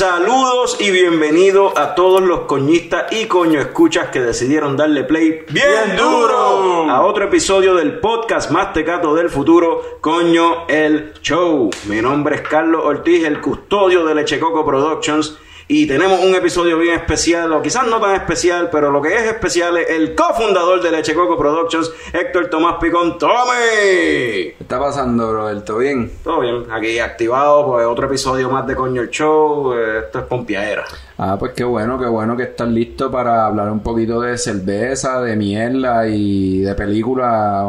[0.00, 5.94] Saludos y bienvenido a todos los coñistas y coño escuchas que decidieron darle play bien
[5.98, 11.68] duro a otro episodio del podcast más tecato del futuro, Coño el Show.
[11.84, 15.36] Mi nombre es Carlos Ortiz, el custodio de Lechecoco Productions.
[15.72, 19.22] Y tenemos un episodio bien especial, o quizás no tan especial, pero lo que es
[19.22, 23.16] especial es el cofundador de Lechecoco Productions, Héctor Tomás Picón.
[23.18, 23.54] ¡Tome!
[23.70, 25.78] ¿Qué está pasando, Roberto?
[25.78, 26.10] ¿Bien?
[26.24, 29.72] Todo bien, aquí activado, pues otro episodio más de Coño el Show.
[29.74, 30.84] Eh, Esto es pompiadera.
[31.18, 35.20] Ah, pues qué bueno, qué bueno que estás listo para hablar un poquito de cerveza,
[35.22, 37.64] de mierda y de película.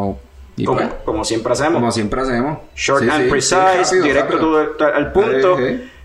[0.58, 1.74] Y Como, pues, como siempre hacemos.
[1.76, 2.58] como siempre hacemos.
[2.76, 4.94] Short Sí, and sí, precise, sí, rápido, directo rápido.
[4.96, 5.58] al punto.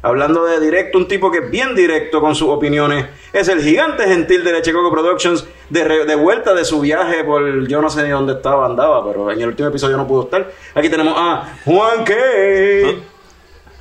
[0.06, 3.06] Hablando de directo, un tipo que es bien directo con sus opiniones.
[3.32, 7.66] Es el gigante gentil de Leche Coco Productions, de, de vuelta de su viaje por
[7.66, 10.48] yo no sé ni dónde estaba, andaba, pero en el último episodio no pudo estar.
[10.76, 12.14] Aquí tenemos a Juan K.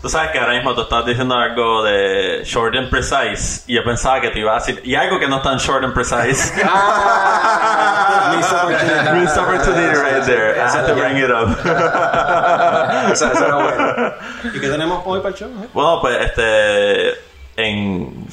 [0.06, 3.84] Tú sabes que ahora mismo tú estabas diciendo algo de short and precise y yo
[3.84, 6.54] pensaba que te iba a decir y algo que no es tan short and precise.
[8.38, 9.20] Missed opportunity.
[9.20, 10.62] Missed opportunity right there.
[10.62, 11.58] I had to bring it up.
[13.12, 14.14] Esa era buena.
[14.54, 15.50] ¿Y qué tenemos hoy para el show?
[15.50, 15.70] eh?
[15.74, 17.16] bueno, pues este
[17.58, 18.28] en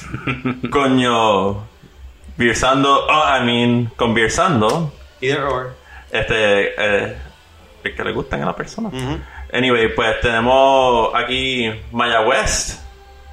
[0.70, 1.56] coño
[2.36, 4.92] Virsando, oh, I mean, conversando,
[5.22, 5.74] Either or.
[6.10, 7.16] este eh,
[7.82, 8.90] el que le gustan a la persona.
[9.52, 12.80] Anyway, pues tenemos aquí Maya West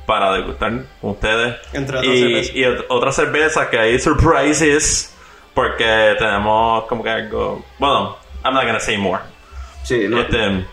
[0.05, 0.71] para degustar
[1.01, 1.55] con ustedes.
[1.73, 2.55] Entre otras y, cervezas.
[2.55, 5.15] y ot- otras cervezas que hay surprises
[5.53, 7.63] porque tenemos como que algo.
[7.77, 9.21] Bueno, I'm not gonna say more.
[9.83, 10.19] Sí, no.
[10.21, 10.65] Este,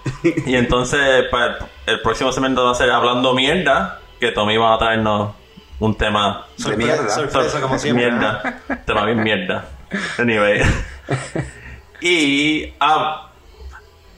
[0.47, 1.55] y entonces, para el,
[1.87, 5.33] el próximo segmento va a ser hablando mierda, que Tommy va a traernos
[5.79, 7.09] un tema De mierda.
[7.09, 8.11] Sorpresa, como siempre.
[8.11, 8.63] Mierda.
[8.85, 9.65] Tema bien mierda.
[10.19, 10.61] Anyway.
[12.01, 12.73] y.
[12.81, 13.26] ah,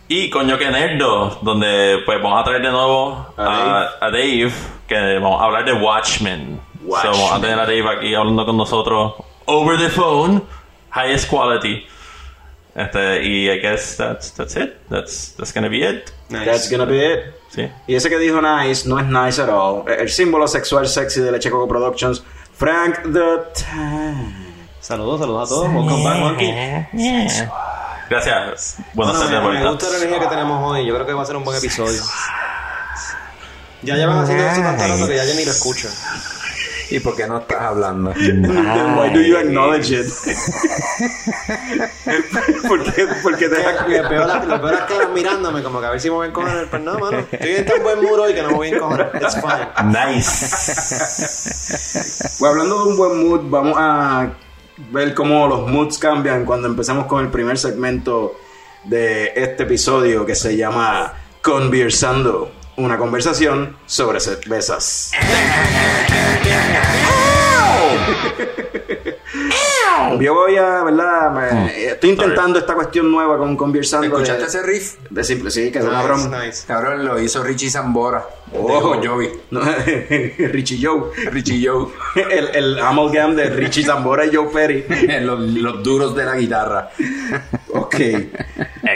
[0.09, 4.53] y coño que nerdo, donde pues vamos a traer de nuevo A a, a Dave,
[4.87, 6.61] que vamos a hablar de Watchmen.
[6.83, 7.13] Watchmen.
[7.15, 9.15] So, vamos a tener a Dave aquí hablando con nosotros
[9.47, 10.43] over the phone,
[10.95, 11.87] highest quality.
[12.75, 14.77] Este, y I guess that's, that's it.
[14.89, 16.13] That's, that's gonna be it.
[16.31, 16.45] Nice.
[16.45, 17.35] That's gonna be it.
[17.51, 17.69] Sí.
[17.89, 19.85] Y ese que dijo nice no es nice at all.
[19.89, 24.35] El símbolo sexual sexy de Leche Coco Productions, Frank the Tank.
[24.81, 25.69] Saludos, saludos a todos.
[25.75, 26.55] Welcome back, Monkey.
[28.09, 28.77] Gracias.
[28.95, 30.87] Buenas Bueno, tardes, me, me gusta la energía que tenemos hoy.
[30.87, 32.03] Yo creo que va a ser un buen episodio.
[33.83, 35.89] Ya llevan haciendo eso tanto rato que ya yo ni lo escucho.
[36.91, 38.13] ¿Y por qué no estás hablando?
[38.15, 38.47] Then
[38.97, 40.07] why do you acknowledge it?
[42.67, 43.57] porque, porque te
[43.89, 46.27] Le veo las le veo las caras mirándome como que a ver si me voy
[46.27, 46.67] a encojonar.
[46.71, 47.19] Pues no, mano.
[47.31, 49.13] Estoy en tan buen muro y que no me voy a encojonar.
[49.21, 49.69] It's fine.
[49.85, 50.47] Nice.
[52.39, 54.29] Pues hablando de un buen mood, vamos a
[54.91, 58.37] ver cómo los moods cambian cuando empecemos con el primer segmento
[58.84, 65.12] de este episodio que se llama Conversando, una conversación sobre cervezas.
[70.21, 71.31] Yo voy a, ¿verdad?
[71.33, 74.07] Me- estoy intentando esta cuestión nueva con Conversando.
[74.07, 74.95] ¿Escuchaste de, ese riff?
[75.11, 76.31] de simple, sí, que es una broma.
[76.67, 78.25] Cabrón, lo hizo Richie Zambora.
[78.53, 78.67] Oh.
[78.67, 79.29] De Bon Jovi.
[79.51, 79.61] No,
[80.39, 81.11] Richie Joe.
[81.31, 81.89] Richie Joe.
[82.31, 84.85] El, el amalgam de Richie Zambora y Joe Perry.
[85.21, 86.91] los, los duros de la guitarra.
[87.75, 87.97] Ok.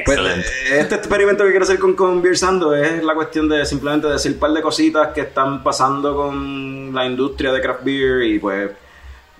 [0.04, 0.46] Pues, Excelente.
[0.70, 4.38] eh, este experimento que quiero hacer con Conversando es la cuestión de simplemente decir un
[4.38, 8.70] par de cositas que están pasando con la industria de craft beer y pues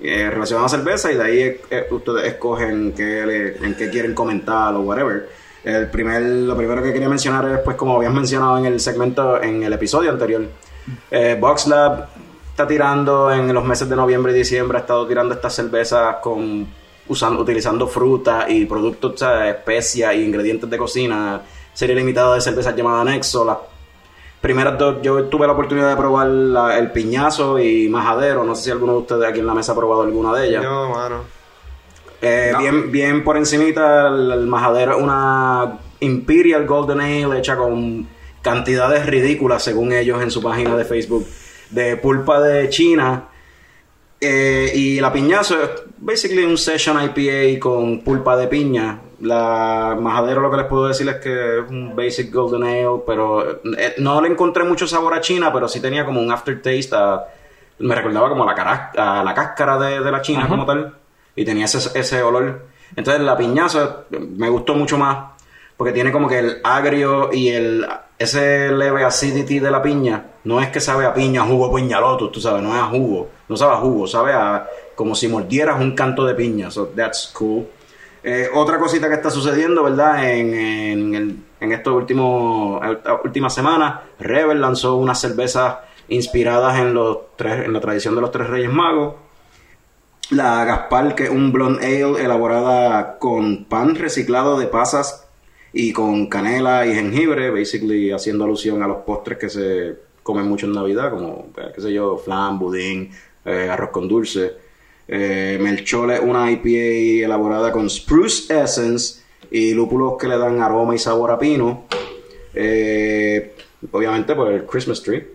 [0.03, 1.41] eh, relacionadas a cerveza y de ahí
[1.71, 5.29] eh, ustedes escogen qué le- en qué quieren comentar o whatever.
[5.65, 9.41] El primer, lo primero que quería mencionar es pues como habías mencionado en el segmento,
[9.41, 10.43] en el episodio anterior,
[11.11, 12.09] eh, VoxLab
[12.51, 16.67] está tirando en los meses de noviembre y diciembre, ha estado tirando estas cervezas con
[17.09, 21.41] usando, utilizando fruta y productos, especias y ingredientes de cocina,
[21.73, 23.45] serie limitada de cervezas llamada Nexo.
[23.45, 23.59] Las
[24.43, 28.45] primeras dos, yo tuve la oportunidad de probar la- el piñazo y majadero.
[28.45, 30.63] No sé si alguno de ustedes aquí en la mesa ha probado alguna de ellas.
[30.63, 31.17] No, mano.
[32.21, 32.59] Eh, No.
[32.59, 38.07] bien, bien por encimita, el, el majadero es una Imperial Golden Ale hecha con
[38.43, 41.27] cantidades ridículas, según ellos en su página de Facebook,
[41.71, 43.29] de pulpa de China.
[44.21, 48.99] Eh, y la piñazo es basically un session IPA con pulpa de piña.
[49.23, 53.61] La majadero lo que les puedo decir es que es un basic golden ale, pero
[53.79, 57.23] eh, no le encontré mucho sabor a China, pero sí tenía como un aftertaste a-
[57.79, 60.95] me recordaba como la, cara, a la cáscara de, de la China como tal.
[61.37, 62.67] Y tenía ese, ese olor.
[62.97, 65.31] Entonces la piñazo me gustó mucho más.
[65.77, 67.87] Porque tiene como que el agrio y el
[68.19, 70.27] ese leve acidity de la piña.
[70.45, 73.31] No es que sabe a piña, jugo piñaloto, tú sabes, no es a jugo.
[73.49, 76.71] No sabe a jugo, sabe a como si mordieras un canto de piña.
[76.71, 77.67] So that's cool.
[78.25, 80.31] Eh, otra cosita que está sucediendo, ¿verdad?
[80.31, 85.77] En, en, el- en estos últimos esta última semana, Rebel lanzó unas cervezas
[86.09, 89.15] inspiradas en los tres, en la tradición de los tres Reyes Magos.
[90.31, 95.29] La Gaspar, que es un blonde ale elaborada con pan reciclado de pasas
[95.73, 100.67] y con canela y jengibre, basically haciendo alusión a los postres que se comen mucho
[100.67, 103.11] en Navidad, como, eh, qué sé yo, flan, budín,
[103.45, 104.53] eh, arroz con dulce.
[105.09, 109.21] Eh, Melchor es una IPA elaborada con spruce essence
[109.51, 111.85] y lúpulos que le dan aroma y sabor a pino.
[112.55, 113.53] Eh,
[113.91, 115.27] obviamente por el Christmas tree.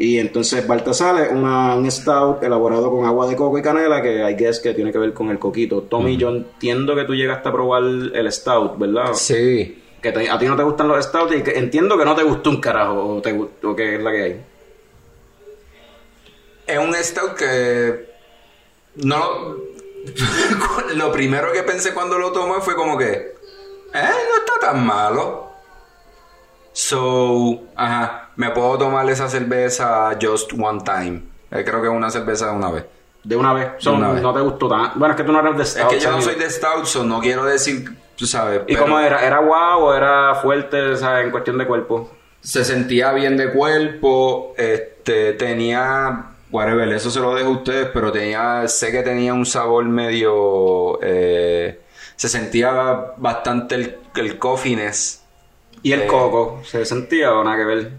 [0.00, 4.22] Y entonces Baltasar es una, un stout elaborado con agua de coco y canela que
[4.30, 5.82] I guess que tiene que ver con el coquito.
[5.82, 9.12] Tommy, yo entiendo que tú llegaste a probar el stout, ¿verdad?
[9.14, 9.82] Sí.
[10.00, 12.22] Que te- a ti no te gustan los stouts y que entiendo que no te
[12.22, 14.40] gustó un carajo o, te, o que es la que hay.
[16.66, 18.07] Es un stout que
[18.98, 19.56] no
[20.94, 23.34] lo, primero que pensé cuando lo tomé fue como que eh,
[23.92, 25.48] no está tan malo.
[26.72, 31.22] So, ajá, me puedo tomar esa cerveza just one time.
[31.50, 32.84] Eh, creo que es una cerveza de una vez.
[33.24, 33.72] De una vez.
[33.78, 34.22] So, una vez.
[34.22, 34.92] No te gustó tan...
[34.94, 35.90] Bueno, es que tú no eres de Es stout.
[35.90, 38.62] que yo no soy de stout, so no quiero decir, tú sabes.
[38.68, 39.26] ¿Y pero cómo era?
[39.26, 42.10] ¿Era guau o era fuerte en cuestión de cuerpo?
[42.40, 48.10] Se sentía bien de cuerpo, este, tenía, whatever, eso se lo dejo a ustedes, pero
[48.12, 51.80] tenía, sé que tenía un sabor medio, eh,
[52.16, 52.72] se sentía
[53.16, 55.22] bastante el, el coffiness.
[55.82, 56.06] ¿Y el Eh.
[56.06, 56.60] coco?
[56.64, 57.92] ¿Se sentía o nada que ver?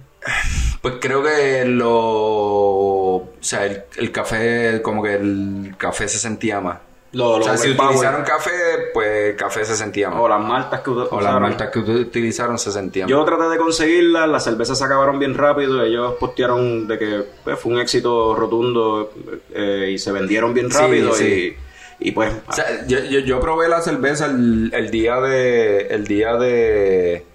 [0.81, 6.59] Pues creo que lo, o sea, el, el café, como que el café se sentía
[6.59, 6.79] más.
[7.11, 8.51] Lo, o sea, si utilizaron café,
[8.93, 10.19] pues café se sentía más.
[10.19, 14.29] O las maltas que O las maltas que utilizaron se sentían Yo traté de conseguirlas,
[14.29, 19.11] las cervezas se acabaron bien rápido, ellos postearon de que pues, fue un éxito rotundo
[19.53, 21.57] eh, y se vendieron bien Sí, rápido sí.
[21.99, 22.31] Y, y pues...
[22.47, 25.87] O sea, yo, yo, yo probé la cerveza el, el día de.
[25.87, 27.25] El día de.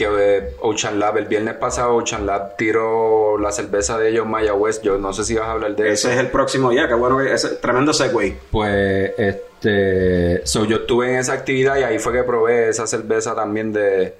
[0.00, 0.06] Que
[0.38, 4.82] eh, Ocean Lab, el viernes pasado, Ocean Lab tiró la cerveza de ellos, Maya West.
[4.82, 6.08] Yo no sé si vas a hablar de eso.
[6.08, 8.38] ese es el próximo ya, qué bueno que ese tremendo segue.
[8.50, 10.40] Pues, este.
[10.46, 14.14] So, yo estuve en esa actividad y ahí fue que probé esa cerveza también de.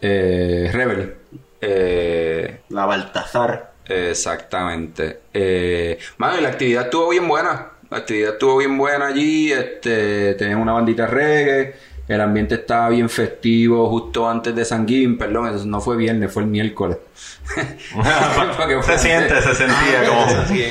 [0.00, 1.16] Eh, Rebel.
[1.60, 3.72] Eh, La Baltazar.
[3.88, 5.22] Exactamente.
[5.34, 7.72] Eh, mano, y la actividad estuvo bien buena.
[7.90, 9.50] La actividad estuvo bien buena allí.
[9.50, 11.74] Este, tenían una bandita reggae.
[12.12, 15.16] El ambiente estaba bien festivo justo antes de San Giving.
[15.16, 16.96] Perdón, eso no fue viernes, fue el miércoles.
[18.82, 20.64] Se siente, se sentía como, se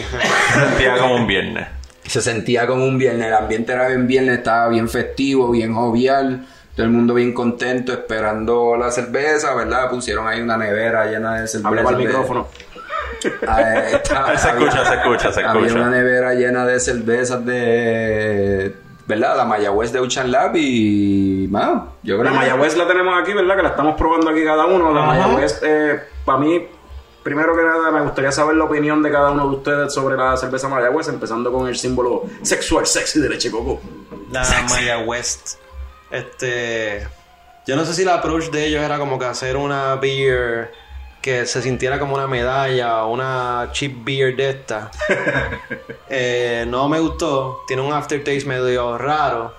[0.67, 1.67] sentía como un viernes.
[2.05, 3.27] Se sentía como un viernes.
[3.27, 6.45] El ambiente era bien viernes, estaba bien festivo, bien jovial.
[6.75, 9.89] Todo el mundo bien contento, esperando la cerveza, ¿verdad?
[9.89, 11.67] Pusieron ahí una nevera llena de cerveza.
[11.69, 12.47] Habla para el micrófono.
[13.47, 15.81] Ah, estaba- Se escucha, se escucha, se Había escucha.
[15.83, 18.73] una nevera llena de cervezas de.
[19.09, 19.35] ¿Verdad?
[19.37, 21.47] La Mayagüez de Ocean Lab y.
[21.49, 23.55] Mano, yo creo La que- Mayagüez la tenemos aquí, ¿verdad?
[23.55, 24.93] Que la estamos probando aquí cada uno.
[24.93, 26.67] La Mayagüez, eh, para mí,
[27.23, 30.37] primero que nada, me gustaría saber la opinión de cada uno de ustedes sobre la
[30.37, 33.81] cerveza Mayagüez, empezando con el símbolo sexual sexy de leche coco.
[34.31, 35.57] La Maya West.
[36.11, 37.07] Este.
[37.65, 40.71] Yo no sé si la approach de ellos era como que hacer una beer
[41.21, 44.91] que se sintiera como una medalla o una cheap beer de esta.
[46.11, 47.61] Eh, no me gustó.
[47.67, 49.53] Tiene un aftertaste medio raro.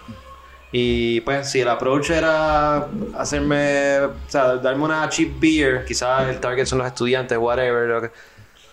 [0.73, 6.41] Y pues, si el approach era hacerme, o sea, darme una cheap beer, quizás el
[6.41, 7.87] target son los estudiantes, whatever.
[7.89, 8.11] lo que-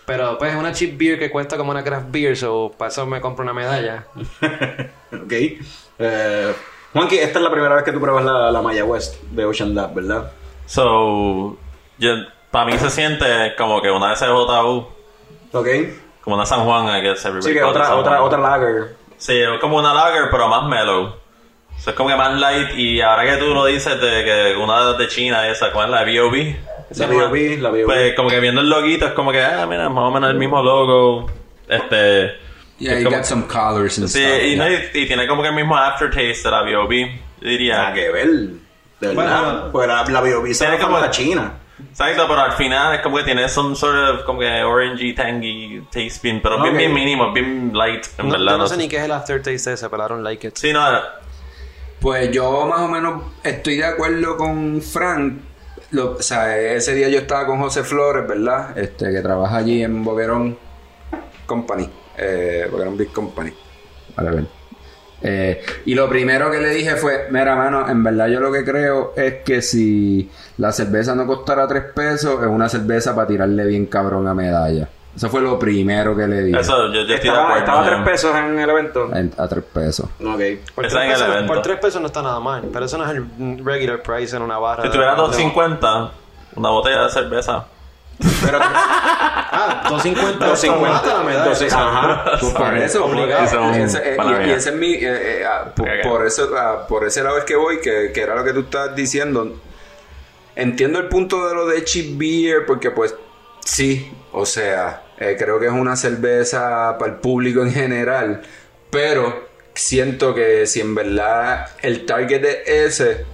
[0.06, 3.06] pero pues es una cheap beer que cuesta como una craft beer, so para eso
[3.06, 4.06] me compro una medalla.
[5.12, 5.32] ok.
[6.00, 6.54] Eh,
[6.92, 9.94] Juanqui, esta es la primera vez que tú pruebas la, la Mayagüez de Ocean Lab,
[9.94, 10.32] ¿verdad?
[10.66, 11.58] So,
[11.98, 12.10] yo,
[12.50, 14.86] para mí se siente como que una SJU,
[15.52, 15.68] Ok.
[16.22, 18.96] como una San Juan, I guess, everybody Sí, que otra, otra, otra lager.
[19.16, 21.14] Sí, es como una lager, pero más mellow.
[21.86, 22.70] Es como que más light.
[22.76, 26.04] Y ahora que tú lo dices de que una de China, esa, ¿cuál es la
[26.04, 26.56] B.O.B.?
[26.96, 27.84] La B.O.B., la B.O.B..
[27.84, 30.36] Pues como que viendo el loguito es como que, ah, mira, más o menos el
[30.36, 31.30] mismo logo.
[31.68, 32.32] Este.
[32.78, 34.42] Yeah, you como- got some colors and Sí, stuff.
[34.44, 34.80] y, no, yeah.
[34.94, 37.20] y, y tiene como que el mismo aftertaste de la B.O.B.
[37.40, 37.76] Diría.
[37.78, 38.26] Nada que ver.
[38.28, 39.14] De verdad.
[39.14, 40.54] Bueno, pues la, la B.O.B.
[40.54, 41.52] sabe Tiene como como- la China.
[41.90, 45.82] Exacto, pero al final es como que tiene some sort of como que orangey, tangy
[45.92, 48.46] taste bien, pero bien, bien mínimo, bien light, en No, verdad.
[48.46, 48.80] yo no no sé sé.
[48.80, 50.56] ni qué es el aftertaste ese, pero I don't like it.
[50.56, 50.80] Sí, no,
[52.00, 55.40] Pues yo más o menos estoy de acuerdo con Frank.
[55.90, 58.76] Lo- o sea, ese día yo estaba con José Flores, ¿verdad?
[58.78, 60.58] Este, que trabaja allí en Boquerón
[61.46, 61.88] Company.
[62.16, 63.52] Eh, Boquerón Big Company.
[64.16, 64.44] Vale, ver.
[65.20, 68.64] Eh, y lo primero que le dije fue, mira, mano, en verdad yo lo que
[68.64, 73.64] creo es que si la cerveza no costara tres pesos, es una cerveza para tirarle
[73.66, 74.88] bien cabrón a medalla.
[75.16, 76.60] Eso fue lo primero que le dije.
[76.60, 77.58] eso yo, yo estoy de Estaba, acuerdo.
[77.64, 79.10] estaba a tres pesos en el evento.
[79.16, 80.06] En- a tres pesos.
[80.20, 80.40] Ok.
[80.76, 81.52] Por Está en tres, el pesos, evento.
[81.54, 84.42] por tres pesos no está nada mal, pero eso no es el regular price en
[84.42, 84.82] una barra.
[84.84, 86.10] Si de- tuviera de- 2.50,
[86.54, 87.64] una botella de cerveza.
[88.42, 90.46] Pero Ah, 250.
[90.46, 90.92] 250.
[90.92, 91.44] mata la medalla.
[91.46, 92.00] 250.
[92.00, 92.38] Ajá.
[92.40, 93.38] Pues por eso, Obligado.
[93.38, 95.00] por- Eso es un- ese- eh, y, ese es mi, eh,
[95.40, 96.08] eh, ah, por, Ok, ok.
[96.10, 98.60] por eso, ah, por ese lado es que voy, que, que era lo que tú
[98.60, 99.60] estabas diciendo.
[100.56, 103.14] Entiendo el punto de lo de cheap beer, porque pues
[103.64, 108.42] sí, o sea, eh, creo que es una cerveza para el público en general,
[108.90, 113.26] pero siento que si en verdad el target es ese,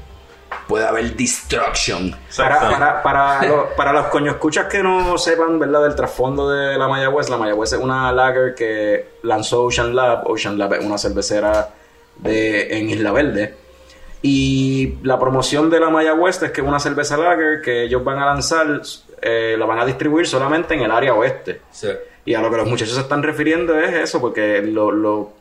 [0.67, 2.15] puede haber destruction.
[2.37, 5.83] Para, para, para, los, para los coño escuchas que no sepan, ¿verdad?
[5.83, 7.31] Del trasfondo de la Maya West.
[7.31, 10.27] La Maya West es una lager que lanzó Ocean Lab.
[10.27, 11.71] Ocean Lab es una cervecera
[12.17, 13.55] de, en Isla Verde.
[14.23, 18.03] Y la promoción de la Maya West es que es una cerveza lager que ellos
[18.03, 18.81] van a lanzar,
[19.21, 21.61] eh, la van a distribuir solamente en el área oeste.
[22.25, 25.33] Y a lo que los muchachos se están refiriendo es eso, porque lo, lo,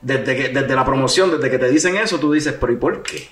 [0.00, 3.02] desde, que, desde la promoción, desde que te dicen eso, tú dices, pero ¿y por
[3.02, 3.28] qué?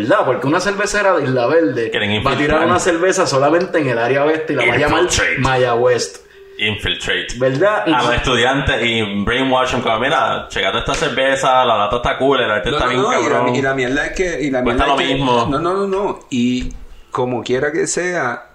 [0.00, 0.24] ¿Verdad?
[0.24, 1.90] Porque una cervecera de Isla Verde
[2.26, 5.04] va a tirar una cerveza solamente en el área oeste y la va a llamar.
[5.38, 6.24] Maya West.
[6.58, 7.26] Infiltrate.
[7.36, 7.82] ¿Verdad?
[7.86, 12.40] A los estudiantes y brainwash them como, mira, checate esta cerveza, la lata está cool,
[12.40, 13.52] el arte No, está no, bien no, y, cabrón.
[13.52, 14.42] la, y la mierda es que.
[14.42, 15.46] Y la mierda lo que- mismo.
[15.50, 16.20] No, no, no, no.
[16.30, 16.72] Y
[17.10, 18.46] como quiera que sea,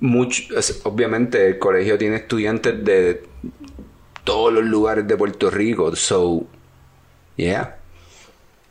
[0.00, 3.22] mucho, es- obviamente el colegio tiene estudiantes de
[4.24, 5.94] todos los lugares de Puerto Rico.
[5.94, 6.44] So,
[7.36, 7.76] yeah.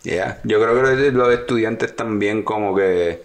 [0.03, 0.39] Yeah.
[0.43, 3.21] Yo creo que los, estudiantes también como que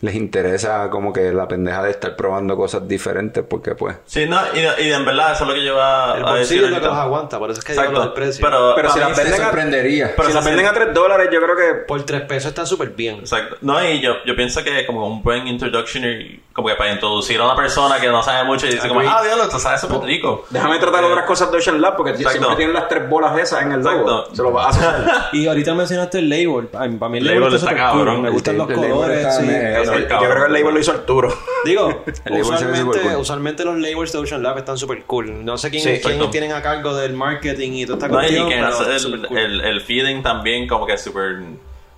[0.00, 3.96] les interesa como que la pendeja de estar probando cosas diferentes porque pues...
[4.04, 6.60] Sí, no, y, y en verdad eso es lo que yo iba El a decir
[6.60, 6.88] bolsillo es lo que ahorita.
[6.88, 8.00] los aguanta, por eso es que Exacto.
[8.00, 8.44] del precio.
[8.44, 10.12] Pero, Pero si para la mí- Te venden a- sorprendería.
[10.14, 12.66] Pero si se la venden a 3 dólares, yo creo que Por tres pesos están
[12.66, 13.16] súper bien.
[13.20, 13.56] Exacto.
[13.62, 17.44] No, y yo, yo pienso que como un buen introductory, como que para introducir a
[17.46, 20.44] una persona que no sabe mucho y dice como, ah, diablo, tú sabes súper rico.
[20.50, 22.30] déjame tratar otras cosas de Ocean Lab porque Exacto.
[22.30, 23.98] siempre tienen las tres bolas esas en el logo.
[24.20, 24.34] Exacto.
[24.36, 25.30] Se lo vas a asociar.
[25.32, 26.68] Y ahorita mencionaste el label.
[26.78, 28.04] Ay, Para mí el El label, label está está súper cool.
[28.04, 28.22] cabrón.
[28.22, 29.34] Me gustan El los colores.
[29.36, 29.46] sí.
[29.46, 31.34] yo creo que el label lo hizo Arturo.
[31.64, 33.16] Digo, usualmente, cool.
[33.16, 35.44] usualmente los labels de Ocean Lab están súper cool.
[35.44, 38.26] No sé quién, Sí, quién tienen a cargo del marketing y toda esta No, y
[38.26, 38.48] cuestión.
[38.48, 39.38] que pero el, cool.
[39.38, 41.40] el, el feeling también como que es súper...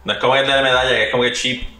[0.04, 1.75] No es como el de la medalla, que es como que cheap.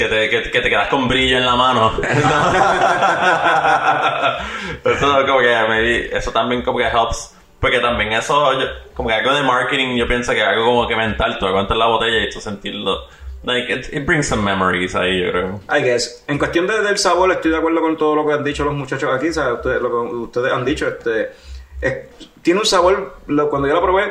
[0.00, 1.92] Que te, que, que te quedas con brillo en la mano.
[4.84, 7.34] eso como que maybe- eso también como que helps.
[7.60, 10.96] Porque también eso, yo- como que algo de marketing, yo pienso que algo como que
[10.96, 13.00] mental, tú aguantas la botella y tú sentirlo.
[13.42, 15.60] Like, it, it brings some memories ahí, yo creo.
[15.70, 16.24] I guess.
[16.28, 18.72] En cuestión de- del sabor, estoy de acuerdo con todo lo que han dicho los
[18.74, 19.30] muchachos aquí.
[19.32, 19.56] ¿sabes?
[19.58, 21.32] Ustedes, lo que ustedes han dicho, este,
[21.82, 21.98] es-
[22.40, 24.10] tiene un sabor, lo- cuando yo la probé,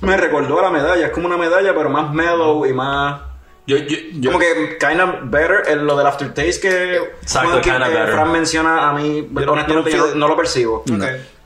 [0.00, 1.06] me recordó a la medalla.
[1.06, 3.20] Es como una medalla, pero más mellow y más...
[3.66, 7.70] Yo, yo, yo- Como que kind of better, en lo del aftertaste que, Exacto, que-
[7.70, 8.12] kinda que better.
[8.14, 10.84] Fran menciona, a mí, no- honestamente, yo no lo percibo.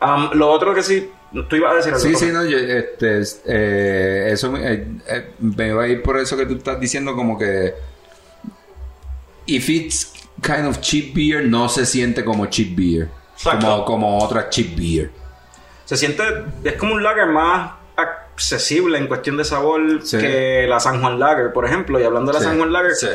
[0.01, 1.11] Um, lo otro que sí,
[1.49, 2.03] tú ibas a decir algo.
[2.07, 6.03] Sí, sí, no, yo, este, es- eh, eso me- eh, eh, me va a ir
[6.03, 7.75] por eso que tú estás diciendo como que
[9.47, 13.67] if it's kind of cheap beer no se siente como cheap beer, Exacto.
[13.67, 15.11] como como otra cheap beer.
[15.85, 16.23] Se siente,
[16.65, 17.73] es como un lager más
[18.37, 20.19] accesible en cuestión de sabor Sí.
[20.19, 21.99] que la San Juan Lager, por ejemplo.
[21.99, 23.09] Y hablando de la Sí, San Juan Lager, sí.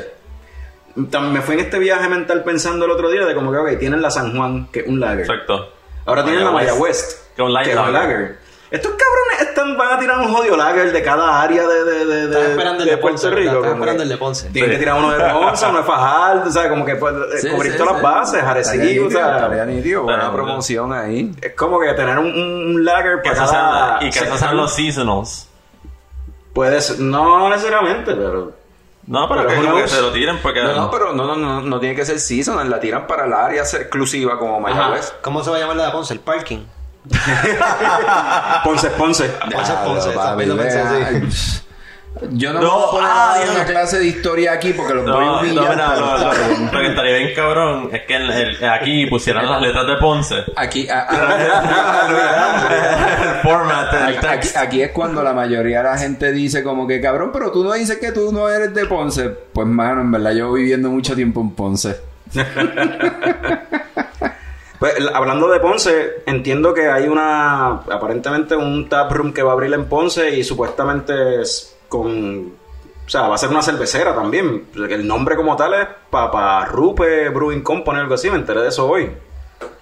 [0.95, 4.01] me fui en este viaje mental pensando el otro día de como que, ok, tienen
[4.01, 5.21] la San Juan, que es un lager.
[5.21, 5.73] Exacto.
[6.05, 8.37] Ahora tienen la Maya West, que es un lager.
[8.71, 12.23] Estos cabrones están, van a tirar un jodido lager de cada área de, de, de,
[12.25, 13.59] Estás de- esperando el de de Ponce, Puerto Rico.
[13.59, 14.49] como esperando el de Ponce.
[14.49, 14.75] Tienen Sí.
[14.75, 16.69] que tirar uno de Ponce, uno de Fajardo, ¿sabes?
[16.69, 18.01] Como que pues, Sí, cubrir sí, todas sí.
[18.01, 21.31] las bases, Arecibo, o sea, estaría nítido, buena Pero- promoción ahí.
[21.41, 24.73] es como que tener un, lager para esos cada sean- y que esos sean los
[24.73, 25.47] seasonals.
[26.53, 28.53] Puede ser, no necesariamente, pero
[29.07, 30.61] No, pero, Pero que, se lo tiren porque...
[30.63, 33.33] No, no, pero no, no, no, no tiene que ser season, la tiran para el
[33.33, 34.59] área exclusiva como.
[34.61, 35.13] Mayagüez.
[35.21, 36.13] ¿Cómo se va a llamar la de Ponce?
[36.13, 36.59] El parking.
[38.63, 39.25] Ponce Ponce.
[39.29, 40.11] Ponce, Ah, Ponce.
[42.31, 45.13] Yo no, No, voy a poner ah, una clase de historia aquí porque los voy
[45.13, 45.69] a No, no, humillar.
[45.71, 46.17] mira, pero
[46.73, 50.35] lo, que estaría bien cabrón es que el- aquí pusieran las letras de Ponce.
[50.57, 51.11] Aquí, a- a-
[53.35, 54.57] el format, el aquí, text.
[54.57, 57.71] aquí es cuando la mayoría de la gente dice como que cabrón, pero tú no
[57.73, 59.29] dices que tú no eres de Ponce.
[59.29, 61.95] Pues mano, en verdad yo viviendo mucho tiempo en Ponce.
[64.81, 69.53] Pues, hablando de Ponce, entiendo que hay una, aparentemente un tap room que va a
[69.53, 72.53] abrir en Ponce y supuestamente es con,
[73.05, 74.69] o sea, va a ser una cervecera también.
[74.73, 78.89] El nombre como tal es Papa Rupe Brewing Company, algo así, me enteré de eso
[78.89, 79.11] hoy.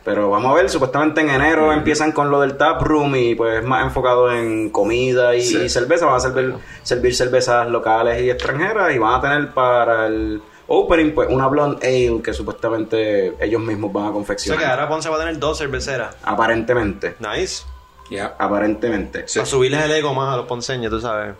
[0.03, 3.63] Pero vamos a ver, supuestamente en enero empiezan con lo del tap room y pues
[3.63, 6.07] más enfocado en comida y, y cerveza.
[6.07, 11.11] Van a servir, servir cervezas locales y extranjeras y van a tener para el opening
[11.13, 14.63] pues una blonde ale que supuestamente ellos mismos van a O sea que confeccionar.
[14.71, 16.15] ahora Ponce va a tener dos cerveceras.
[16.23, 17.15] Aparentemente.
[17.19, 17.63] Nice.
[18.09, 18.35] Ya.
[18.39, 19.27] Aparentemente.
[19.27, 19.39] Sí.
[19.39, 21.35] Para subirles el ego más a los ponceños, tú sabes.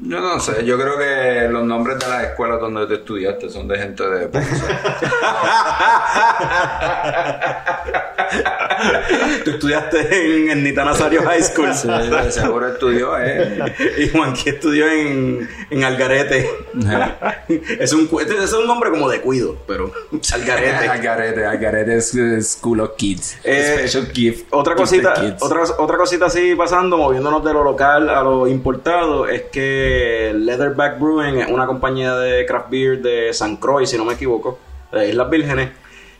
[0.00, 3.66] Yo no sé, yo creo que los nombres de las escuelas donde tú estudiaste son
[3.66, 4.54] de gente de Ponce.
[9.44, 11.74] Tú estudiaste en, en Nita Nazario High School.
[11.74, 11.88] Sí,
[12.30, 13.58] seguro estudió, eh.
[13.98, 16.48] y Juanqui estudió en, en Algarete.
[17.78, 19.92] es, un, cu- es un nombre como de cuido, pero
[20.32, 20.88] Algarete.
[20.88, 22.12] Algarete, Algarete es
[22.52, 23.38] School of Kids.
[23.44, 24.46] Eh, Special gift.
[24.50, 29.42] Otra cosita, otra, otra cosita así pasando, moviéndonos de lo local a lo importado, es
[29.52, 34.14] que Leatherback Brewing es una compañía de craft beer de San Croix, si no me
[34.14, 34.58] equivoco,
[34.92, 35.70] de Islas Vírgenes,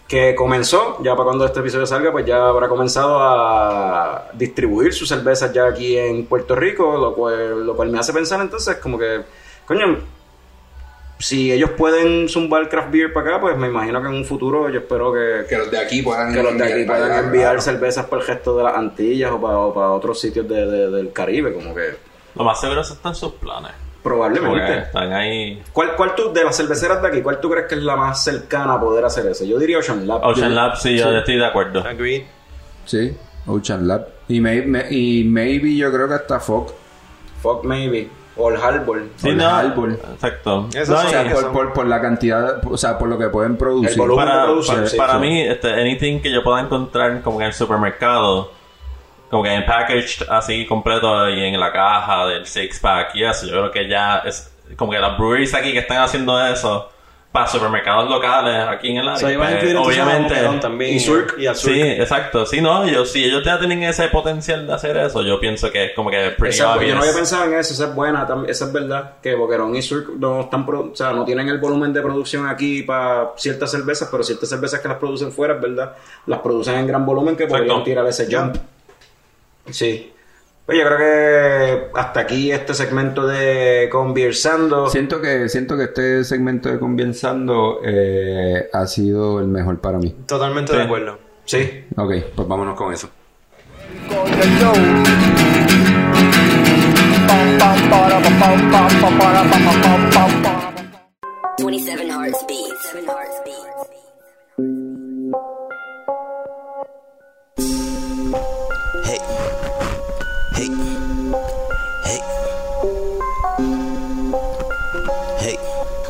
[0.08, 5.06] que comenzó, ya para cuando este episodio salga, pues ya habrá comenzado a distribuir sus
[5.08, 8.98] cervezas ya aquí en Puerto Rico, lo cual, lo cual me hace pensar entonces como
[8.98, 9.20] que,
[9.66, 9.98] coño,
[11.18, 14.70] si ellos pueden zumbar craft beer para acá, pues me imagino que en un futuro
[14.70, 17.60] yo espero que, Que los de aquí puedan que los de aquí puedan enviar claro.
[17.60, 20.90] cervezas para el gesto de las Antillas o para, o para otros sitios de- de-
[20.90, 21.96] del Caribe, como que
[22.34, 23.72] Lo más seguro es que están sus planes.
[24.02, 24.78] Porque probablemente.
[24.78, 25.62] están ahí.
[25.72, 28.22] ¿Cuál, ¿Cuál tú, de las cerveceras de aquí, cuál tú crees que es la más
[28.22, 29.44] cercana a poder hacer eso?
[29.44, 30.24] Yo diría Ocean Lab.
[30.24, 31.80] Ocean Lab, sí, yo estoy de acuerdo.
[31.86, 32.22] Agreed.
[32.84, 34.06] Sí, Ocean Lab.
[34.28, 36.72] Y, may- y maybe yo creo que hasta Fox.
[37.42, 38.08] Fuck maybe.
[38.36, 39.02] O el Harbor.
[39.16, 39.90] Sí, Old no, Harbor.
[40.12, 40.68] Exacto.
[40.72, 43.56] Esas No, O sea, por, por, por la cantidad, o sea, por lo que pueden
[43.56, 43.90] producir.
[43.90, 44.26] El volumen.
[44.26, 45.18] de para, producción, para, sí, para sí.
[45.18, 48.52] mí, este, anything que yo pueda encontrar como en el supermercado,
[49.30, 53.46] como que en packaged así completo y en la caja del six pack y eso,
[53.46, 56.90] yo creo que ya es como que las breweries aquí que están haciendo eso
[57.30, 59.14] para supermercados locales aquí en el área.
[59.14, 60.34] O sea, pues, obviamente.
[60.34, 60.94] Boquerón también.
[60.94, 61.34] Y Surk.
[61.38, 61.74] Y a Surk.
[61.74, 62.46] Sí, exacto.
[62.46, 65.84] Sí, no, yo, si ellos ya tienen ese potencial de hacer eso, yo pienso que
[65.86, 66.94] es como que pretty yo obvious.
[66.94, 70.08] no había pensado en eso, esa es buena, esa es verdad, que Boquerón y Surk
[70.18, 74.08] no están, pro- o sea, no tienen el volumen de producción aquí para ciertas cervezas,
[74.10, 75.92] pero ciertas cervezas que las producen fuera, es verdad,
[76.26, 77.84] las producen en gran volumen que podrían Exacto.
[77.84, 78.56] tirar ese jump.
[79.70, 80.12] Sí.
[80.66, 84.90] Pues yo creo que hasta aquí este segmento de conversando.
[84.90, 90.14] Siento que, siento que este segmento de Conversando eh, ha sido el mejor para mí.
[90.26, 90.78] Totalmente Sí.
[90.78, 91.18] de acuerdo.
[91.46, 91.84] Sí.
[91.96, 93.08] Ok, pues vámonos con eso.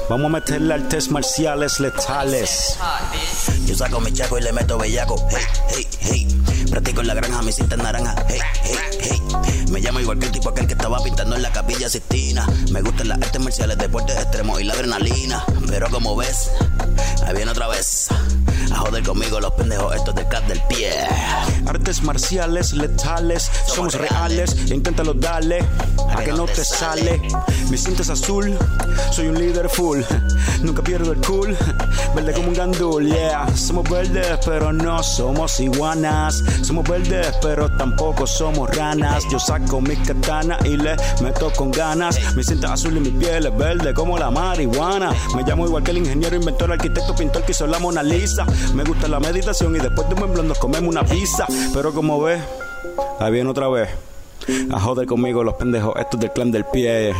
[0.09, 2.79] Vamos a meterle artes marciales letales.
[3.67, 5.17] Yo saco mi chaco y le meto bellaco.
[5.31, 6.67] Hey, hey, hey.
[6.71, 8.15] Practico en la granja, mi cinta naranja.
[8.27, 9.23] Hey, hey, hey.
[9.71, 12.47] Me llamo igual que el tipo aquel que estaba pintando en la capilla Sistina.
[12.71, 15.45] Me gustan las artes marciales, deportes extremos y la adrenalina.
[15.69, 16.53] Pero como ves,
[17.27, 18.09] ahí viene otra vez.
[18.71, 20.93] A joder conmigo los pendejos estos del cat del pie.
[21.67, 24.71] Artes marciales letales, somos reales.
[24.71, 25.65] Inténtalo darle,
[26.11, 27.21] a que no te sale.
[27.71, 28.57] Mi cinta es azul,
[29.13, 30.01] soy un líder full.
[30.63, 31.57] Nunca pierdo el cool,
[32.17, 33.47] verde como un gandul, yeah.
[33.57, 36.43] Somos verdes, pero no somos iguanas.
[36.63, 39.25] Somos verdes, pero tampoco somos ranas.
[39.31, 42.19] Yo saco mi katana y le meto con ganas.
[42.35, 45.13] Mi cinta azul y mi piel es verde como la marihuana.
[45.37, 48.45] Me llamo igual que el ingeniero, inventor, arquitecto, pintor que hizo la Mona Lisa.
[48.75, 51.47] Me gusta la meditación y después de un buen nos comemos una pizza.
[51.73, 52.41] Pero como ves,
[53.19, 53.89] ahí viene otra vez.
[54.71, 57.13] A joder conmigo los pendejos estos del clan del pie.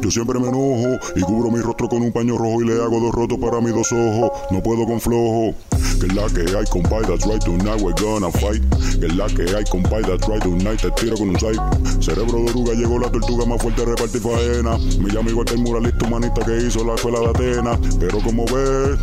[0.00, 2.98] Yo siempre me enojo y cubro mi rostro con un paño rojo y le hago
[3.00, 4.30] dos rotos para mis dos ojos.
[4.50, 5.54] No puedo con flojo.
[6.00, 8.62] Que la que hay, compay, that's right, tonight we're gonna fight.
[8.98, 11.60] Que la que hay, compay, that's right, tonight te tiro con un side.
[12.00, 14.78] Cerebro de oruga, llegó la tortuga más fuerte, repartir faena.
[14.78, 17.78] Igual que el muralista humanista que hizo la escuela de Atenas.
[18.00, 18.98] Pero como ves,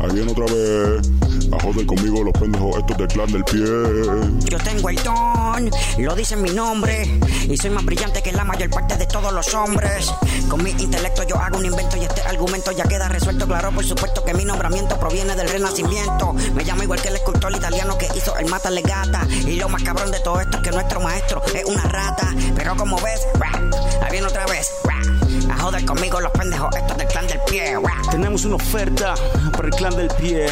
[0.00, 1.10] ahí viene otra vez.
[1.52, 3.64] A joder conmigo los pendejos estos del clan del pie.
[4.50, 7.20] Yo tengo el don, lo dice mi nombre.
[7.48, 10.10] Y soy más brillante que la mayor parte de todos los hombres.
[10.48, 13.46] Con mi intelecto yo hago un invento y este argumento ya queda resuelto.
[13.46, 16.32] Claro, por supuesto que mi nombramiento proviene del renacimiento.
[16.54, 19.26] Me llamo igual que el escultor italiano que hizo el mata legata.
[19.46, 22.34] Y lo más cabrón de todo esto es que nuestro maestro es una rata.
[22.56, 23.20] Pero como ves,
[24.00, 24.70] ahí viene otra vez.
[25.50, 27.76] A joder conmigo los pendejos estos del clan del pie.
[28.10, 29.14] Tenemos una oferta
[29.52, 30.46] para el clan del pie,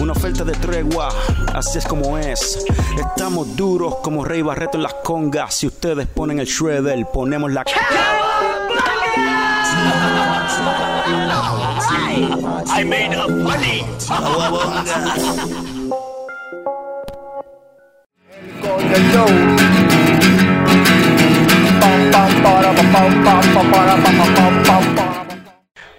[0.00, 1.08] una oferta de tregua,
[1.54, 2.64] así es como es.
[2.98, 5.54] Estamos duros como Rey Barreto en las congas.
[5.54, 7.64] Si ustedes ponen el shredder, ponemos la.
[12.68, 13.26] I made a.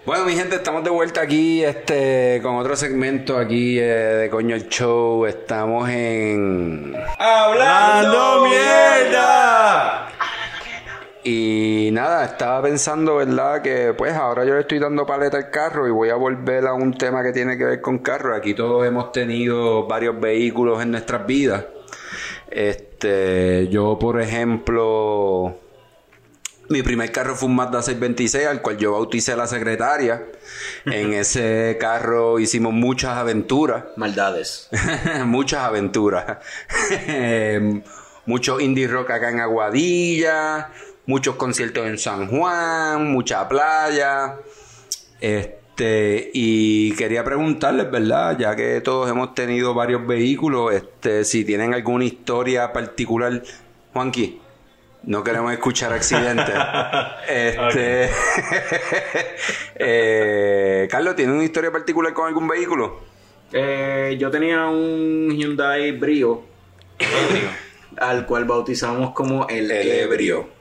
[0.08, 4.56] Bueno, mi gente, estamos de vuelta aquí este, con otro segmento aquí eh, de Coño
[4.56, 5.26] el Show.
[5.26, 6.96] Estamos en...
[7.20, 10.08] ¡Hablando mierda!
[11.26, 13.62] Y nada, estaba pensando, ¿verdad?
[13.62, 16.74] Que pues ahora yo le estoy dando paleta al carro y voy a volver a
[16.74, 18.34] un tema que tiene que ver con carro.
[18.34, 21.65] Aquí todos hemos tenido varios vehículos en nuestras vidas.
[22.50, 25.58] Este, yo por ejemplo,
[26.69, 30.25] mi primer carro fue un Mazda 626 al cual yo bauticé a la secretaria.
[30.86, 33.86] En ese carro hicimos muchas aventuras.
[33.95, 34.69] Maldades.
[35.25, 36.38] muchas aventuras.
[38.27, 40.69] Mucho indie rock acá en Aguadilla,
[41.06, 44.36] muchos conciertos en San Juan, mucha playa.
[45.21, 48.38] Este, y quería preguntarles, ¿verdad?
[48.38, 53.41] Ya que todos hemos tenido varios vehículos, este, si tienen alguna historia particular.
[53.93, 54.41] Juanqui,
[55.03, 56.55] no queremos escuchar accidentes.
[57.29, 58.10] este,
[59.75, 62.99] eh, Carlos, ¿tiene una historia particular con algún vehículo?
[63.51, 66.43] Eh, yo tenía un Hyundai Brio.
[67.97, 70.57] al cual bautizamos como el, El ebrio.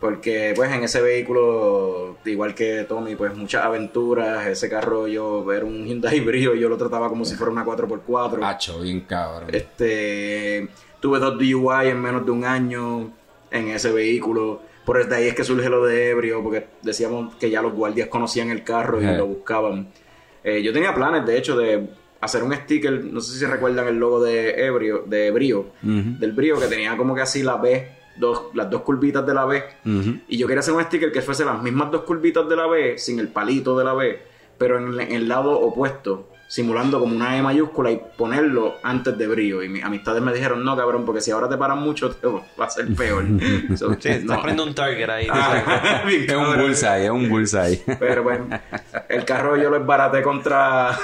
[0.00, 4.46] Porque pues en ese vehículo, igual que Tommy, pues muchas aventuras.
[4.46, 7.66] Ese carro yo era un Hyundai Brio y yo lo trataba como si fuera una
[7.66, 8.42] 4x4.
[8.42, 9.50] Hacho, bien cabrón.
[9.52, 10.68] Este,
[11.00, 13.12] tuve dos DUI en menos de un año
[13.50, 14.62] en ese vehículo.
[14.84, 18.08] Por de ahí es que surge lo de ebrio, porque decíamos que ya los guardias
[18.08, 19.88] conocían el carro y lo buscaban.
[20.42, 23.98] Eh, yo tenía planes, de hecho, de hacer un sticker, no sé si recuerdan el
[23.98, 28.46] logo de ebrio, de brío, del brío, que tenía como que así la B, dos,
[28.54, 29.62] las dos curvitas de la B.
[30.28, 32.98] Y yo quería hacer un sticker que fuese las mismas dos curvitas de la B,
[32.98, 34.18] sin el palito de la B,
[34.58, 39.62] pero en el lado opuesto, simulando como una E mayúscula y ponerlo antes de brío.
[39.62, 42.64] Y mis amistades me dijeron, no, cabrón, porque si ahora te paran mucho, te va
[42.66, 43.24] a ser peor.
[43.76, 44.40] So, Sí, estás no.
[44.40, 45.28] poniendo un target ahí.
[45.30, 47.80] Ah, Es un bullseye, es un bullseye.
[48.00, 48.48] Pero bueno,
[49.08, 50.98] el carro yo lo esbaraté contra.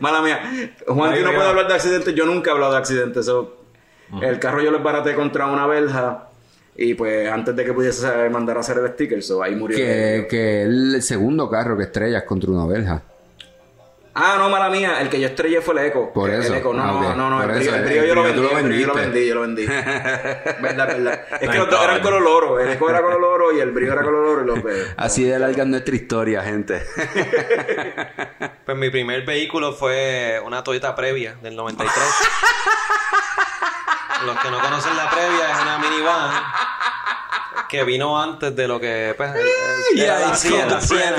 [0.00, 0.40] Mala mía.
[0.86, 1.34] Juan, Ahí no va.
[1.34, 2.14] puede hablar de accidentes.
[2.14, 3.26] Yo nunca he hablado de accidentes.
[3.26, 3.56] so,
[4.22, 6.28] El carro yo lo esbaraté contra una verja.
[6.76, 9.76] Y pues antes de que pudiese mandar a hacer el sticker, so, ahí murió.
[9.76, 13.02] que, que el segundo carro que estrellas contra una verja.
[14.16, 15.00] Ah, no, mala mía.
[15.00, 16.12] El que yo estrellé fue el Eco.
[16.12, 16.54] Por El eso.
[16.54, 18.40] Eco, no, no, no, El el el brío yo lo vendí.
[18.40, 19.66] el yo lo vendí, yo lo vendí.
[19.66, 21.20] verdad, verdad.
[21.40, 22.60] Es que los dos eran color oro.
[22.60, 24.42] El Eco era color oro y el brío era color oro.
[24.42, 26.86] Y los pues, Así de larga es nuestra historia, gente.
[28.64, 31.94] Pues mi primer vehículo fue una Toyota Previa del 93.
[34.24, 36.30] Los que no conocen la Previa es una minivan
[37.74, 39.40] que vino antes de lo que pues, el-
[39.96, 41.16] el- era la Siena, la Siena.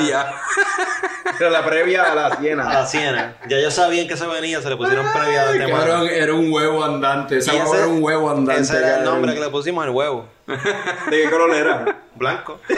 [1.40, 2.64] Era la previa a la A Siena.
[2.74, 3.36] la Siena.
[3.48, 6.04] Ya ellos sabían que se venía, se le pusieron Previa de antemano.
[6.06, 7.38] era un huevo andante.
[7.38, 8.62] Ese- era un huevo andante.
[8.62, 9.14] Ese era el cabrón.
[9.16, 10.28] nombre que le pusimos al huevo.
[10.48, 11.86] ¿De qué color era?
[12.16, 12.60] Blanco.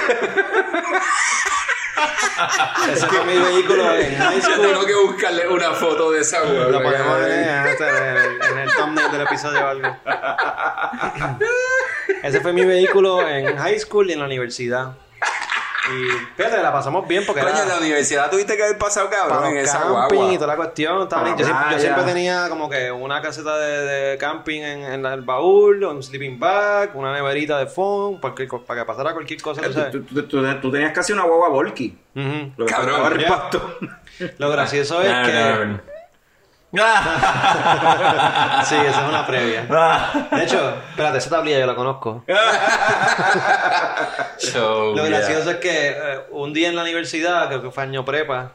[2.93, 4.67] Ese fue mi vehículo en high Yo school.
[4.67, 6.69] tengo que buscarle una foto de esa huevo.
[6.71, 9.97] Lo ponemos en, en el, en el thumbnail del episodio o algo.
[12.23, 14.91] Ese fue mi vehículo en high school y en la universidad.
[15.89, 19.10] Y fíjate, la pasamos bien porque Coño, era en la universidad tuviste que haber pasado,
[19.10, 20.34] cabrón, en esa camping guagua.
[20.34, 21.04] y toda la cuestión.
[21.04, 21.38] estaba Para bien.
[21.38, 25.21] yo, siempre, yo siempre tenía como que una caseta de, de camping en, en el
[25.21, 27.65] baúl, un sleeping bag, una neverita de
[28.47, 29.62] co- para que pasara cualquier cosa.
[29.62, 29.91] tú sabes.
[29.91, 31.97] Tú, tú- tú- tú tenías casi una guagua Volky.
[32.58, 33.28] Lo que Cabrón, faltaba era el ya.
[33.28, 33.78] pasto.
[34.39, 35.96] Lo gracioso es que...
[38.65, 39.62] Sí, esa es una previa.
[40.32, 42.23] De hecho, espérate, esa tablilla yo la conozco.
[44.38, 45.19] So, Lo yeah.
[45.19, 48.51] gracioso es que eh, un día en la universidad, creo que fue año prepa,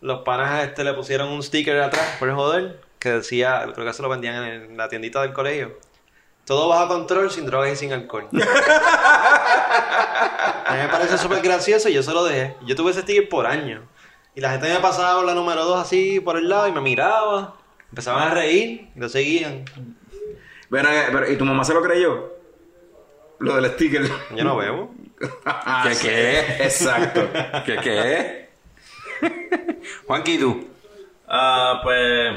[0.00, 3.92] los panas este le pusieron un sticker atrás por el joder que decía, creo que
[3.92, 5.78] se lo vendían en, la tiendita del colegio.
[6.44, 8.28] Todo bajo control, sin drogas y sin alcohol.
[8.32, 8.36] a
[10.72, 12.56] mí me parece súper gracioso y yo se lo dejé.
[12.64, 13.82] Yo tuve ese sticker por años.
[14.36, 16.82] Y la gente me pasaba con la número 2 así por el lado y me
[16.82, 17.56] miraba.
[17.88, 19.64] Empezaban a reír y lo seguían.
[20.68, 22.34] Ven acá, pero, ¿Y tu mamá se lo creyó?
[23.38, 24.06] Lo del sticker.
[24.34, 24.94] Yo no bebo.
[25.46, 26.64] Ah, ¿Qué qué?
[26.64, 27.26] Exacto.
[27.64, 28.48] ¿Qué qué?
[30.06, 30.68] Juanqui, ¿tú?
[31.26, 32.34] Ah, pues.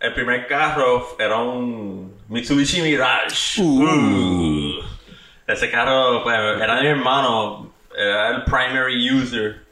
[0.00, 3.62] El primer carro era un Mitsubishi Mirage.
[3.62, 4.80] Uh.
[5.46, 7.72] Ese carro, pues, era de mi hermano.
[7.96, 9.69] era el primary user.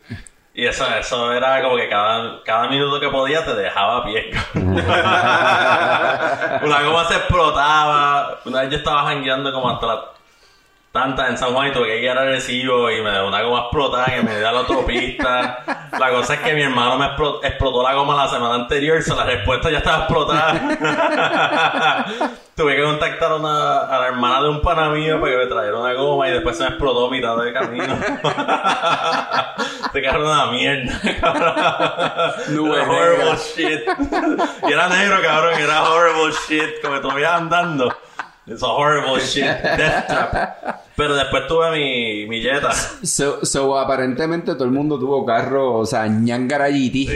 [0.59, 4.33] Y eso, eso era como que cada, cada minuto que podía te dejaba a pie.
[4.55, 4.83] Una
[6.83, 8.41] goma se explotaba.
[8.45, 10.18] Una vez yo estaba jangueando como hasta la
[10.93, 13.61] tanta en San Juan y tuve que ir a Recibo y me dio una goma
[13.61, 15.59] explotada que me dio a la autopista.
[15.99, 19.17] La cosa es que mi hermano me explo- explotó la goma la semana anterior, so
[19.17, 22.07] la respuesta ya estaba explotada.
[22.55, 25.47] tuve que contactar a, una, a la hermana de un pana mío para que me
[25.47, 27.99] trajera una goma y después se me explotó a mitad de camino.
[29.89, 31.55] Este carro era una mierda, cabrón.
[32.49, 33.81] Era horrible shit.
[34.69, 37.97] Y era negro, cabrón, y era horrible shit, como que todavía andando.
[38.51, 39.45] It's a horrible shit.
[39.45, 40.77] Death trap.
[40.97, 42.73] Pero después tuve mi, mi Jetta.
[42.73, 47.07] So, so, aparentemente todo el mundo tuvo carro, o sea, ñangarayiti.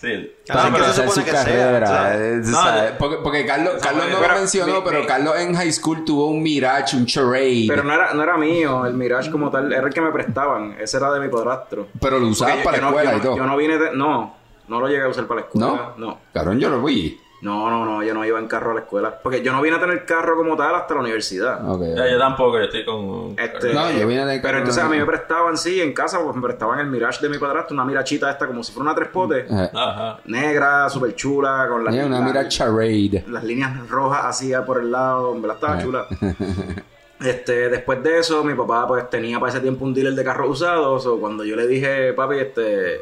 [0.00, 0.32] Sí.
[0.48, 1.32] Para Ah, ¿qué se empezar su sea?
[1.32, 2.96] carrera.
[2.98, 6.04] porque, porque Carlos, Carlos no pero lo mencionó, mi- pero mi- Carlos en high school
[6.06, 7.66] tuvo un Mirage, un Charade.
[7.68, 10.10] Pero Pero, no era, no era mío, el Mirage como tal, era el que me
[10.10, 10.76] prestaban.
[10.80, 11.88] Ese era de mi padrastro.
[12.18, 13.30] lo usabas para yo la no- escuela yo y todo.
[13.32, 13.94] no- Yo no vine de.
[13.94, 14.36] No,
[14.68, 15.66] no lo llegué a usar para la escuela.
[15.66, 16.06] ¿No?
[16.06, 16.18] No.
[16.32, 17.20] Cabrón, yo lo vi.
[17.42, 19.18] No, no, no, yo no iba en carro a la escuela.
[19.22, 21.66] Porque yo no vine a tener carro como tal hasta la universidad.
[21.70, 21.82] Ok.
[21.96, 23.34] Ya, yo tampoco, yo estoy con.
[23.38, 26.20] Este, No, yo vine de Pero carro entonces a mí me prestaban, sí, en casa,
[26.22, 28.94] pues me prestaban el Mirage de mi padrastro, una mirachita esta como si fuera una
[28.94, 30.18] tres potes, Ajá.
[30.26, 33.24] negra, súper chula, con las, tenía una las- Mirage Charade.
[33.28, 36.06] las líneas rojas así por el lado, en verdad estaba chula.
[37.20, 40.48] Este, después de eso, mi papá pues tenía para ese tiempo un dealer de carros
[40.52, 42.98] usados, o cuando yo le dije, papi, este,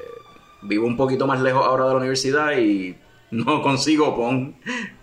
[0.63, 2.97] vivo un poquito más lejos ahora de la universidad y
[3.31, 4.57] no consigo pon.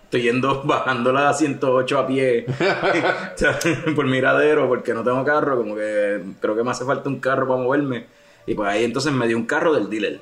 [0.04, 2.52] Estoy yendo, bajándola a 108 a pie O
[3.36, 3.58] sea,
[3.96, 7.48] por miradero porque no tengo carro, como que creo que me hace falta un carro
[7.48, 8.06] para moverme.
[8.46, 10.20] Y pues ahí entonces me dio un carro del dealer.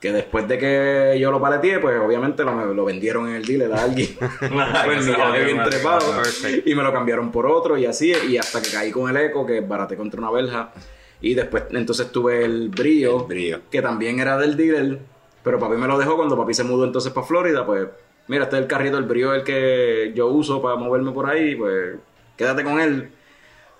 [0.00, 3.70] Que después de que yo lo paleteé, pues obviamente lo, lo vendieron en el dealer
[3.74, 4.16] a alguien.
[4.18, 5.06] pues
[5.44, 6.22] bien trepado.
[6.64, 8.14] Y me lo cambiaron por otro y así.
[8.30, 10.72] Y hasta que caí con el eco, que baraté contra una verja.
[11.20, 13.60] Y después entonces tuve el brillo, El Brillo.
[13.70, 15.00] que también era del dealer.
[15.42, 17.64] Pero papi me lo dejó cuando papi se mudó entonces para Florida.
[17.64, 17.88] Pues
[18.28, 21.54] mira, este es el carrito, el brillo el que yo uso para moverme por ahí.
[21.54, 21.96] Pues
[22.36, 23.12] quédate con él.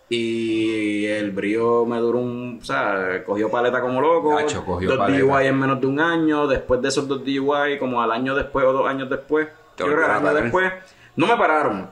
[0.08, 2.58] Y el brillo me duró un.
[2.60, 4.36] O sea, cogió paleta como loco.
[4.66, 5.24] Cogió dos paleta.
[5.24, 6.48] DUI en menos de un año.
[6.48, 9.48] Después de esos dos DUI, como al año después o dos años después.
[9.78, 10.72] Yo creo que al año después.
[11.14, 11.90] No me pararon.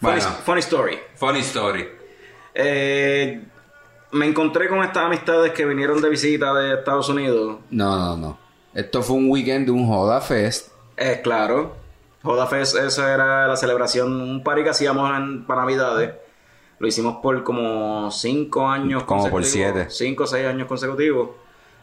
[0.00, 0.98] Funny story.
[1.16, 1.88] Funny story.
[2.54, 3.44] Eh,
[4.12, 7.58] me encontré con estas amistades que vinieron de visita de Estados Unidos.
[7.70, 8.45] No, no, no.
[8.76, 10.68] Esto fue un weekend de un Joda Fest.
[10.98, 11.72] Es claro.
[12.22, 16.10] Joda Fest, esa era la celebración, un party que hacíamos en, para Navidades.
[16.78, 19.74] Lo hicimos por como cinco años Como por consecutivos.
[19.74, 19.90] siete.
[19.90, 21.30] Cinco o seis años consecutivos.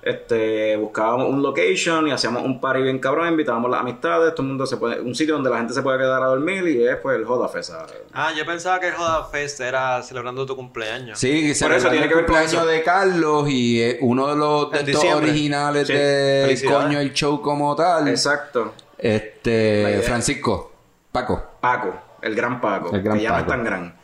[0.06, 4.50] Este, buscábamos un location y hacíamos un party bien cabrón, invitábamos las amistades, todo el
[4.50, 6.98] mundo se puede, un sitio donde la gente se puede quedar a dormir y es
[6.98, 7.72] pues el Joda Fest.
[8.14, 11.18] Ah, yo pensaba que el Joda Fest era celebrando tu cumpleaños.
[11.18, 12.66] Sí, que se Por eso tiene que ver con cumpleaños eso.
[12.66, 15.30] de Carlos y eh, uno de los de En estos diciembre.
[15.30, 15.94] originales Sí.
[15.94, 18.08] de coño el show como tal.
[18.10, 18.74] Exacto.
[18.98, 20.02] Este.
[20.04, 20.72] Francisco,
[21.12, 21.42] Paco.
[21.62, 23.52] Paco, el gran Paco, El gran que ya no es Paco.
[23.54, 23.96] tan gran.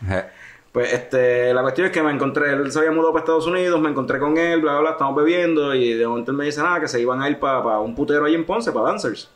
[0.72, 3.82] Pues este, la cuestión es que me encontré, él se había mudado para Estados Unidos,
[3.82, 6.62] me encontré con él, bla, bla, bla, estamos bebiendo y de momento él me dice
[6.62, 9.30] nada, que se iban a ir para un putero ahí en Ponce, para Dancers.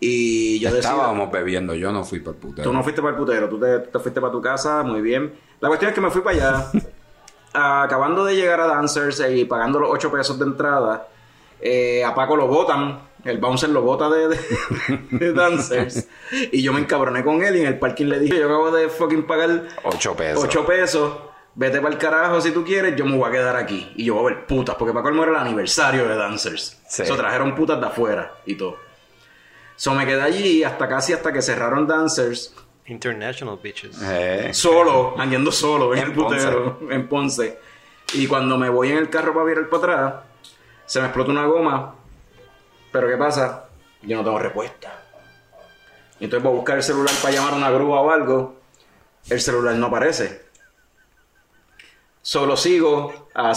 [0.00, 2.68] Y yo decía, Estábamos bebiendo, yo no fui por putero.
[2.68, 5.34] tú no fuiste para el putero, tú te, te fuiste para tu casa, muy bien.
[5.60, 6.70] La cuestión es que me fui para allá,
[7.84, 11.08] acabando de llegar a Dancers y pagando los 8 pesos de entrada,
[11.60, 14.38] eh, a Paco lo botan, el bouncer lo bota de, de,
[15.10, 16.08] de Dancers,
[16.50, 18.88] y yo me encabroné con él y en el parking le dije, yo acabo de
[18.88, 20.44] fucking pagar Ocho pesos.
[20.44, 21.12] 8 pesos.
[21.54, 23.92] Vete para el carajo si tú quieres, yo me voy a quedar aquí.
[23.96, 26.80] Y yo voy a ver putas, porque para colmo era el aniversario de Dancers.
[26.88, 27.04] Sí.
[27.04, 28.78] So trajeron putas de afuera y todo.
[29.76, 32.54] So me quedé allí hasta casi hasta que cerraron Dancers.
[32.86, 34.00] International bitches.
[34.02, 34.50] Eh.
[34.52, 37.58] Solo, andando solo en, En el putero, en Ponce.
[38.14, 40.14] Y cuando me voy en el carro para virar para atrás,
[40.86, 41.96] se me explota una goma.
[42.92, 43.68] Pero ¿qué pasa?
[44.02, 45.02] Yo no tengo respuesta.
[46.20, 48.60] Entonces voy a buscar el celular para llamar a una grúa o algo.
[49.28, 50.42] El celular no aparece.
[52.20, 53.52] Solo sigo a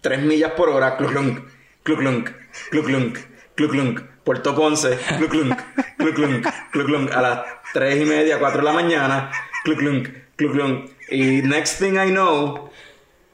[0.00, 0.96] 3 millas por hora.
[0.96, 1.46] Cluclunk,
[1.82, 2.30] cluclunk,
[2.70, 3.18] cluclunk,
[3.54, 4.00] cluclunk.
[4.24, 5.60] Puerto Ponce, cluclunk,
[5.98, 7.12] cluclunk, cluclunk.
[7.12, 9.30] A las 3 y media, 4 de la mañana.
[9.64, 10.90] Cluclunk, cluclunk.
[11.10, 12.70] Y next thing I know,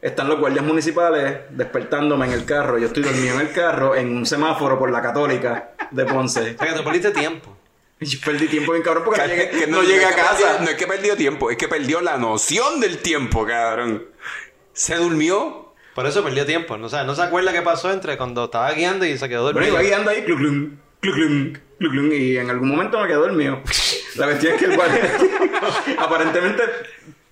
[0.00, 2.78] están los guardias municipales despertándome en el carro.
[2.78, 6.40] Yo estoy dormido en el carro en un semáforo por la Católica de Ponce.
[6.40, 7.56] O sea, que te perdiste tiempo.
[8.00, 10.36] Y yo perdí tiempo bien cabrón porque no llegué, Que no llegué a casa.
[10.36, 14.04] perdió- no es que perdió tiempo, es que perdió la noción del tiempo, cabrón.
[14.72, 15.74] Se durmió.
[15.96, 16.76] Por eso perdió tiempo.
[16.78, 19.42] No, o sea, no se acuerda qué pasó entre cuando estaba guiando y se quedó
[19.52, 19.74] Bueno, dormido.
[19.74, 20.54] iba guiando ahí, cluc, cluc,
[21.00, 23.60] cluc, cluc, cluc, cluc, y en algún momento me quedé dormido.
[24.14, 25.10] La cuestión es que el guardia,
[25.98, 26.62] aparentemente,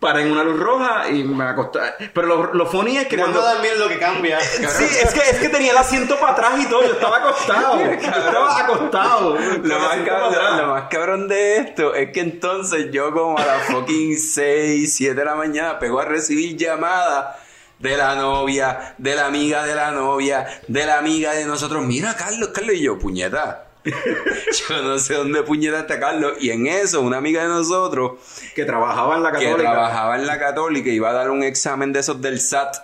[0.07, 1.81] paré en una luz roja y me acosté.
[2.15, 3.55] Pero lo, lo funny es que Cuando cuando...
[3.57, 4.39] dormir lo que cambia.
[4.77, 7.81] Sí, es que, es que tenía el asiento para atrás y todo, yo estaba acostado.
[7.85, 9.37] Yo estaba acostado.
[9.37, 13.63] Lo más, cabrón, lo más cabrón de esto es que entonces yo como a las
[13.65, 17.37] fucking 6, 7 de la mañana pego a recibir llamadas
[17.79, 21.85] de la novia, de la amiga de la novia, de la amiga de nosotros.
[21.85, 23.66] Mira, Carlos, Carlos y yo, puñeta.
[24.69, 26.35] yo no sé dónde puñeta está Carlos.
[26.41, 28.13] Y en eso, una amiga de nosotros
[28.55, 29.71] Que trabajaba en la que católica.
[29.73, 32.77] trabajaba en la católica iba a dar un examen de esos del SAT.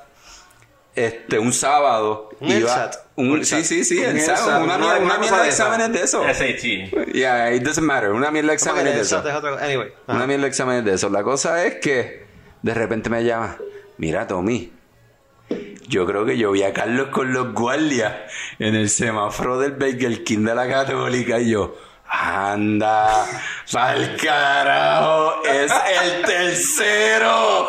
[0.95, 2.29] Este, un sábado.
[2.41, 2.97] ¿Un iba- LSAT?
[3.17, 6.23] un- sí, sí, sí, el SAT, una, una- mierda- una de exámenes de eso.
[6.23, 7.12] SAT.
[7.15, 8.11] Yeah, it doesn't matter.
[8.12, 9.23] Una mierda de exámenes de Eso.
[9.61, 9.93] Anyway.
[10.07, 11.09] Una mierda de exámenes de eso.
[11.09, 12.27] La cosa es que
[12.61, 13.57] de repente me llama.
[13.97, 14.71] Mira, Tommy.
[15.93, 18.15] Yo creo que yo vi a Carlos con los guardias
[18.59, 21.77] en el semáforo del Burger King de la Católica y yo.
[22.09, 23.27] Anda,
[23.71, 27.69] pa'l carajo, es el tercero.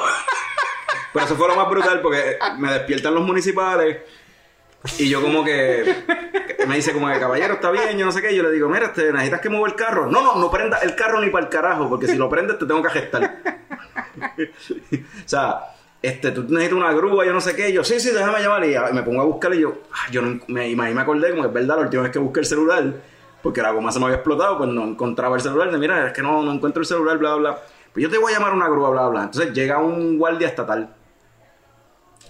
[1.12, 3.98] Pero eso fue lo más brutal porque me despiertan los municipales
[5.00, 5.94] y yo como que
[6.66, 8.86] me dice como que caballero está bien, yo no sé qué, yo le digo, mira,
[8.86, 10.10] este, necesitas que mueva el carro.
[10.10, 12.66] No, no, no prenda el carro ni para el carajo, porque si lo prendes te
[12.66, 13.42] tengo que gestar.
[14.40, 15.73] o sea,
[16.04, 18.63] este, tú necesitas una grúa, yo no sé qué, y yo, sí, sí, déjame llamar
[18.63, 21.52] y me pongo a buscar y yo, ah, yo no, me, me acordé como es
[21.54, 22.94] verdad, la última vez que busqué el celular,
[23.42, 26.13] porque la goma se me había explotado, pues no encontraba el celular, de mira, es
[26.13, 27.58] que no, no encuentro el celular, bla, bla.
[27.92, 29.24] Pues yo te voy a llamar una grúa, bla, bla.
[29.24, 30.94] Entonces llega un guardia estatal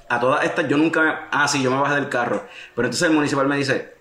[0.10, 1.28] a todas estas yo nunca.
[1.32, 2.44] Ah, sí, yo me bajé del carro.
[2.76, 3.96] Pero entonces el municipal me dice: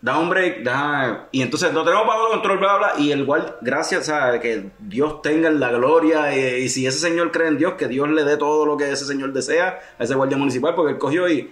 [0.00, 1.28] Da un break, da.
[1.32, 2.92] Y entonces no tenemos bajo control, bla, bla.
[2.98, 6.36] Y el guardia, gracias a que Dios tenga la gloria.
[6.36, 8.92] Y, y si ese señor cree en Dios, que Dios le dé todo lo que
[8.92, 11.50] ese señor desea a ese guardia municipal, porque él cogió y.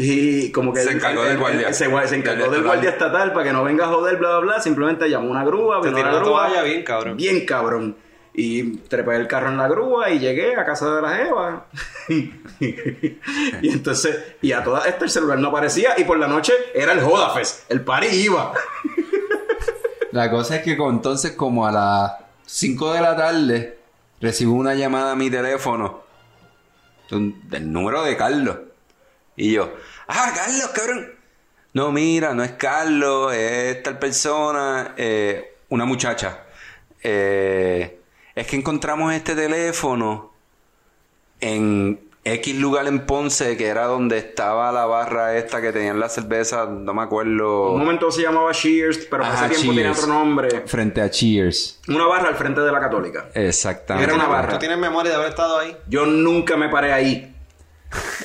[0.00, 1.72] Y como que Se encargó del guardia.
[1.72, 4.60] Se, se encargó Del guardia estatal para que no venga a joder, bla, bla, bla.
[4.60, 6.46] Simplemente llamó una grúa, vino tiró la la grúa.
[6.46, 7.16] toalla bien, cabrón.
[7.16, 7.96] Bien cabrón.
[8.40, 11.66] Y trepé el carro en la grúa y llegué a casa de la Jeva.
[12.08, 16.92] y entonces, y a todas estas el celular no aparecía y por la noche era
[16.92, 17.68] el Jodafest.
[17.68, 18.54] El party iba.
[20.12, 22.12] La cosa es que entonces como a las
[22.46, 23.78] 5 de la tarde
[24.20, 26.04] recibo una llamada a mi teléfono
[27.10, 28.56] del número de Carlos.
[29.34, 29.74] Y yo,
[30.06, 31.12] ah, Carlos, cabrón.
[31.72, 36.44] No, mira, no es Carlos, es tal persona, eh, una muchacha.
[37.02, 37.97] Eh,
[38.40, 40.32] es que encontramos este teléfono
[41.40, 46.08] en X lugar en Ponce, que era donde estaba la barra esta que tenían la
[46.08, 47.72] cerveza, no me acuerdo.
[47.72, 49.98] Un momento se llamaba Cheers, pero Ajá, ese tiempo tenía Cheers.
[50.04, 50.62] otro nombre.
[50.66, 51.80] Frente a Cheers.
[51.88, 53.28] Una barra al frente de la Católica.
[53.34, 54.04] Exactamente.
[54.12, 54.52] Era una barra.
[54.52, 55.76] ¿Tú tienes memoria de haber estado ahí?
[55.88, 57.34] Yo nunca me paré ahí.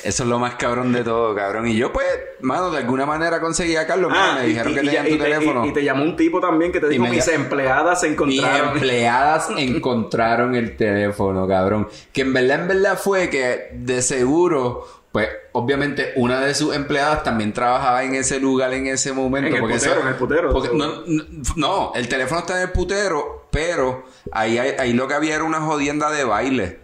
[0.02, 1.66] Eso es lo más cabrón de todo, cabrón.
[1.66, 2.06] Y yo, pues,
[2.42, 4.10] mano, de alguna manera conseguí a Carlos.
[4.10, 5.66] mano, Ah, me dijeron y, que y- tenían y tu te, teléfono.
[5.66, 8.72] y- te llamó un tipo también que te dijo mis empleadas se Mis encontraron.
[8.74, 11.88] empleadas encontraron el teléfono, cabrón.
[12.12, 17.22] Que en verdad, en verdad fue que de seguro, pues, obviamente, una de sus empleadas
[17.22, 19.48] también trabajaba en ese lugar en ese momento.
[19.48, 20.52] En el porque putero, en el putero.
[20.52, 21.24] porque no, no,
[21.56, 25.60] no, el teléfono está en el putero, pero ahí, ahí lo que había era una
[25.60, 26.83] jodienda de baile.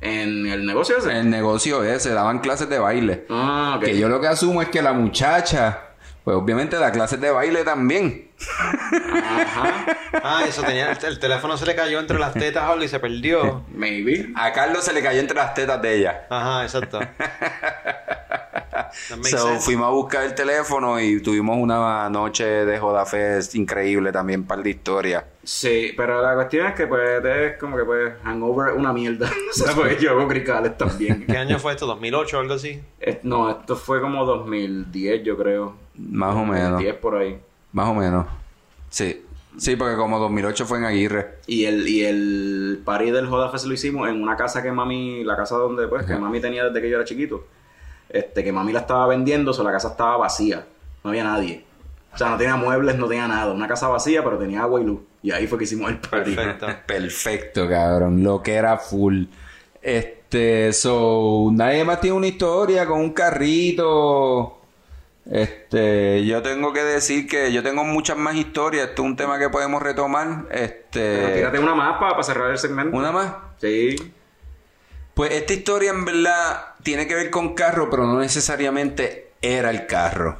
[0.00, 1.18] En el negocio ese.
[1.18, 3.26] El negocio ese, daban clases de baile.
[3.28, 3.84] Ah, ok.
[3.84, 5.78] Que yo lo que asumo es que la muchacha,
[6.24, 8.30] pues obviamente da clases de baile también.
[10.22, 10.92] Ah, eso tenía.
[10.92, 13.64] El, el teléfono se le cayó entre las tetas Holly, y se perdió.
[13.74, 14.30] Maybe.
[14.34, 16.26] A Carlos se le cayó entre las tetas de ella.
[16.30, 17.00] Ajá, exacto.
[18.92, 19.60] So, sense.
[19.60, 24.64] fuimos a buscar el teléfono y tuvimos una noche de Joda Fest increíble también, par
[24.64, 25.24] de historia.
[25.52, 29.28] Sí, pero la cuestión es que pues es como que pues hangover una mierda.
[29.50, 31.26] o sea, porque yo hago cricales también.
[31.26, 31.92] ¿Qué año fue esto?
[31.92, 32.80] ¿2008 o algo así?
[33.00, 35.74] Es- no, esto fue como 2010 yo creo.
[35.96, 36.70] Más o menos.
[36.74, 37.40] 2010 por ahí.
[37.72, 38.26] Más o menos.
[38.90, 39.24] Sí.
[39.56, 41.38] Sí, porque como 2008 fue en Aguirre.
[41.48, 45.24] Y el, y el party del Joda Fest lo hicimos en una casa que mami,
[45.24, 47.44] la casa donde pues, que mami tenía desde que yo era chiquito.
[48.08, 50.64] Este, que mami la estaba vendiendo, o sea, la casa estaba vacía.
[51.02, 51.64] No había nadie.
[52.12, 53.52] O sea, no tenía muebles, no tenía nada.
[53.52, 55.00] Una casa vacía, pero tenía agua y luz.
[55.22, 56.34] Y ahí fue que hicimos el party.
[56.34, 56.66] Perfecto.
[56.86, 58.22] Perfecto, cabrón.
[58.22, 59.24] Lo que era full.
[59.80, 64.56] Este, so, nadie más tiene una historia con un carrito.
[65.30, 68.88] Este, yo tengo que decir que yo tengo muchas más historias.
[68.88, 70.44] Esto es un tema que podemos retomar.
[70.48, 72.96] Pero Este, tírate una más para, para cerrar el segmento.
[72.96, 73.32] una más.
[73.60, 73.96] Sí.
[75.14, 79.86] Pues esta historia en verdad tiene que ver con carro, pero no necesariamente era el
[79.86, 80.38] carro.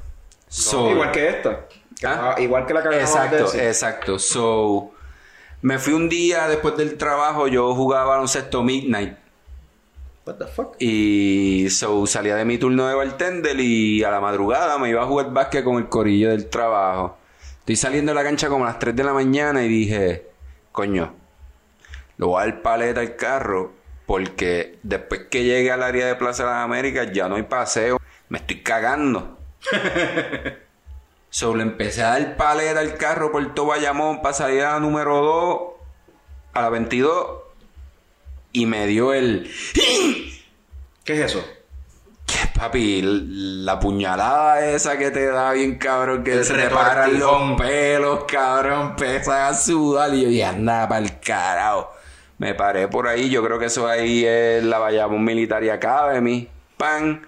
[0.51, 1.67] So- igual que esta.
[1.99, 2.13] Que ¿Ah?
[2.15, 4.19] acaba- Igual que la que acabamos de Exacto, exacto.
[4.19, 4.91] So,
[5.63, 9.17] me fui un día después del trabajo, yo jugaba baloncesto midnight.
[10.27, 10.75] What the fuck?
[10.79, 15.07] Y so, salía de mi turno de bartender y a la madrugada me iba a
[15.07, 17.17] jugar básquet con el corillo del trabajo.
[17.61, 20.27] Estoy saliendo de la cancha como a las 3 de la mañana y dije,
[20.73, 21.15] coño,
[22.17, 23.73] le voy a dar paleta al carro
[24.07, 27.99] porque después que llegue al área de Plaza de las Américas ya no hay paseo.
[28.29, 29.39] Me estoy cagando.
[31.33, 34.81] So, le empecé a dar paleta al carro por todo Bayamón para salir a la
[34.81, 35.61] número 2,
[36.55, 37.39] a la 22,
[38.53, 39.49] y me dio el...
[41.05, 41.45] ¿Qué es eso?
[42.59, 47.57] Papi, la puñalada esa que te da bien cabrón, que El se te paran los
[47.57, 51.93] pelos, cabrón, empiezan a sudar y yo dije, anda pa'l carajo.
[52.39, 57.25] Me paré por ahí, yo creo que eso ahí es la Bayamón Military Academy, pan.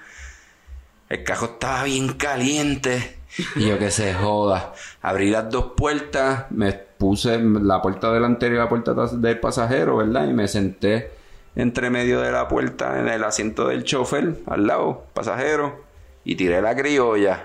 [1.12, 3.18] El cajo estaba bien caliente.
[3.56, 4.72] Y yo que se joda.
[5.02, 10.26] Abrí las dos puertas, me puse la puerta delantera y la puerta del pasajero, ¿verdad?
[10.26, 11.10] Y me senté
[11.54, 15.84] entre medio de la puerta en el asiento del chofer, al lado, pasajero,
[16.24, 17.44] y tiré la criolla.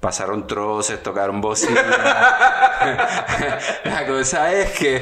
[0.00, 1.82] Pasaron troces, tocaron bocina.
[3.84, 5.00] la cosa es que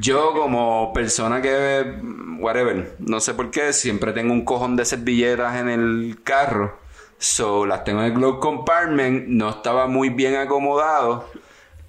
[0.00, 1.94] yo como persona que
[2.38, 6.78] whatever, no sé por qué, siempre tengo un cojón de servilletas en el carro.
[7.18, 11.30] So, las tengo en el glove compartment, no estaba muy bien acomodado.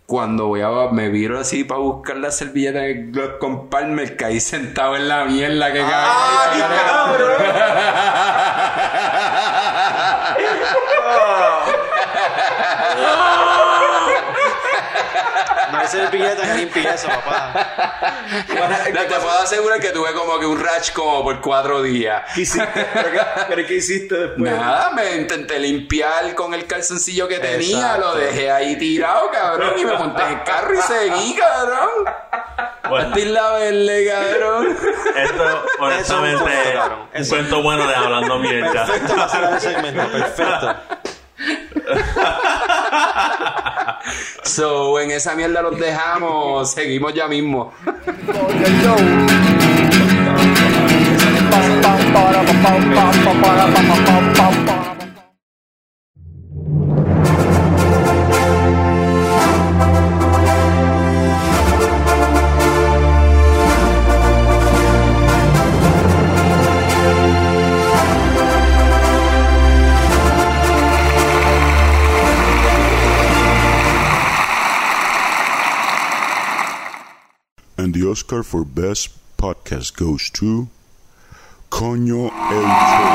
[0.05, 4.39] Cuando voy a, me viro así para buscar la servilleta en el glove compartment, caí
[4.39, 5.79] sentado en la mierda que
[15.71, 18.13] No es el billete que limpia eso, papá.
[18.93, 22.23] No, te puedo asegurar que tuve como que un rash como por cuatro días.
[22.33, 22.87] ¿Qué hiciste?
[22.93, 24.51] ¿Pero qué, pero qué hiciste después?
[24.51, 27.99] Nada, me intenté limpiar con el calzoncillo que tenía, Exacto.
[27.99, 31.89] lo dejé ahí tirado, cabrón, y me monté en el carro y seguí, cabrón.
[32.89, 34.77] Bueno, la verde, cabrón.
[35.15, 38.85] esto, honestamente, Eso es un cuento, bueno de hablando mierda.
[38.85, 40.75] Perfecto para hacer ese segmento, perfecto.
[44.43, 47.73] So, en esa mierda los dejamos, seguimos ya mismo.
[78.27, 79.07] Oscar for Best
[79.37, 80.67] Podcast goes to
[81.69, 83.07] Coño El Show.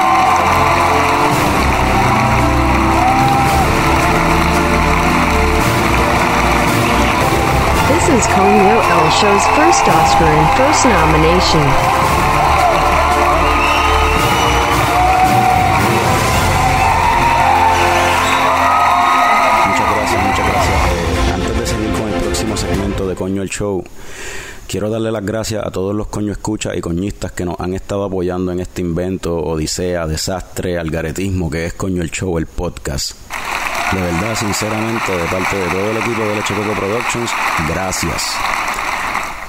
[7.93, 11.61] This is Conyo El Show's first Oscar and first nomination.
[19.69, 20.79] Muchas gracias, muchas gracias.
[20.89, 23.85] Eh, antes de seguir con el próximo segmento de Coño el Show,
[24.73, 28.05] quiero darle las gracias a todos los coño escuchas y coñistas que nos han estado
[28.05, 33.12] apoyando en este invento, odisea, desastre, algaretismo que es Coño el Show, el podcast.
[33.93, 37.31] De verdad, sinceramente, de parte de todo el equipo de Leche Coco Productions,
[37.68, 38.35] gracias.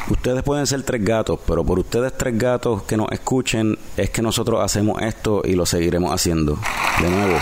[0.10, 4.22] Ustedes pueden ser tres gatos, pero por ustedes tres gatos que nos escuchen es que
[4.22, 6.60] nosotros hacemos esto y lo seguiremos haciendo.
[7.00, 7.38] De nuevo,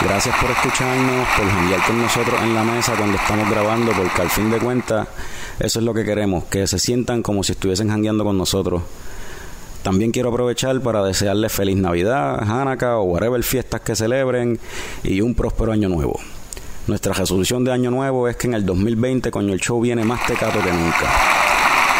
[0.00, 4.30] gracias por escucharnos, por janguear con nosotros en la mesa cuando estamos grabando, porque al
[4.30, 5.08] fin de cuentas
[5.60, 8.82] eso es lo que queremos, que se sientan como si estuviesen jangueando con nosotros.
[9.82, 14.58] También quiero aprovechar para desearles feliz Navidad, Hanukkah o whatever fiestas que celebren
[15.02, 16.20] y un próspero año nuevo.
[16.86, 20.26] Nuestra resolución de año nuevo es que en el 2020 coño el show viene más
[20.26, 21.47] tecato que nunca.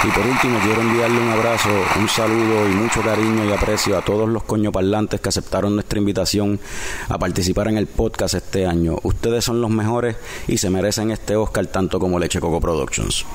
[0.05, 4.03] Y por último quiero enviarle un abrazo, un saludo y mucho cariño y aprecio a
[4.03, 6.61] todos los coño parlantes que aceptaron nuestra invitación
[7.09, 8.99] a participar en el podcast este año.
[9.03, 13.27] Ustedes son los mejores y se merecen este Oscar tanto como Leche Coco Productions.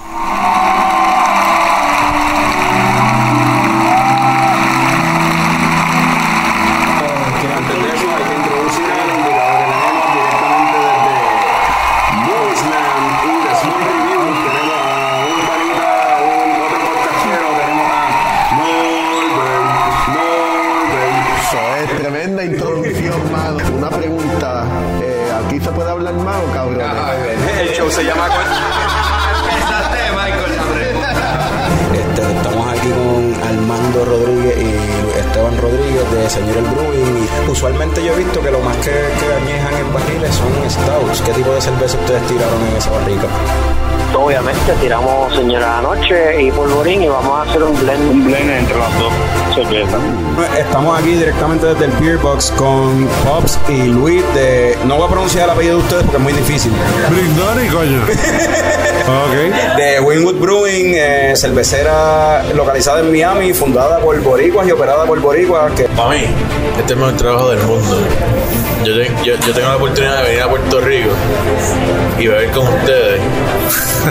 [41.25, 43.27] ¿Qué tipo de cerveza ustedes tiraron en esa barrica?
[44.15, 48.09] Obviamente tiramos Señora Anoche y Polvorín y vamos a hacer un blend.
[48.11, 49.11] Un blend entre las dos
[49.55, 49.99] cervezas.
[50.57, 54.77] Estamos aquí directamente desde el Beer Box con Pops y Luis de...
[54.85, 56.71] No voy a pronunciar el apellido de ustedes porque es muy difícil.
[57.09, 58.01] Brindani, coño.
[58.03, 59.75] ok.
[59.77, 65.71] De Winwood Brewing, eh, cervecera localizada en Miami, fundada por boricuas y operada por boricuas.
[65.73, 65.83] Que...
[65.85, 66.25] Para mí,
[66.77, 67.97] este es el mejor trabajo del mundo.
[68.83, 71.09] Yo, te- yo, yo tengo la oportunidad de venir a Puerto Rico
[72.19, 73.21] y beber con ustedes,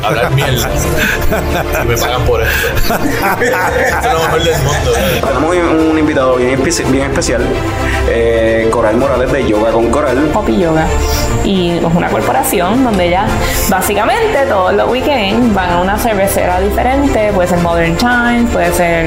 [0.02, 0.68] hablar mierda
[1.82, 2.68] y me pagan por esto.
[2.94, 4.92] Esto es lo mejor del mundo.
[5.26, 7.42] Tenemos un, un invitado bien, espe- bien especial,
[8.08, 10.16] eh, Coral Morales de Yoga con Coral.
[10.32, 10.86] Poppy Yoga.
[11.44, 13.26] Y es una corporación donde ya
[13.68, 19.06] básicamente todos los weekends van a una cervecera diferente, puede ser Modern Times, puede ser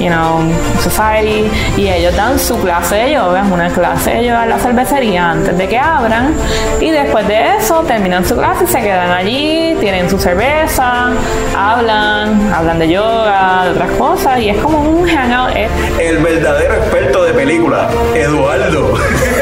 [0.00, 0.40] you know,
[0.80, 5.56] Society, y ellos dan su clase de yoga, una clase de yoga la cervecería antes
[5.56, 6.34] de que abran,
[6.80, 11.10] y después de eso terminan su clase y se quedan allí, tienen su cerveza,
[11.56, 15.54] hablan, hablan de yoga, de otras cosas, y es como un hangout.
[15.98, 18.94] El verdadero experto de película, Eduardo.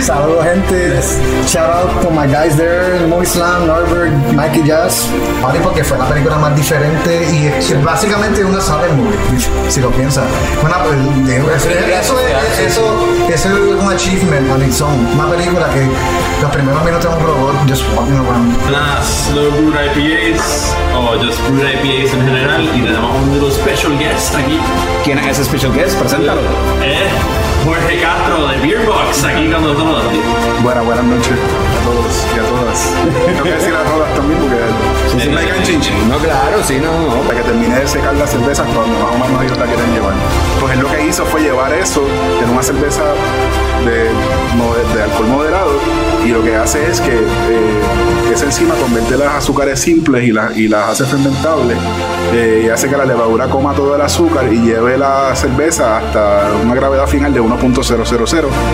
[0.00, 1.00] Saludos gente,
[1.46, 5.08] shout out to my guys there, Moislam, Norbert, Mikey Jazz,
[5.42, 9.18] Party porque fue la película más diferente y es básicamente una silent movie,
[9.68, 10.24] si lo piensas.
[10.62, 10.78] Una,
[11.26, 11.68] de- eso,
[12.00, 15.82] eso, es- eso, eso es un achievement on its own, una película que
[16.42, 18.54] los primeros minutos es un robot just walking around.
[18.70, 23.98] Las Slow Brewed IPAs o just Brewed IPAs en general y tenemos un little special
[23.98, 24.58] guest aquí.
[25.04, 25.98] ¿Quién es ese special guest?
[25.98, 26.40] Preséntalo.
[26.82, 27.08] Eh,
[27.64, 29.24] Jorge Castro de Beer Box
[29.78, 30.62] aquí con nosotros.
[30.62, 32.78] Buenas, buenas noches a todos y a todas.
[33.26, 34.58] Tengo que decir a todas también porque
[35.22, 36.08] sí, me caen chinchín.
[36.08, 37.22] No, claro, sí, no, no.
[37.22, 40.14] Para que termine de secar la cerveza cuando más o menos ellos la quieren llevar.
[40.60, 42.02] Pues él lo que hizo fue llevar eso
[42.42, 43.02] en una cerveza
[43.84, 44.08] de,
[45.02, 45.70] alcohol moderado
[46.24, 50.56] y lo que hace es que eh, esa enzima convierte las azúcares simples y, las-
[50.56, 51.78] y las hace fermentables
[52.32, 56.50] eh, y hace que la levadura coma todo el azúcar y lleve la cerveza hasta
[56.62, 57.78] una gravedad final de 1.000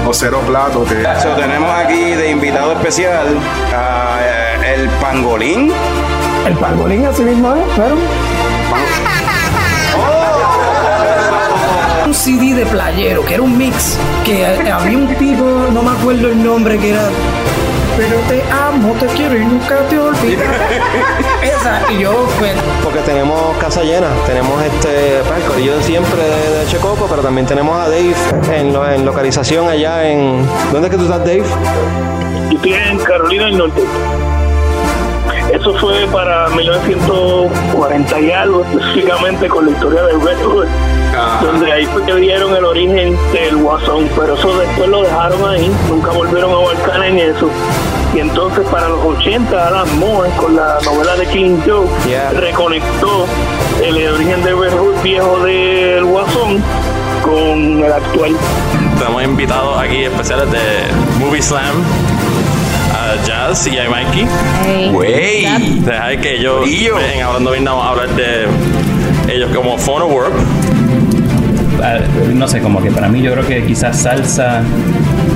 [0.06, 3.26] o cero plato que So, tenemos aquí de invitado especial
[3.74, 5.72] a eh, el pangolín.
[6.46, 7.96] El pangolín así mismo es, pero.
[12.06, 15.90] Un CD de playero, que era un mix, que eh, había un tipo, no me
[15.90, 17.08] acuerdo el nombre, que era.
[17.96, 20.80] Pero te amo, te quiero y nunca te olvidaré.
[21.42, 22.52] Esa, y yo, pues.
[22.82, 27.22] Porque tenemos casa llena, tenemos este pues, el corillo de siempre de, de Checoco, pero
[27.22, 28.14] también tenemos a Dave
[28.52, 30.44] en, lo- en localización allá en.
[30.72, 31.44] ¿Dónde es que tú estás, Dave?
[32.50, 33.82] Yo estoy en Carolina del Norte.
[35.52, 40.66] Eso fue para 1940 y algo, específicamente con la historia del Red Hood,
[41.42, 45.70] donde ahí fue que vieron el origen del Guasón, pero eso después lo dejaron ahí,
[45.88, 47.48] nunca volvieron a abarcar en eso.
[48.14, 51.86] Y entonces para los 80, Alan Moore, con la novela de King Joe,
[52.38, 53.26] reconectó
[53.82, 54.54] el origen del
[55.02, 56.62] viejo del Guasón
[57.22, 58.36] con el actual.
[58.98, 60.58] Tenemos invitados aquí especiales de
[61.18, 61.74] Movie Slam,
[62.92, 64.28] a Jazz y a Mikey.
[64.92, 65.80] Wey.
[65.80, 68.46] Deja que ellos ven, hablando bien, vamos a hablar de
[69.28, 70.32] ellos como Phono Warp.
[70.34, 70.83] Ah,
[72.34, 74.62] no sé, como que para mí yo creo que quizás salsa,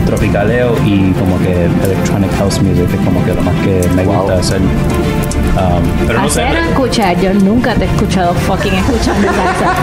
[0.06, 4.34] tropicaleo y como que electronic house music es como que lo más que me gusta
[4.34, 4.60] hacer.
[4.60, 9.74] Um, pero no sé, escuchar, yo nunca te he escuchado fucking escuchando salsa.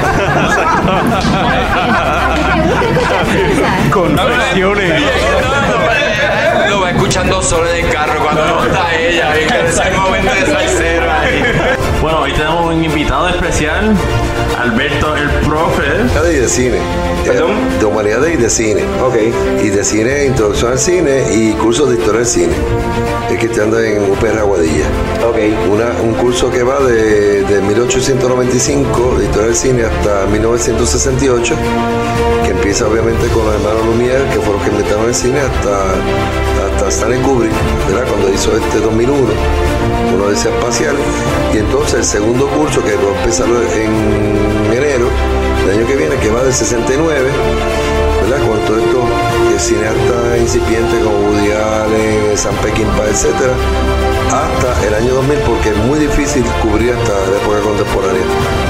[3.91, 5.03] Confesiones.
[6.69, 9.33] Lo va escuchando solo en el carro cuando no está ella.
[9.35, 11.43] Y que ese momento de salsero ahí.
[12.01, 13.95] Bueno, hoy tenemos un invitado especial,
[14.57, 15.83] Alberto el profe.
[16.31, 16.77] Y de cine.
[17.25, 17.41] Eh,
[17.79, 18.81] De humanidades y de cine.
[19.63, 22.53] Y de cine, introducción al cine y cursos de historia del cine.
[23.29, 24.85] Es que estoy andando en UPR Aguadilla.
[25.71, 31.55] Una, un curso que va de, de 1895, de historia del cine, hasta 1968,
[32.45, 35.93] que empieza obviamente con los hermanos Lumière, que fueron los que inventaron el cine, hasta,
[36.65, 37.51] hasta Stanley Kubrick,
[37.89, 38.05] ¿verdad?
[38.09, 39.17] cuando hizo este 2001,
[40.23, 40.95] odisea espacial.
[41.53, 45.09] Y entonces el segundo curso, que va a empezar en enero
[45.65, 47.29] del año que viene, que va del 69,
[48.21, 48.47] ¿verdad?
[48.47, 48.59] Con
[49.61, 53.53] cineastas incipientes como Woody Allen, Sam Peckinpah, etcétera,
[54.27, 58.23] hasta el año 2000, porque es muy difícil cubrir hasta la época contemporánea.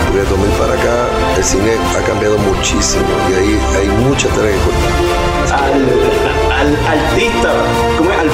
[0.03, 1.07] Porque de 2000 para acá
[1.37, 4.93] el cine ha cambiado muchísimo y ahí hay mucha que cortar.
[5.55, 5.81] Al,
[6.51, 7.51] al artista,
[7.97, 8.19] ¿cómo es?
[8.19, 8.29] Al,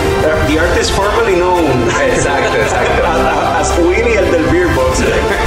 [0.47, 1.65] the artist formerly known.
[2.01, 3.03] Exacto, exacto.
[3.05, 4.99] As, as Willy, el del Beer Box.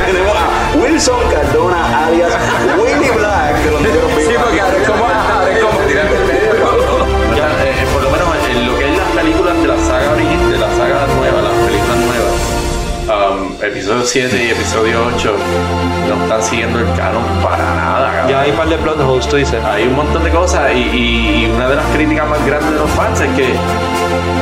[0.06, 2.32] Tenemos a Wilson Cardona, alias
[2.78, 3.80] Willy Black, de los
[4.24, 5.33] Sí, porque ahora es como,
[13.66, 15.34] episodio 7 y episodio 8
[16.08, 18.10] no están siguiendo el canon para nada.
[18.12, 18.28] cabrón.
[18.28, 19.62] Ya hay un par de plot holes, tú dices.
[19.64, 22.78] Hay un montón de cosas y, y- y una de las críticas más grandes de
[22.78, 23.54] los fans es que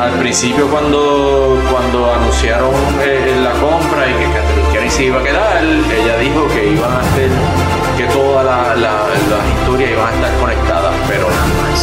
[0.03, 2.70] al principio cuando, cuando anunciaron
[3.03, 4.27] eh, la compra y que
[4.73, 7.31] Catherine se iba a quedar, ella dijo que iban a hacer
[7.97, 11.27] que todas la- la- las historias iban a estar conectadas, pero,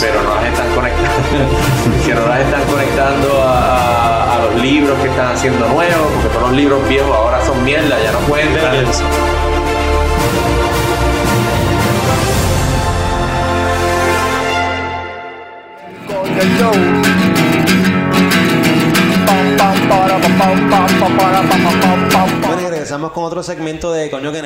[0.02, 1.56] pero no las están conectando,
[2.06, 6.28] que no las están conectando a, a- a los libros que están haciendo nuevos, porque
[6.30, 8.86] todos los libros viejos ahora son mierda, ya no cuentan.
[22.48, 24.42] Bueno, y regresamos con otro segmento de Coño que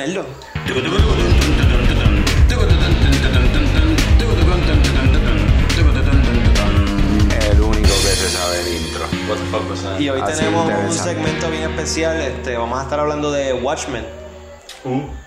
[9.98, 12.20] Y hoy Así tenemos un segmento bien especial.
[12.20, 14.04] Este, vamos a estar hablando de Watchmen.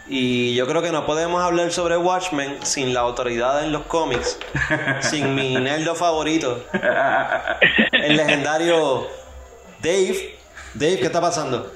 [0.08, 4.38] Y yo creo que no podemos hablar sobre Watchmen sin la autoridad en los cómics,
[5.02, 6.64] sin mi nerdo favorito,
[7.92, 9.08] el legendario
[9.82, 10.38] Dave.
[10.76, 11.72] Dave, ¿qué está pasando?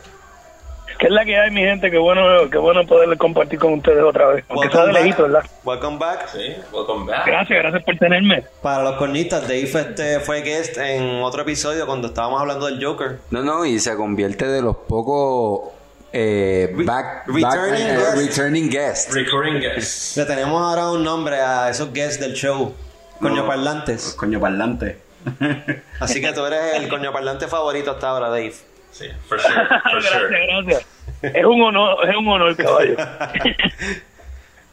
[1.01, 1.89] ¿Qué es la que hay, mi gente?
[1.89, 4.45] Qué bueno, qué bueno poder compartir con ustedes otra vez.
[4.49, 5.31] Aunque sea de Welcome lejito, back.
[5.31, 5.49] ¿verdad?
[5.63, 6.27] Welcome back.
[6.31, 7.25] Sí, welcome back.
[7.25, 8.43] Gracias, gracias por tenerme.
[8.61, 13.17] Para los cornistas, Dave este, fue guest en otro episodio cuando estábamos hablando del Joker.
[13.31, 15.71] No, no, y se convierte de los pocos
[16.13, 18.17] eh, back, returning back- eh, guest.
[18.17, 19.11] returning guest.
[19.13, 20.17] Recurring guest.
[20.17, 22.75] Le tenemos ahora un nombre a esos guests del show.
[23.19, 24.13] Coño parlantes.
[24.13, 24.99] Coño parlante.
[25.99, 28.53] Así que tú eres el coño parlante favorito hasta ahora, Dave.
[28.91, 30.47] Sí, for sure, for gracias, sure.
[30.47, 30.85] gracias.
[31.21, 32.95] Es un honor, es un honor, caballo.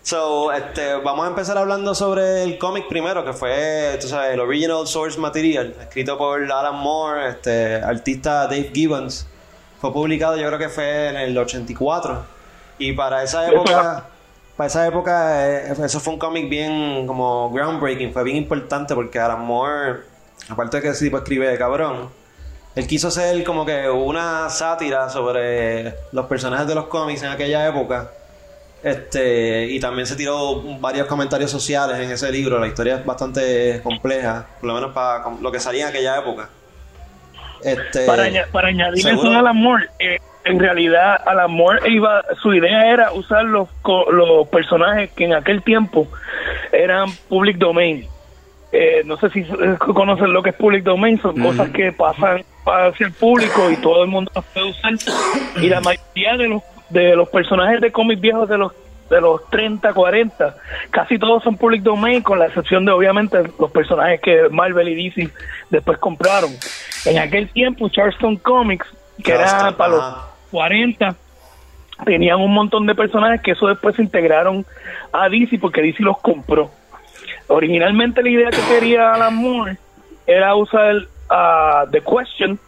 [0.09, 4.41] So, este, vamos a empezar hablando sobre el cómic primero, que fue, tú sabes, el
[4.41, 9.27] original source material, escrito por Alan Moore, este, artista Dave Gibbons.
[9.79, 12.25] Fue publicado, yo creo que fue en el 84.
[12.79, 14.07] Y para esa época,
[14.57, 19.19] para esa época, eh, eso fue un cómic bien como groundbreaking, fue bien importante porque
[19.19, 20.01] Alan Moore,
[20.49, 22.09] aparte de que ese tipo escribe de cabrón,
[22.79, 27.66] él quiso hacer como que una sátira sobre los personajes de los cómics en aquella
[27.66, 28.11] época.
[28.85, 32.61] Este, y también se tiró varios comentarios sociales en ese libro.
[32.61, 36.49] La historia es bastante compleja, por lo menos para lo que salía en aquella época.
[37.64, 39.31] Este, para, aña- para añadir ¿seguro?
[39.31, 44.11] eso al amor, eh, en realidad al amor iba, su idea era usar los, co-
[44.12, 46.07] los personajes que en aquel tiempo
[46.70, 48.07] eran public domain.
[48.70, 52.45] Eh, no sé si eh, conocen lo que es public domain, son cosas que pasan
[52.66, 54.92] hacia el público y todo el mundo las puede usar.
[55.56, 58.72] Y la mayoría de los de los personajes de cómics viejos de los
[59.11, 60.56] de los 30, 40,
[60.90, 65.09] casi todos son public domain, con la excepción de obviamente los personajes que Marvel y
[65.09, 65.30] DC
[65.70, 66.50] después compraron.
[67.06, 68.86] En aquel tiempo, Charleston Comics,
[69.24, 70.28] que era para los ajá.
[70.50, 71.14] 40,
[72.04, 74.66] tenían un montón de personajes que eso después se integraron
[75.12, 76.70] a DC porque DC los compró.
[77.46, 79.78] Originalmente la idea que quería Alan Moore
[80.26, 82.59] era usar a The Question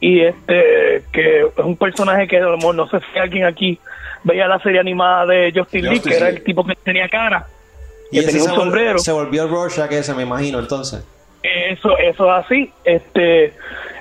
[0.00, 3.78] y este que es un personaje que a lo mejor no sé si alguien aquí
[4.24, 7.46] veía la serie animada de Justin Lee, que era el tipo que tenía cara,
[8.10, 8.98] y que tenía se, un vol- sombrero.
[8.98, 11.04] se volvió Rorschach ese, me imagino, entonces.
[11.42, 12.72] Eso, eso es así.
[12.84, 13.54] Este,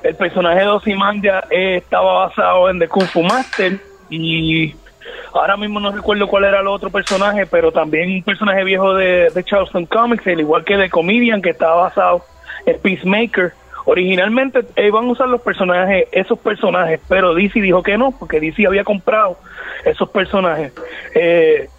[0.04, 3.78] el personaje de Ozymandias eh, estaba basado en The Kung Fu Master
[4.10, 4.76] y
[5.34, 9.30] ahora mismo no recuerdo cuál era el otro personaje, pero también un personaje viejo de,
[9.30, 12.26] de Charleston Comics, al igual que de Comedian, que estaba basado
[12.66, 13.54] en Peacemaker.
[13.90, 18.42] Originalmente eh, iban a usar los personajes, esos personajes, pero DC dijo que no, porque
[18.42, 19.38] DC había comprado
[19.86, 20.74] esos personajes.
[21.16, 21.70] Eh,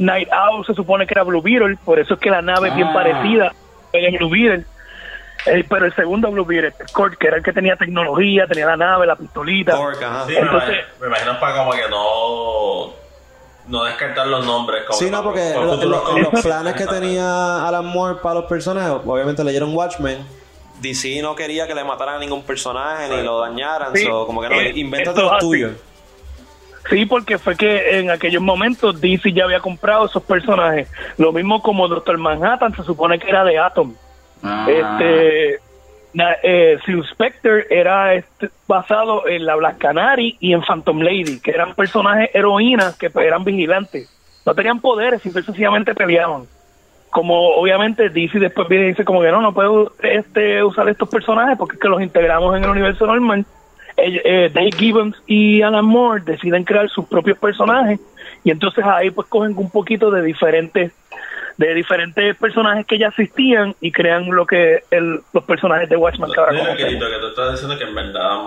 [0.00, 2.74] Night Owl se supone que era Blue Beetle, por eso es que la nave es
[2.74, 2.92] bien Ah.
[2.92, 3.52] parecida
[3.92, 4.64] de Blue Beetle.
[5.46, 8.76] Eh, pero el segundo Blue Beetle, Kurt, que era el que tenía tecnología, tenía la
[8.76, 9.76] nave, la pistolita.
[9.76, 12.92] Sí, me, Entonces, imagino, me imagino para como que no
[13.68, 16.32] no descartar los nombres como Sí, no, porque cómics.
[16.32, 20.18] los planes que tenía Alan Moore para los personajes, obviamente leyeron Watchmen.
[20.84, 24.40] DC no quería que le mataran a ningún personaje ni lo dañaran, Sí, so, como
[24.42, 25.72] que no, eh, invéntate los tuyos.
[26.90, 30.88] Sí, porque fue que en aquellos momentos DC ya había comprado esos personajes.
[31.16, 33.94] Lo mismo como Doctor Manhattan, se supone que era de Atom.
[34.42, 34.66] Ah.
[34.68, 35.60] Este,
[36.12, 41.40] na- eh, Silver Spectre era este, basado en la Black Canary y en Phantom Lady,
[41.40, 44.10] que eran personajes heroínas que pues, eran vigilantes.
[44.44, 46.42] No tenían poderes, simple y sencillamente peleaban.
[47.14, 51.08] Como obviamente DC después viene y dice como que no, no puedo este, usar estos
[51.08, 53.46] personajes porque es que los integramos en el universo normal.
[53.96, 58.00] Eh, eh, Dave Gibbons y Alan Moore deciden crear sus propios personajes
[58.42, 60.90] y entonces ahí pues cogen un poquito de diferentes
[61.56, 66.32] de diferentes personajes que ya existían y crean lo que el, los personajes de Watchmen
[66.32, 68.40] que ahora que tú estás diciendo que en verdad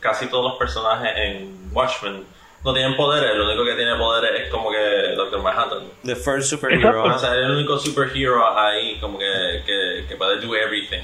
[0.00, 2.24] casi todos los personajes en Watchmen
[2.64, 5.84] no tienen poderes, lo único que tiene poderes es como que Doctor Manhattan.
[6.04, 7.04] The first superhero.
[7.04, 11.02] O sea, es el único superhero ahí como que, que, que puede do everything,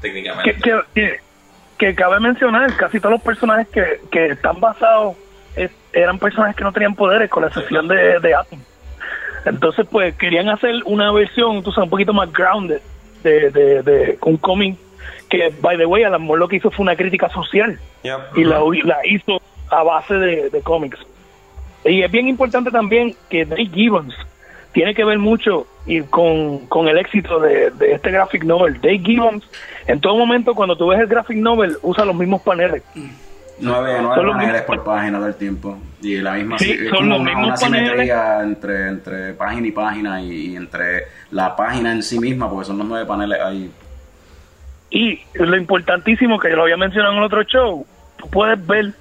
[0.00, 0.54] técnicamente.
[0.60, 1.20] que, que,
[1.78, 5.16] que, cabe mencionar, casi todos los personajes que, que están basados
[5.56, 8.60] es- eran personajes que no tenían poderes, con la excepción de, de Atom.
[9.46, 12.80] Entonces, pues querían hacer una versión, tú sabes, un poquito más grounded
[13.22, 14.76] de, de, de un cómic
[15.30, 17.78] que, by the way, Alan Moore lo que hizo fue una crítica social
[18.34, 19.40] y la, la hizo
[19.70, 20.98] a base de, de cómics.
[21.84, 24.14] Y es bien importante también que Dave Gibbons
[24.72, 28.80] tiene que ver mucho y con, con el éxito de, de este graphic novel.
[28.80, 29.48] Dave Gibbons,
[29.86, 32.82] en todo momento, cuando tú ves el graphic novel, usa los mismos paneles.
[33.58, 35.78] Nueve, Son nueve paneles por página del tiempo.
[36.02, 40.20] Y la misma Sí, es son como una, una simetría entre, entre página y página
[40.20, 43.70] y, y entre la página en sí misma, porque son los nueve paneles ahí.
[44.90, 47.86] Y lo importantísimo que yo lo había mencionado en el otro show,
[48.18, 48.92] tú puedes ver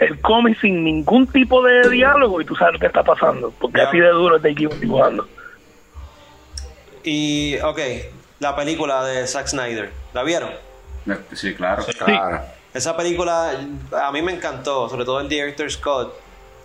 [0.00, 3.82] el cómic sin ningún tipo de diálogo y tú sabes lo que está pasando, porque
[3.82, 5.28] así de duro es Gibbons dibujando.
[7.04, 7.78] Y, ok,
[8.40, 10.50] la película de Zack Snyder, ¿la vieron?
[11.32, 11.84] Sí, claro.
[11.98, 12.40] Claro.
[12.72, 13.52] Esa película
[14.02, 16.14] a mí me encantó, sobre todo el director Scott.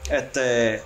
[0.10, 0.84] Este,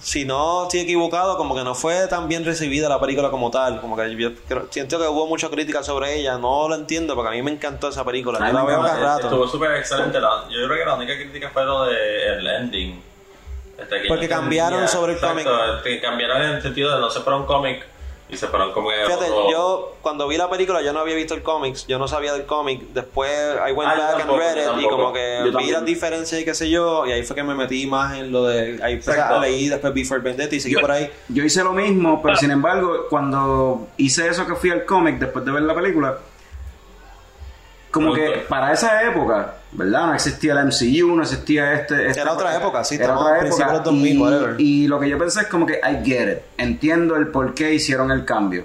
[0.00, 3.80] si no estoy equivocado, como que no fue tan bien recibida la película como tal.
[3.80, 6.38] Como que yo creo- siento que hubo mucha crítica sobre ella.
[6.38, 8.38] No lo entiendo porque a mí me encantó esa película.
[8.38, 9.26] Yo la veo cada rato.
[9.26, 10.18] Estuvo súper excelente.
[10.20, 13.02] La- yo creo que la única crítica fue lo del ending.
[13.78, 17.08] Este, que Porque cambiaron entendía- sobre el exacto, Que cambiaron en el sentido de no
[17.10, 17.86] se fueron cómic
[18.32, 18.96] y se fueron como que.
[19.06, 22.06] Fíjate, otro- yo cuando vi la película yo no había visto el cómics, yo no
[22.08, 22.80] sabía del cómic.
[22.94, 23.30] Después
[23.68, 26.40] I went Ah, back tampoco, and read it y como que Yo vi las diferencias
[26.40, 28.92] y qué sé yo, y ahí fue que me metí más en lo de ahí
[28.94, 29.34] empecé Exacto.
[29.36, 31.10] a leer después Before Vendetta y seguí por ahí.
[31.28, 35.44] Yo hice lo mismo, pero sin embargo, cuando hice eso que fui al cómic después
[35.44, 36.18] de ver la película,
[37.90, 40.06] como que para esa época, ¿verdad?
[40.06, 42.08] No existía el MCU, no existía este...
[42.08, 43.66] este- Era otra época, sí, era otra época.
[43.66, 44.54] de los 2000, y, whatever.
[44.60, 47.74] y lo que yo pensé es como que I get it, entiendo el por qué
[47.74, 48.64] hicieron el cambio.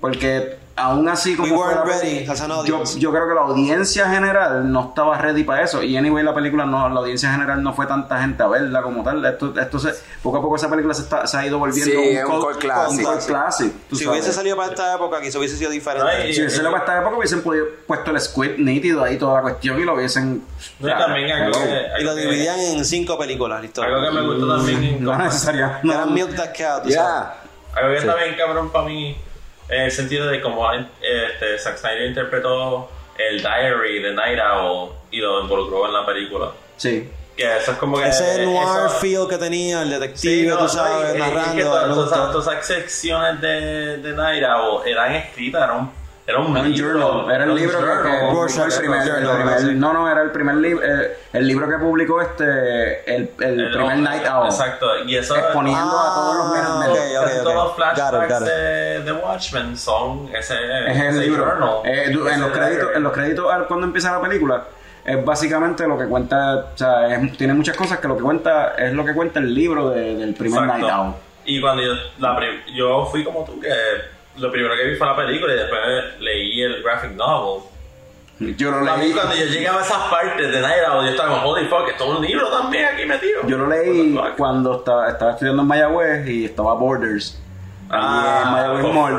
[0.00, 4.88] Porque aún así como We ready as an yo, creo que la audiencia general no
[4.88, 8.20] estaba ready para eso y anyway la película no la audiencia general no fue tanta
[8.20, 11.28] gente a verla como tal esto, esto se, poco a poco esa película se, está-
[11.28, 12.98] se ha ido volviendo Sí, un cult- classic.
[12.98, 14.08] un cult classic, Si sabes.
[14.08, 16.32] hubiese salido para esta época, quizá hubiese sido diferente.
[16.32, 19.42] si hubiese salido para esta época hubiesen podido, puesto el script nítido ahí toda la
[19.42, 20.42] cuestión y lo hubiesen
[20.80, 21.58] No, y también algo
[22.00, 23.80] Y lo dividían en cinco películas, listo.
[23.80, 25.04] Algo que me gustó también.
[25.04, 26.52] no necesariamente Eran Milk That.
[27.76, 28.06] Algo que Sí.
[28.06, 29.16] está bien cabrón para mí
[29.68, 35.18] en el sentido de cómo este, Zack Snyder interpretó el diary de Night Owl y
[35.20, 36.50] lo involucró en la película.
[36.76, 38.06] sí Que eso es como que.
[38.08, 41.20] Ese noir eso- feel que tenía el detective, Sí, no, tú no, sabes, y- y
[41.20, 41.56] narrando.
[41.56, 45.90] que todas- esas secciones de, de Night Owl eran escritas, era un,
[46.26, 49.74] era un, un libro, journal, era el libro que, que publicó el primer, el primer-
[49.76, 53.70] no, no, era el primer libro, eh, el libro que publicó este, el, el El-
[53.72, 54.46] primer Night Owl.
[54.46, 57.42] Exacto, y eso Exponiendo a todos los miembros del- ok, ok, casi ok.
[57.42, 58.46] todos los Got it, flashbacks got it.
[58.48, 61.44] de, de Watchmen son ese, es el ese libro.
[61.44, 64.64] journal, Eh, en, ese los créditos, en los créditos al- cuando empieza la película
[65.04, 68.74] es básicamente lo que cuenta, o sea, es- tiene muchas cosas que lo que cuenta
[68.78, 70.86] es lo que cuenta el libro de- del primer Exacto.
[70.86, 71.14] Night Owl.
[71.44, 72.38] Y cuando yo, la
[72.74, 73.68] yo fui como tú, que
[74.38, 75.80] lo primero que vi fue la película y después
[76.20, 77.62] leí el graphic novel.
[78.56, 81.10] Yo lo A mí leí, cuando yo llegaba a esas partes de Night Owl, yo
[81.12, 83.46] estaba como, holy fuck, esto es un libro también aquí metido.
[83.46, 87.40] yo lo leí cuando estaba, estaba estudiando en Mayagüez y estaba Borders.
[87.90, 88.74] Ah.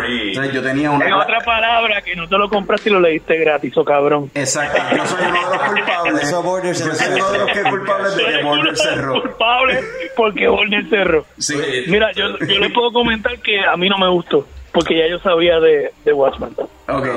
[0.09, 3.37] Entonces yo tenía una En otra palabra, que no te lo compraste y lo leíste
[3.37, 4.31] gratis, o cabrón.
[4.33, 6.23] Exacto, yo soy uno de los culpables.
[6.23, 9.21] Eso Borders yo soy uno de los que culpables de que Borders cerró.
[9.21, 9.83] culpable
[10.15, 11.25] porque Warner cerró.
[11.37, 11.55] Sí.
[11.87, 14.45] Mira, yo, yo le puedo comentar que a mí no me gustó,
[14.75, 16.53] porque ya yo sabía de, de Watchmen.
[16.59, 16.67] Ok.
[16.87, 17.07] Ok.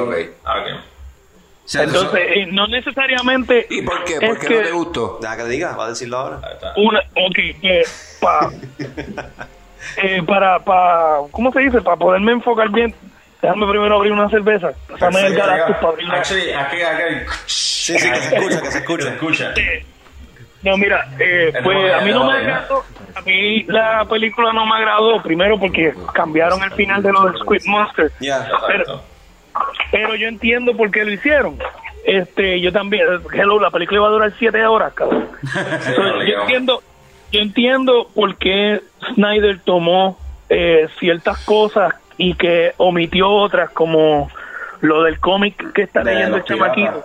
[0.45, 3.67] O sea, eso- Entonces, eh, no necesariamente.
[3.69, 4.19] ¿Y por qué?
[4.27, 5.19] ¿Por qué que no te gustó?
[5.21, 6.41] Deja que diga, va a decirlo ahora.
[6.77, 7.83] Una, ok, que
[8.21, 8.51] pa,
[10.03, 11.83] eh, para, para, ¿cómo se dice?
[11.83, 12.95] Para poderme enfocar bien,
[13.43, 14.71] déjame primero abrir una cerveza.
[14.99, 17.15] Dame el Galactus para abrir una- Actually, aquí, aquí.
[17.47, 19.09] Sí, sí, que se escucha, que se escucha.
[19.11, 19.55] escucha.
[20.63, 22.85] No, mira, eh, Es pues a mí no me agradó.
[23.15, 27.39] A mí la película no me agradó, primero porque cambiaron el final de lo del
[27.39, 28.11] Squid Monster.
[28.21, 28.49] Ya.
[28.67, 29.03] Pero,
[29.93, 31.59] pero yo entiendo por qué lo hicieron.
[32.05, 35.29] Este, yo también, hello, la película iba a durar siete horas, cabrón.
[35.87, 36.83] Entonces, yo entiendo,
[37.31, 38.81] yo entiendo por qué
[39.15, 44.31] Snyder tomó eh, ciertas cosas y que omitió otras, como
[44.81, 47.05] lo del cómic que está leyendo el los chamaquito.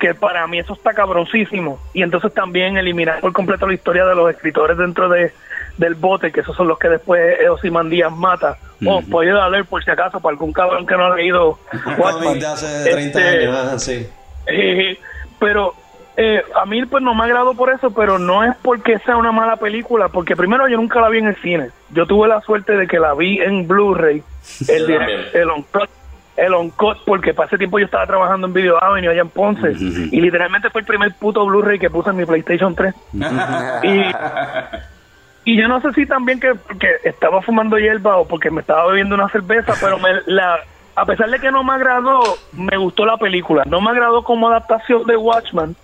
[0.00, 1.78] Que para mí eso está cabroncísimo.
[1.94, 5.32] Y entonces también eliminar por completo la historia de los escritores dentro de
[5.76, 8.56] del bote, que esos son los que después Ozymandias mata.
[8.86, 11.58] O puede darle por si acaso para algún cabrón que no ha leído
[12.38, 14.06] de hace 30 Este, años, ah, sí.
[14.46, 14.98] eh,
[15.38, 15.74] pero
[16.16, 19.32] eh, a mí pues no me agradó por eso, pero no es porque sea una
[19.32, 21.70] mala película, porque primero yo nunca la vi en el cine.
[21.90, 24.22] Yo tuve la suerte de que la vi en Blu-ray,
[24.68, 25.20] el, también.
[25.34, 25.90] el on-cut,
[26.36, 29.72] el on-cut, porque para ese tiempo yo estaba trabajando en Video Avenue allá en Ponce,
[29.72, 32.94] y literalmente fue el primer puto Blu-ray que puse en mi PlayStation 3.
[33.82, 38.60] y, y yo no sé si también que porque estaba fumando hierba o porque me
[38.60, 40.58] estaba bebiendo una cerveza, pero me, la,
[40.94, 42.22] a pesar de que no me agradó,
[42.52, 43.64] me gustó la película.
[43.66, 45.76] No me agradó como adaptación de Watchman,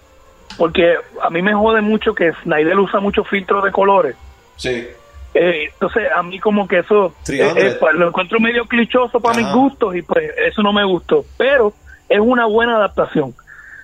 [0.57, 4.17] porque a mí me jode mucho que Snyder usa mucho filtros de colores.
[4.57, 4.87] Sí.
[5.35, 7.63] Eh, entonces a mí como que eso eh, 300.
[7.65, 11.25] eh, pues, lo encuentro medio clichoso para mis gustos y pues eso no me gustó.
[11.39, 11.73] Pero
[12.09, 13.35] es una buena adaptación.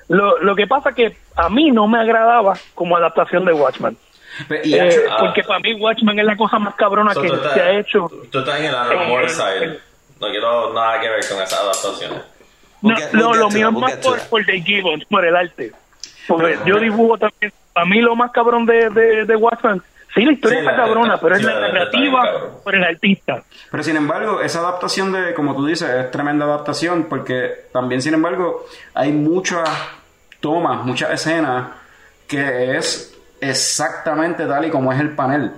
[0.08, 3.96] Lo, lo que pasa que a mí no me agradaba como adaptación de Watchman.
[4.64, 7.60] y Eh, hecho- porque para mí Watchman es la cosa más cabrona So, que se
[7.60, 8.10] ha hecho.
[8.30, 9.78] Tú estás en el amor side.
[10.20, 12.22] No quiero nada que ver con esas adaptaciones.
[12.82, 15.72] No, no, lo mío es más por, por Dave Gibbons, por el arte.
[16.26, 17.52] Porque yo dibujo también.
[17.72, 19.82] Para mí lo más cabrón de, de, de Watchman,
[20.14, 22.22] sí, la historia Sí, está la- cabrona, la- pero es la narrativa
[22.64, 23.42] por el artista.
[23.70, 28.14] Pero sin embargo, esa adaptación de, como tú dices, es tremenda adaptación porque también, sin
[28.14, 29.68] embargo, hay muchas
[30.40, 31.68] tomas, muchas escenas
[32.26, 35.52] que es exactamente tal y como es el panel.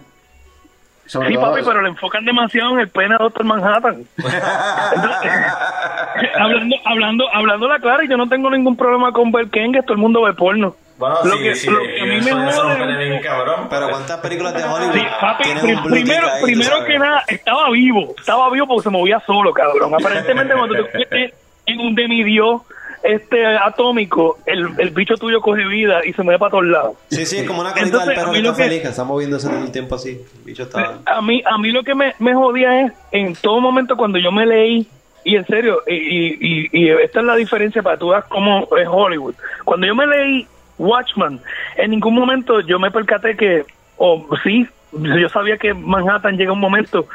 [1.07, 4.05] Sobre Sí, todo- papi, pero le enfocan demasiado en el pene a Doctor Manhattan.
[4.17, 4.43] Entonces,
[6.39, 9.99] hablando, hablando, hablando la clara, yo no tengo ningún problema con ver Kenga, todo el
[9.99, 10.77] mundo ve porno.
[11.01, 13.67] Bueno, lo sí, que, sí, lo que a mí me jode- cabrón.
[13.71, 15.45] Pero ¿cuántas películas de Hollywood Sí, papi,
[15.89, 18.15] primero, ahí, primero que nada, estaba vivo.
[18.19, 19.95] Estaba vivo porque se movía solo, cabrón.
[19.95, 21.35] Aparentemente, cuando te metes
[21.67, 22.65] en un demidio
[23.03, 26.97] este atómico, el, el bicho tuyo coge vida y se mueve para todos lados.
[27.11, 29.49] Sí, sí, es como una carita del perro que está que- feliz, que está moviéndose
[29.49, 30.11] todo el tiempo así.
[30.11, 30.99] El bicho está...
[31.07, 34.31] a mí a mí lo que me, me jodía es en todo momento cuando yo
[34.31, 34.87] me leí
[35.25, 38.67] y en serio y, y, y- y esta es la diferencia para tú veas cómo
[38.77, 39.35] es Hollywood
[39.65, 40.47] cuando yo me leí
[40.81, 41.41] Watchman
[41.77, 43.65] en ningún momento yo me percaté que
[43.97, 47.07] o sí yo sabía que Manhattan llega un momento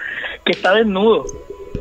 [0.45, 1.26] que está desnudo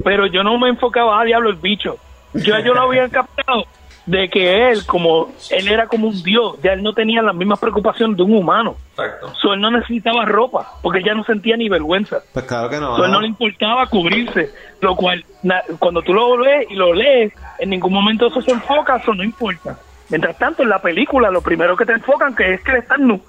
[0.03, 1.99] pero yo no me enfocaba a diablo el bicho
[2.32, 3.64] yo yo lo había captado
[4.07, 7.59] de que él como él era como un dios ya él no tenía las mismas
[7.59, 9.32] preocupaciones de un humano Exacto.
[9.43, 12.22] So, él no necesitaba ropa, porque ya no sentía ni vergüenza.
[12.32, 12.97] Pues claro que no.
[12.97, 16.95] So, él no le importaba cubrirse, lo cual, na- cuando tú lo lees y lo
[16.95, 19.80] lees, en ningún momento eso se enfoca, eso no importa.
[20.11, 22.96] Mientras tanto, en la película, lo primero que te enfocan que es que él está
[22.98, 23.20] nu.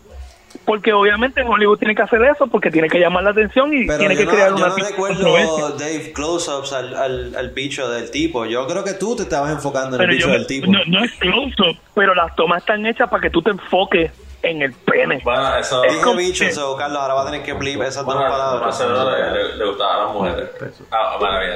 [0.64, 4.00] Porque obviamente Hollywood tiene que hacer eso, porque tiene que llamar la atención y Pero
[4.00, 5.70] tiene que no, crear yo una no recuerdo.
[5.78, 8.46] Dave, close-ups al, al, al bicho del tipo.
[8.46, 10.72] Yo creo que tú te estabas enfocando en Pero el bicho yo- del tipo.
[10.72, 14.12] no, no es close-up, pero las tomas están hechas para que tú te enfoques
[14.46, 15.22] en el pene.
[15.24, 15.82] Bueno, eso.
[15.82, 18.62] Dije bicho, so, Carlos, ahora va a tener que blip esas dos Bueno, palabras.
[18.62, 20.50] a Marcelo le, le, le gustaban las mujeres.
[20.92, 21.54] Ah, bueno, bien.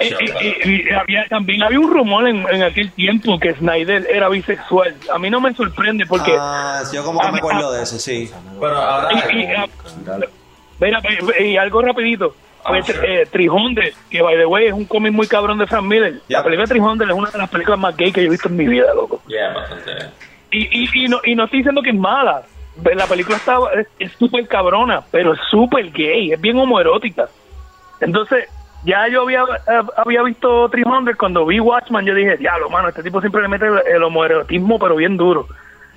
[0.00, 4.28] Eso es Y, había, también había un rumor en, en aquel tiempo que Snyder era
[4.28, 4.94] bisexual.
[5.12, 6.36] A mí no me sorprende porque...
[6.38, 8.30] Ah, yo como que me acuerdo de eso, sí.
[8.60, 9.08] Pero ahora.
[9.32, 9.66] y, y- ah,
[10.80, 11.00] mira,
[11.40, 12.34] y- algo rapidito.
[12.66, 16.20] Pues, eh, 300, que by the way es un cómic muy cabrón de Frank Miller.
[16.26, 18.56] La película 300 es una de las películas más gay que yo he visto en
[18.56, 19.22] mi vida, loco.
[19.28, 19.92] Yeah, bastante.
[20.58, 22.42] Y, y, y, no, y no estoy diciendo que es mala.
[22.94, 23.58] La película está
[23.98, 27.28] es- súper cabrona, pero es súper gay, es bien homoerótica.
[28.00, 28.48] Entonces,
[28.84, 33.02] ya yo había eh, había visto 300 cuando vi Watchman, yo dije, diablo, mano, este
[33.02, 35.46] tipo siempre le mete el, el homoerotismo, pero bien duro.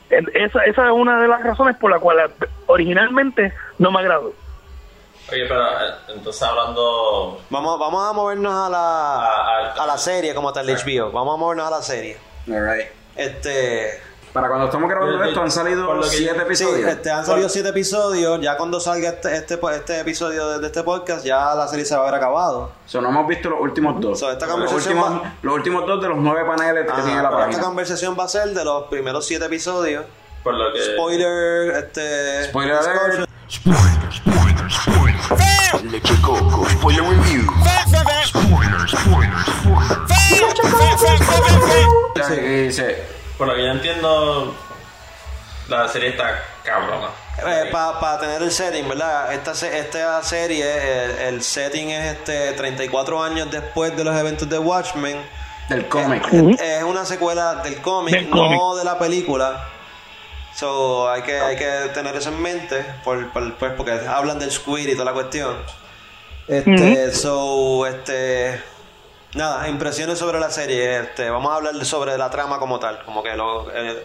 [0.10, 2.18] Esa, esa es una de las razones por la cual
[2.66, 4.34] originalmente no me agradó.
[5.32, 7.39] Oye, pero eh, entonces hablando.
[7.49, 11.12] Vamos, vamos a movernos a la, a la serie como tal de HBO.
[11.12, 12.18] Vamos a movernos a la serie.
[12.47, 12.88] Alright.
[13.16, 14.09] Este.
[14.40, 16.76] Para cuando estamos grabando esto han salido siete episodios.
[16.78, 18.40] Sí, este, han salido siete episodios.
[18.42, 21.96] Ya cuando salga este, este, este episodio de, de este podcast, ya la serie se
[21.96, 22.72] va a haber acabado.
[22.86, 24.20] So, no hemos visto los últimos dos.
[24.20, 27.30] So, esta los, últimos, va- los últimos dos de los nueve paneles que tiene la
[27.30, 27.50] página.
[27.52, 30.06] esta conversación va a ser de los primeros siete episodios.
[30.44, 30.80] Por lo que.
[30.94, 32.46] Spoiler, este.
[32.46, 33.30] Spoiler alert.
[35.92, 37.44] Leche Coco, spoiler review.
[38.26, 39.30] Spoiler, spoiler,
[42.28, 43.04] Sí, dice,
[43.40, 44.56] Por lo que yo entiendo.
[45.68, 47.08] La serie está cabrona.
[47.72, 49.32] Para Eh, tener el setting, ¿verdad?
[49.34, 50.66] Esta, esta serie,
[51.06, 55.20] el, el setting es este 34 años después de los eventos de Watchmen.
[55.70, 56.24] Del cómic.
[56.34, 59.68] Es, es una secuela del cómic, no de la película.
[60.56, 64.52] So, hay que, hay que tener eso en mente, por, por- pues, porque hablan del
[64.52, 65.56] squid y toda la cuestión.
[66.48, 68.62] Este, so, este,
[69.36, 71.00] nada, impresiones sobre la serie.
[71.00, 74.04] Este, vamos a hablar sobre la trama como tal, como que lo, eh,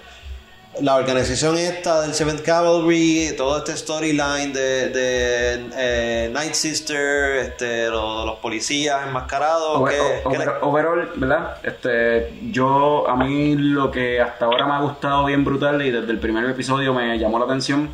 [0.81, 7.89] la organización esta del Seventh Cavalry, todo este storyline de, de eh, Night Sister, este,
[7.89, 9.79] lo- los, policías enmascarados.
[9.81, 11.57] Over- ¿qué- o- qué over- overall, ¿verdad?
[11.63, 16.11] Este, yo, a mí lo que hasta ahora me ha gustado bien brutal y desde
[16.11, 17.89] el primer episodio me llamó la atención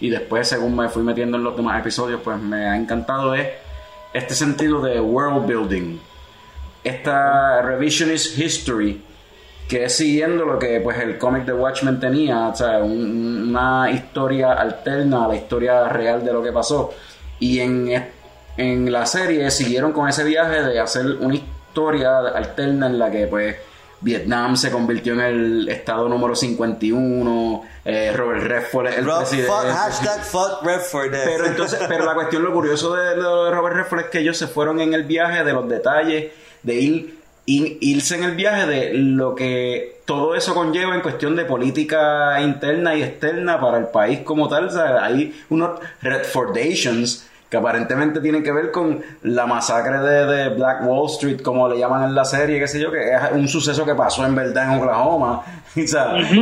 [0.00, 3.48] y después según me fui metiendo en los demás episodios pues me ha encantado es
[4.14, 5.98] este sentido de world building.
[6.84, 9.04] Esta revisionist history
[9.68, 13.88] que es siguiendo lo que pues el cómic de Watchmen tenía, o sea, un- una
[13.90, 16.92] historia alterna a la historia real de lo que pasó.
[17.38, 18.08] Y en,
[18.56, 23.28] en la serie siguieron con ese viaje de hacer una historia alterna en la que
[23.28, 23.56] pues
[24.00, 29.52] Vietnam se convirtió en el estado número 51, eh, Robert Redford es el Rob- presidente.
[29.52, 31.10] fuck- hashtag fuck Redford.
[31.12, 34.46] Pero entonces, pero la cuestión, lo curioso de, de Robert Redford es que ellos se
[34.48, 38.94] fueron en el viaje de los detalles, de ir, ir- irse en el viaje de
[38.94, 44.20] lo que todo eso conlleva en cuestión de política interna y externa para el país
[44.20, 44.66] como tal.
[44.66, 50.48] O sea, hay unos Redfordations que aparentemente tienen que ver con la masacre de, de
[50.50, 53.48] Black Wall Street, como le llaman en la serie, qué sé yo, que es un
[53.48, 55.42] suceso que pasó en verdad en Oklahoma.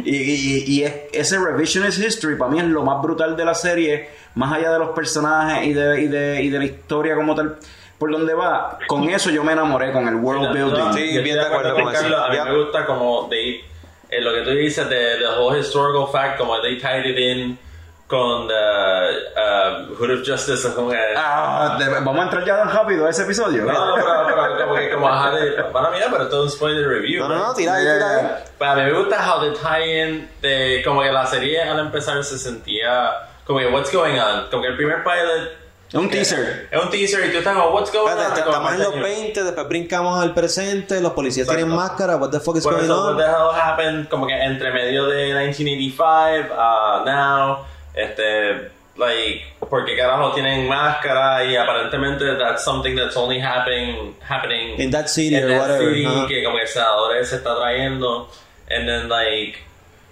[0.04, 3.54] Y, y- y es- ese revisionist history para mí es lo más brutal de la
[3.54, 7.34] serie, más allá de los personajes y de, y de, y de la historia como
[7.34, 7.56] tal,
[7.98, 8.78] por donde va.
[8.86, 10.76] Con eso yo me enamoré, con el world building.
[10.78, 12.20] Yo estoy de acuerdo con Carlos.
[12.20, 13.64] A mí me gusta como they,
[14.10, 17.58] eh, lo que tú dices de the whole historical fact, como they tied it in
[18.06, 20.66] con the uh, Hood of Justice.
[20.74, 23.64] Como que, Ah, de- vamos a entrar ya tan rápido a ese episodio.
[23.64, 26.88] no, no, pero, pero como que como ajá, de, para mí, pero es un spoiler
[26.88, 27.20] review.
[27.22, 28.44] No, no, no, tira ahí, tira ahí.
[28.58, 32.22] Pero a mí me gusta how the tie-in de como que la serie al empezar
[32.24, 33.10] se sentía
[33.44, 35.50] como que what's going on, como que el primer pilot
[35.88, 36.68] Es un teaser.
[36.70, 38.18] es un teaser y tú estás como what's going on.
[38.20, 41.64] estamos en los Como, 20, después brincamos al presente, los policías Exacto.
[41.64, 43.16] tienen máscara, what the fuck is Por going eso, on?
[43.16, 47.64] what the hell happened, como que entre medio de 1985 a now,
[47.94, 54.90] este, like, porque carajo tienen máscara y aparentemente that's something that's only happening, happening In
[54.90, 56.26] that city in or that whatever, city, ajá.
[56.28, 58.28] que como que el se está trayendo,
[58.70, 59.58] and then like,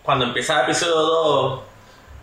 [0.03, 1.61] cuando empieza el episodio 2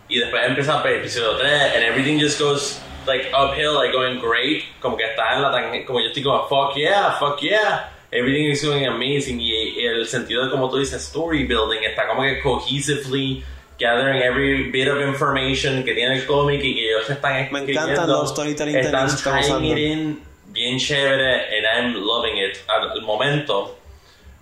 [0.08, 4.64] y después empieza el episodio 3 and everything just goes like uphill, like going great,
[4.80, 7.90] como que está en la tangente, como yo estoy como fuck yeah, fuck yeah.
[8.12, 12.06] Everything is going amazing y, y el sentido de como tú dices story building está
[12.06, 13.42] como que cohesively
[13.78, 17.72] gathering every bit of information que tiene el cómic y que ellos están escribiendo.
[17.72, 23.76] encantan los storytelling están tying it in bien chévere and I'm loving it al, momento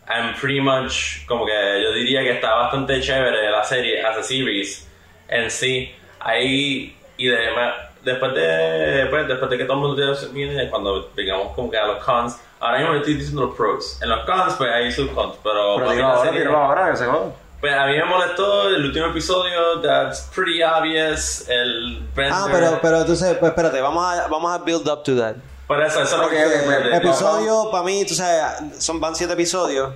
[0.06, 1.52] I'm pretty much como que
[1.82, 4.86] yo diría que está bastante chévere la serie as a series
[5.28, 5.90] en sí
[6.20, 7.74] ahí y además
[8.04, 11.86] después de pues, después de que todo el mundo viene cuando digamos como que a
[11.86, 15.36] los cons ahora mismo estoy diciendo los pros en los cons pues hay sus cons
[15.42, 17.32] pero, Pero la ahora, serie- ahora, que se joda.
[17.60, 23.00] pues a mí me molestó el último episodio that's pretty obvious el Ah, pero, pero
[23.00, 25.36] entonces, pues espérate, vamos a, vamos a build up to that.
[25.66, 29.92] por eso eso es lo que Episodio, para mí, tú sabes, son, van siete episodios.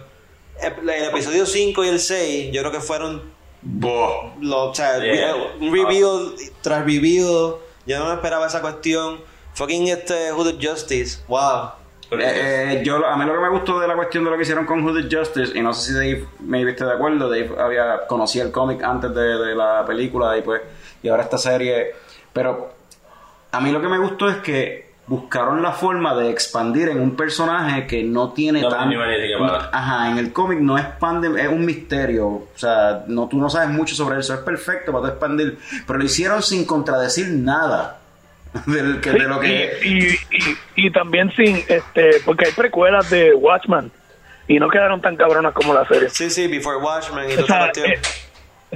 [0.61, 3.21] El, el episodio 5 y el 6, yo creo que fueron.
[4.41, 5.35] Lo, o sea, Yeah.
[5.61, 6.33] un reveal
[6.63, 7.57] tras reveal.
[7.87, 9.21] Yo no me esperaba esa cuestión.
[9.55, 11.23] Fucking este Hood of Justice.
[11.29, 11.71] Wow.
[12.11, 14.43] Eh, eh, yo, a mí lo que me gustó de la cuestión de lo que
[14.43, 18.07] hicieron con Hooded Justice, y no sé si Dave me viste de acuerdo, Dave había
[18.07, 20.63] conocía el cómic antes de, de la película y pues
[21.03, 21.95] y ahora esta serie,
[22.33, 22.71] pero
[23.51, 27.17] a mí lo que me gustó es que buscaron la forma de expandir en un
[27.17, 28.93] personaje que no tiene No tan
[29.73, 33.71] ajá, en el cómic no expande, es un misterio, o sea, no tú no sabes
[33.71, 37.99] mucho sobre eso, es perfecto para tú expandir, pero lo hicieron sin contradecir nada
[38.67, 43.09] del que, de lo que y, y, y, y también sin, este, porque hay precuelas
[43.11, 43.93] de Watchman
[44.49, 46.09] y no quedaron tan cabronas como la serie.
[46.11, 48.01] Sí, sí, Before Watchmen y O sea, eh,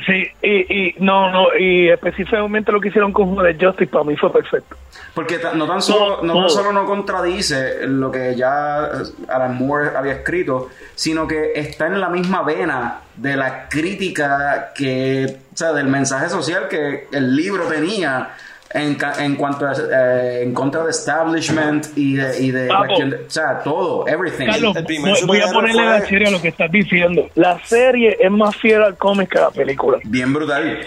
[0.07, 4.17] sí, y, y no, no, y específicamente lo que hicieron con of Justice para mí
[4.17, 4.77] fue perfecto.
[5.15, 6.49] Porque no tan solo no, tan todo.
[6.49, 8.91] solo no contradice lo que ya
[9.29, 15.39] Alan Moore había escrito, sino que está en la misma vena de la crítica que,
[15.53, 18.31] o sea, del mensaje social que el libro tenía
[18.73, 23.31] en, ca- en cuanto a, eh, en contra de establishment y de, y de o
[23.31, 24.47] sea, todo, everything.
[24.47, 27.29] Carlos, voy, voy a ponerle la serie a lo que estás diciendo.
[27.35, 29.99] La serie es más fiel al cómic que a la película.
[30.05, 30.79] Bien brutal.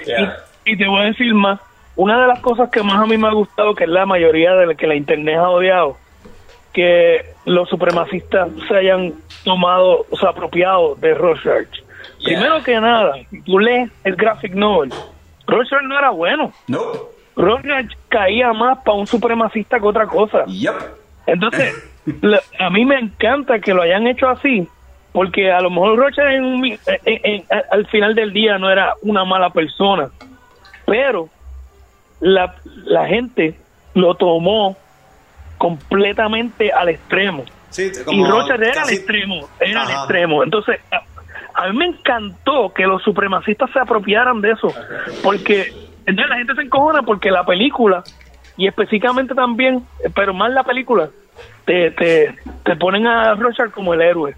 [0.65, 1.59] Y, y te voy a decir más.
[1.95, 4.53] Una de las cosas que más a mí me ha gustado, que es la mayoría
[4.55, 5.97] de la que la internet ha odiado,
[6.73, 9.13] que los supremacistas se hayan
[9.43, 11.67] tomado, o sea, apropiado de Rorschach.
[12.23, 14.91] Primero que nada, si tú lees el graphic novel,
[15.45, 16.51] Rorschach no era bueno.
[16.67, 16.81] No.
[17.35, 20.45] Rorschach caía más para un supremacista que otra cosa.
[21.25, 21.73] Entonces,
[22.21, 24.67] la- a mí me encanta que lo hayan hecho así,
[25.11, 26.65] Porque a lo mejor Rocha en un
[27.05, 30.09] en- al final del día no era una mala persona,
[30.85, 31.29] pero
[32.19, 32.55] la,
[32.85, 33.55] la gente
[33.93, 34.75] lo tomó
[35.57, 37.43] completamente al extremo.
[37.77, 39.97] y como Rocha era casi- al extremo, era al Ajá.
[39.99, 40.43] extremo.
[40.43, 41.01] Entonces, a,
[41.63, 44.73] a mí me encantó que los supremacistas se apropiaran de eso,
[45.23, 45.71] porque
[46.05, 48.03] entonces la gente se encojona porque la película,
[48.57, 49.83] y específicamente también,
[50.15, 51.09] pero más la película,
[51.65, 54.35] te, te, te ponen a Rocha como el héroe,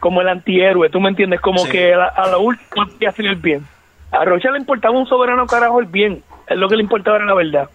[0.00, 1.40] como el antihéroe, ¿tú me entiendes?
[1.40, 1.70] Como Sí.
[1.70, 3.66] que a la, a la última quería hacer el bien.
[4.10, 7.26] A Rocha le importaba un soberano carajo el bien, es lo que le importaba era
[7.26, 7.68] la verdad.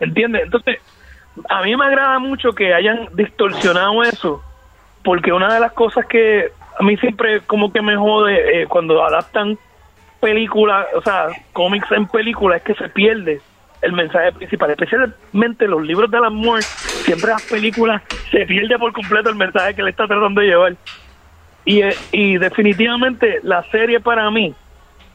[0.00, 0.42] ¿Entiendes?
[0.44, 0.78] Entonces,
[1.48, 4.42] a mí me agrada mucho que hayan distorsionado eso,
[5.02, 9.02] porque una de las cosas que a mí siempre como que me jode eh, cuando
[9.04, 9.58] adaptan
[10.20, 13.40] películas, o sea, cómics en películas, es que se pierde
[13.82, 19.30] el mensaje principal, especialmente los libros de amor, siempre las películas se pierde por completo
[19.30, 20.76] el mensaje que le está tratando de llevar.
[21.64, 24.54] Y, eh, y definitivamente la serie para mí,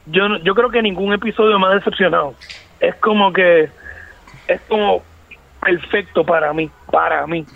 [0.06, 2.34] yo yo creo que ningún episodio me ha decepcionado.
[2.80, 3.68] Es como que
[4.48, 5.02] es como
[5.60, 7.46] perfecto para mí, para mí.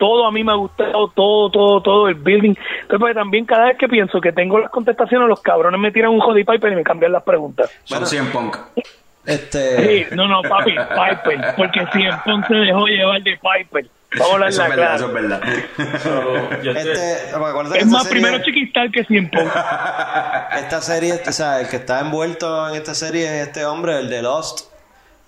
[0.00, 2.54] Todo a mí me ha gustado, todo, todo, todo, el building.
[2.82, 6.10] Entonces, pues, también cada vez que pienso que tengo las contestaciones, los cabrones me tiran
[6.10, 7.70] un jody piper y me cambian las preguntas.
[7.84, 8.56] Son 100 punk.
[9.26, 10.06] Este.
[10.08, 13.86] Sí, no, no, papi, Piper, porque si el Punk se dejó llevar de Piper.
[14.18, 15.40] Vamos a hablar Eso la es verdad, eso es verdad.
[16.64, 19.46] Este, acuérdate que Es más, serie- primero chiquistar que 100 Punk.
[19.46, 24.08] Esta serie, o sea, el que está envuelto en esta serie es este hombre, el
[24.08, 24.69] de Lost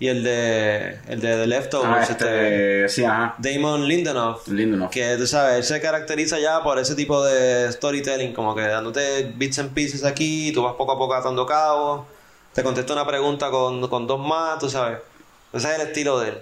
[0.02, 3.36] y el de el de The Leftovers, Ah, este, este, sí, ajá.
[3.38, 4.90] Damon Lindelof, Lindelof.
[4.90, 9.32] que tú sabes, él se caracteriza ya por ese tipo de storytelling, como que dándote
[9.36, 12.06] bits and pieces aquí, tú vas poco a poco atando cabos,
[12.52, 14.98] te contesta una pregunta con, con dos más, tú sabes.
[15.52, 16.38] Ese es el estilo de él.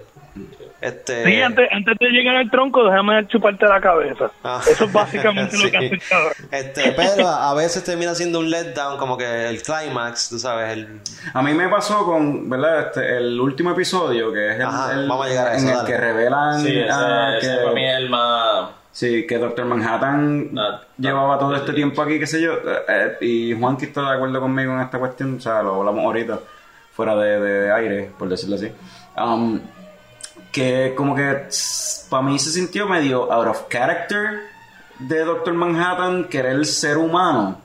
[0.80, 4.30] Este, Sí, antes, antes de llegar al tronco, déjame chuparte la cabeza.
[4.42, 4.60] Ah.
[4.66, 6.32] Eso es básicamente lo que hace el cabrón.
[6.50, 11.00] Este, pero a veces termina siendo un letdown, como que el climax, tú sabes, el,
[11.34, 12.86] A mí me pasó con, ¿verdad?
[12.86, 15.84] Este, el último episodio, que es el, Ajá, el- vamos a llegar a en el
[15.84, 18.70] que revelan Sí, ese, ah, ese que, para mí es el más.
[18.92, 20.50] sí, que Doctor Manhattan
[20.96, 22.54] llevaba todo este tiempo aquí, qué sé yo.
[22.54, 26.02] eh, eh, y Juanqui está de acuerdo conmigo en esta cuestión, o sea, lo hablamos
[26.04, 26.38] ahorita,
[26.92, 28.72] fuera de, de aire, por decirlo así.
[29.16, 29.60] Um,
[30.52, 31.48] que como que
[32.08, 34.40] para mí se sintió medio out of character
[34.98, 37.60] de Doctor Manhattan querer ser humano.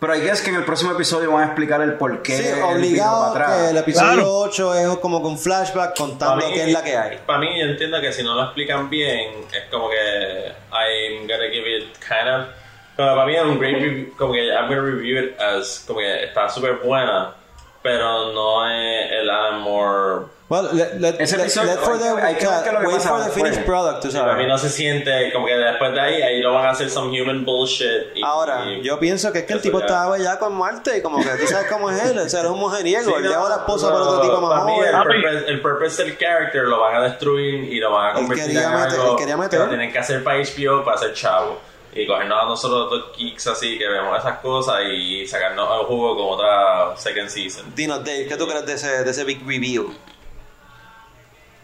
[0.00, 2.36] Pero I guess que en el próximo episodio van a explicar el por qué.
[2.36, 3.62] Sí, obligado para atrás.
[3.62, 7.18] que el episodio 8 es como con flashback contando mí- qué es la que hay.
[7.24, 11.48] Para mí, yo entiendo que si no lo explican bien, es como que I'm gonna
[11.50, 12.48] give it kind of.
[12.96, 16.00] Como para mí es un great review, como que I'm gonna review it as como
[16.00, 17.34] que está súper buena,
[17.84, 20.24] pero no es el Alan Moore.
[20.48, 22.86] Well, let, let, Ese let- episodio- let for the, hay que ver es lo que
[22.86, 23.42] wait pasa for the después.
[23.44, 26.40] finished product, tú Sí, para mí no se siente como que después de ahí, ahí
[26.40, 28.14] lo van a hacer some human bullshit.
[28.14, 29.84] y- Ahora, y- yo pienso que es que el tipo ya.
[29.86, 32.50] estaba ya con Marte y como que tú sabes cómo es él, o sea, era
[32.50, 34.60] un mujeriego, Sí, él no, dejó a la esposa por no, otro tipo más para
[34.62, 34.88] joven.
[34.88, 38.14] el purpose, el purpose del character lo van a destruir y lo van a Él
[38.16, 39.50] convertir quería en meter- algo él quería meter.
[39.58, 41.58] que lo tienen que hacer para HBO para ser chavo
[41.94, 46.16] y cogernos a nosotros dos geeks así que vemos esas cosas y sacarnos al jugo
[46.16, 49.86] con otra second season Dinos, Dave, ¿qué tú crees de ese, de ese big reveal?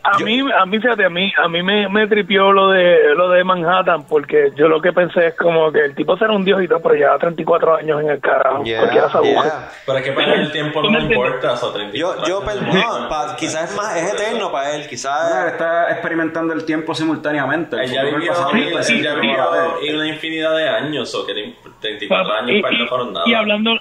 [0.03, 3.29] A mí, a mí, fíjate, a mí, a mí me, me tripió lo de, lo
[3.29, 6.63] de Manhattan, porque yo lo que pensé es como que el tipo será un dios
[6.63, 8.63] y todo, pero lleva 34 años en el carajo.
[8.63, 9.51] Cualquiera se aburre.
[9.87, 12.41] pero es que para él el tiempo no me importa o 30 Yo, yo
[12.73, 15.53] no, pa- quizás es más, es eterno para él, quizás.
[15.53, 17.77] está experimentando el tiempo simultáneamente.
[17.77, 19.71] él ya vivió, no para ver.
[19.83, 23.13] en una infinidad de años o que le- 34 años y, para él no fueron
[23.13, 23.73] nada y hablando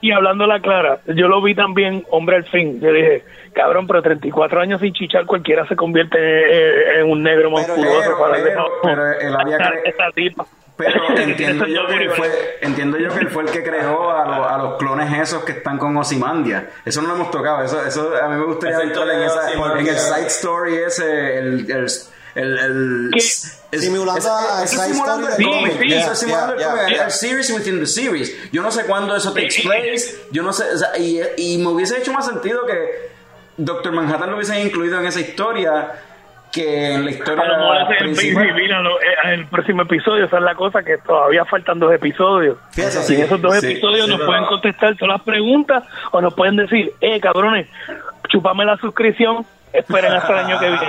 [0.00, 2.80] y hablando la clara, yo lo vi también, hombre, al fin.
[2.80, 7.50] Yo dije, cabrón, pero 34 años sin chichar, cualquiera se convierte en, en un negro
[7.50, 10.46] musculoso pero- para pero- pero él había cre- esa tipa.
[10.76, 12.28] Pero entiendo yo, que él fue,
[12.62, 15.50] entiendo yo que él fue el que creó a, los- a los clones esos que
[15.52, 16.68] están con Ozymandia.
[16.84, 17.64] Eso no lo hemos tocado.
[17.64, 21.68] Eso, eso a mí me gustaría entrar en, esa, en el side story ese, el,
[21.68, 21.86] el,
[22.36, 23.10] el, el-
[23.72, 25.72] es- Simulando es- a side simulando el cómic.
[25.74, 26.88] Eso Yeah, simulando el yeah, cómic.
[26.88, 27.04] yeah.
[27.04, 28.50] El series within the series.
[28.52, 30.18] Yo no sé cuándo eso takes place.
[30.32, 30.64] Yo no sé.
[30.74, 33.08] o sea, y, y me hubiese hecho más sentido que
[33.56, 35.92] Doctor Manhattan lo hubiesen incluido en esa historia
[36.52, 38.46] que en la historia A lo mejor el principal.
[38.84, 39.04] Lo- eh,
[39.34, 40.24] el próximo episodio.
[40.24, 42.56] Esa es la cosa que todavía faltan dos episodios.
[42.72, 45.22] Fíjate, Y sí, en esos dos sí, episodios sí, nos pero- pueden contestar todas las
[45.22, 47.66] preguntas o nos pueden decir, eh, cabrones,
[48.28, 50.88] chupame la suscripción, esperen hasta el año que viene.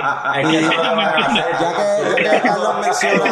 [1.60, 3.30] Ya que, ya que Carlos menciona.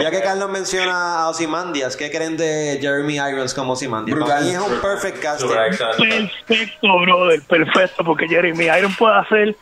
[0.00, 4.18] Ya que Carlos menciona a Ozymandias, ¿qué creen de Jeremy Irons como Ozymandias?
[4.18, 5.48] Para mí es un perfect casting.
[5.48, 9.56] Perfecto, brother, perfecto, porque Jeremy Iron puede hacer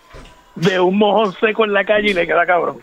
[0.54, 2.78] de un mojón seco en la calle y le queda cabrón.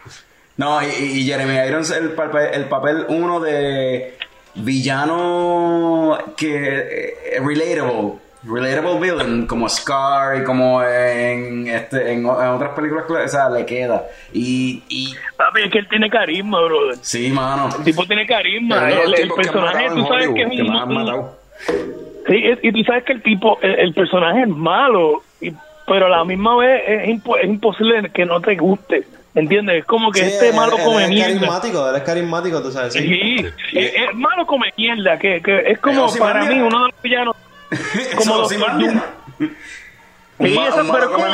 [0.57, 4.17] No, y, y Jeremy Irons el papel, el papel uno de
[4.55, 13.05] villano que eh, relatable, relatable villain como Scar y como en este en, otras películas,
[13.09, 14.05] o sea, le queda.
[14.33, 16.97] Y, y Papi, es que él tiene carisma, brother.
[17.01, 17.69] sí, mano.
[17.77, 18.89] El tipo tiene carisma.
[18.89, 21.37] El, personaje, tú sabes que es que un- matado.
[22.27, 25.53] Sí, es- y tú sabes que el tipo, el, el personaje es malo, y-
[25.87, 29.03] pero a la misma vez es, impo- es imposible que no te guste.
[29.35, 29.79] ¿Entiendes?
[29.81, 31.33] Es como que Sí, este él- malo él come es mierda.
[31.35, 32.93] carismático, él es carismático, tú sabes.
[32.93, 37.01] Sí, es, es malo come mierda, que, que es como para mí uno de los
[37.03, 37.35] villanos.
[38.17, 38.43] como.
[38.43, 38.47] Un
[40.39, 41.25] Sí, eso, pero como-.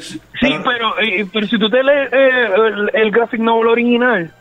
[0.00, 4.32] Sí, pero, eh, pero si tú te lees eh, el, el graphic novel original,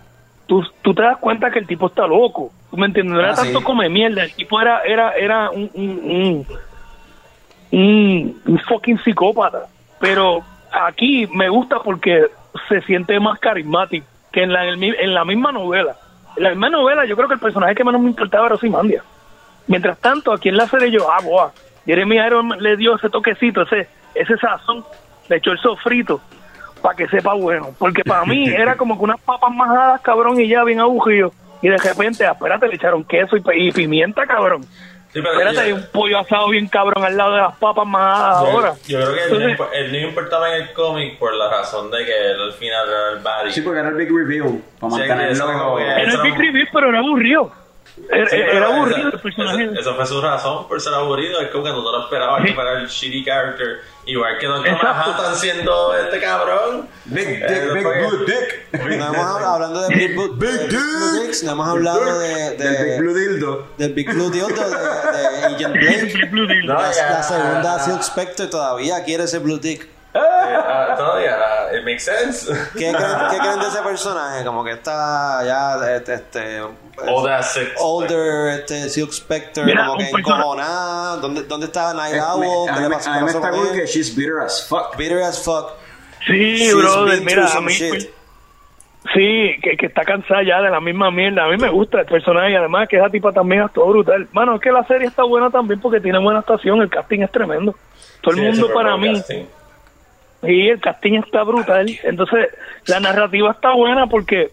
[0.47, 2.51] tú, tú te das cuenta que el tipo está loco.
[2.71, 3.13] ¿Tú me entiendes?
[3.13, 3.63] No era Ah, tanto sí.
[3.65, 9.67] come mierda, el tipo era, era, era un, un, un, un- un fucking psicópata.
[9.99, 12.25] Pero aquí me gusta porque
[12.67, 15.95] se siente más carismático que en la, en la misma novela.
[16.35, 19.03] En la misma novela yo creo que el personaje que menos me importaba era Ozymandias.
[19.69, 21.53] Mientras tanto, aquí en la serie yo, ah, boa,
[21.85, 24.83] Jeremy Iron le dio ese toquecito, ese, ese sazón,
[25.29, 26.19] le echó el sofrito
[26.81, 27.69] para que sepa bueno.
[27.79, 31.31] Porque para mí era como que unas papas majadas, cabrón, y ya bien agujido.
[31.61, 34.63] Y de repente, ah, espérate, le echaron queso y, pe- y pimienta, cabrón.
[35.11, 38.41] Sí, pero espérate, hay un pollo asado bien cabrón al lado de las papas majadas
[38.43, 38.73] Yo, ahora.
[38.87, 41.89] yo creo que él, no Entonces, él no importaba en el cómic por la razón
[41.89, 43.51] de que él al final era el.
[43.51, 44.61] Sí, porque era el big reveal.
[44.79, 45.75] Para Sí, mantenerlo.
[45.77, 47.51] que- era el Big no- Reveal, pero era aburrido.
[48.11, 49.63] Era, Sí, esa- aburrido el personaje.
[49.65, 51.39] Esa, esa fue su razón por ser aburrido.
[51.41, 53.79] Es como que no te lo esperabas que fuera el shitty character.
[54.05, 54.63] Igual que Don.
[54.63, 56.87] Manhattan siendo este cabrón.
[57.05, 58.73] Big dick, big blue dick.
[58.73, 60.35] No hemos hablado, hablando de Big Blue,
[61.21, 63.67] Dicks, no hemos hablado de, de- Del Big Blue Dildo.
[63.77, 65.73] del Big Blue Dildo de, de Agent
[66.31, 66.61] Blake.
[66.65, 67.09] No, la, ya.
[67.11, 69.87] la segunda Silk Spectre todavía quiere ese Blue Dick.
[70.15, 71.48] Ah, todavía, ah, it
[71.89, 72.51] makes sense.
[72.73, 72.93] ¿Qué creen,
[73.31, 74.45] qué creen de ese personaje?
[74.45, 76.61] Como que está ya este, este
[77.07, 81.17] Old ass Silk older este, Silk Spectre, Mira, como que encojonada.
[81.17, 82.39] ¿Dónde, ¿Dónde está Night Eh, Owl?
[82.39, 84.95] me- ¿Qué a le pasó, a mí me está con que she's bitter as fuck.
[84.97, 85.71] Bitter as fuck.
[86.27, 87.71] Sí, She's brother, mira, a mí...
[87.73, 88.09] shit.
[89.13, 91.45] Sí, que, que está cansada ya de la misma mierda.
[91.45, 94.27] A mí me gusta el personaje y además que esa tipa también es todo brutal.
[94.33, 97.31] Mano, es que la serie está buena también porque tiene buena actuación, el casting es
[97.31, 97.73] tremendo.
[98.21, 99.13] Todo el Sí, mundo para mí.
[99.15, 99.45] casting.
[100.43, 101.89] Y el casting está brutal.
[102.03, 102.47] Entonces,
[102.85, 104.51] la narrativa está buena porque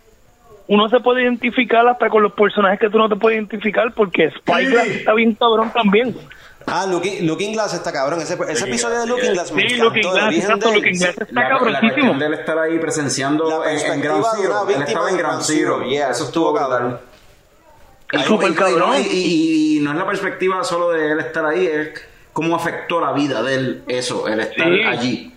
[0.68, 4.30] uno se puede identificar hasta con los personajes que tú no te puedes identificar porque
[4.32, 6.16] Spyglass está bien cabrón también.
[6.68, 8.20] Ah, Looking, Looking Glass está cabrón.
[8.20, 9.32] Ese, episodio de Glass, Looking sí.
[9.34, 9.84] Glass me Sí, encantó.
[9.84, 10.74] Looking el Glass, exacto, de.
[10.74, 11.88] Looking Glass está La, la cabroncísimo.
[11.92, 14.68] cuestión de él estar ahí presenciando La en, en Ground Zero.
[14.68, 15.84] Él estaba en Ground Zero.
[15.84, 16.98] Yeah, Eso estuvo cabrón.
[18.12, 18.94] Y- cabrón.
[18.98, 21.90] Y, y- y no es la perspectiva solo de él estar ahí, es
[22.32, 24.82] cómo afectó la vida de él eso, el estar Sí.
[24.82, 25.32] allí.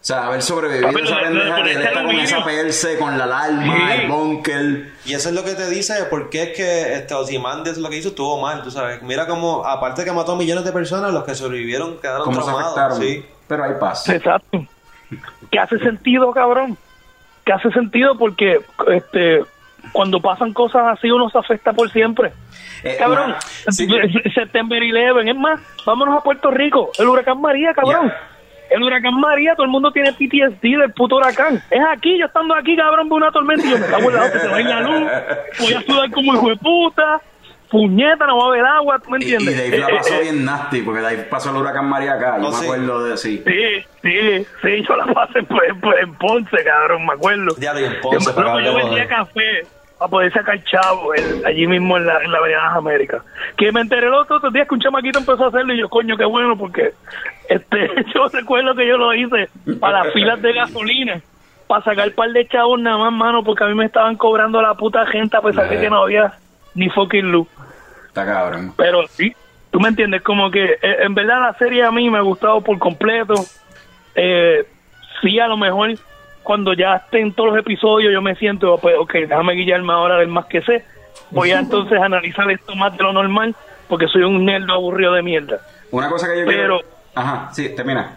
[0.00, 3.24] O sea, haber sobrevivido Papi, esa pendeja, de él estar con esa perse, con la
[3.24, 4.00] alarma, Sí.
[4.02, 4.92] el bunker.
[5.04, 7.96] Y eso es lo que te dice por qué es que este Ozymandias lo que
[7.96, 9.02] hizo estuvo mal, tú sabes.
[9.02, 12.50] Mira como, aparte que mató a millones de personas, los que sobrevivieron quedaron cómo se
[12.50, 12.98] traumados.
[12.98, 13.24] Sí.
[13.48, 14.08] Pero hay paz.
[14.08, 14.64] Exacto.
[15.50, 16.78] Que hace sentido, cabrón.
[17.44, 19.42] Que hace sentido porque este
[19.92, 22.32] cuando pasan cosas así uno se afecta por siempre.
[22.82, 23.34] Eh, Cabrón,
[23.70, 23.88] sí.
[24.34, 28.12] September 11, es más, vámonos a Puerto Rico, el huracán María, cabrón.
[28.70, 31.62] El huracán María, todo el mundo tiene PTSD del puto huracán.
[31.70, 34.22] Es aquí, yo estando aquí, cabrón, veo una tormenta y yo me cago en la
[34.24, 35.10] hostia, se va a ir la luz,
[35.60, 37.20] voy a sudar como hijo de puta,
[37.70, 39.56] puñeta, no va a haber agua, ¿tú me Y, y entiendes?
[39.58, 42.38] Dave la Eh, pasó eh, bien nasty, porque Dave pasó el huracán María acá.
[42.40, 42.64] Yo Oh, me sí.
[42.64, 43.42] acuerdo de sí.
[43.46, 47.54] Sí, sí, sí, yo la pasé pues, pues, en Ponce, cabrón, me acuerdo.
[47.58, 49.66] Ya lo vi en Ponce, Yo- loco, yo de vendía café
[49.98, 51.12] para poder sacar chavo
[51.44, 53.22] allí mismo en la, en la Avenida de las Américas.
[53.56, 56.16] Que me enteré los otros días que un chamaquito empezó a hacerlo y yo, coño,
[56.16, 56.92] qué bueno, porque
[57.48, 59.48] este yo recuerdo que yo lo hice
[59.80, 61.20] para las filas de gasolina,
[61.66, 64.62] para sacar un par de chavos nada más, mano, porque a mí me estaban cobrando
[64.62, 66.34] la puta gente a pesar de que no había
[66.74, 67.48] ni fucking luz.
[68.06, 68.72] Está cabrón.
[68.76, 69.34] Pero sí,
[69.72, 72.60] tú me entiendes, como que eh, en verdad la serie a mí me ha gustado
[72.60, 73.34] por completo.
[74.14, 74.64] Eh,
[75.20, 75.90] sí, a lo mejor
[76.48, 80.28] cuando ya estén todos los episodios yo me siento, pues, ok, déjame guiarme ahora del
[80.28, 80.82] más que sé.
[81.30, 83.54] Voy a entonces analizar esto más de lo normal
[83.86, 85.58] porque soy un nerd aburrido de mierda.
[85.90, 86.80] Una cosa que yo Pero- quiero...
[87.14, 88.16] Ajá, sí, termina.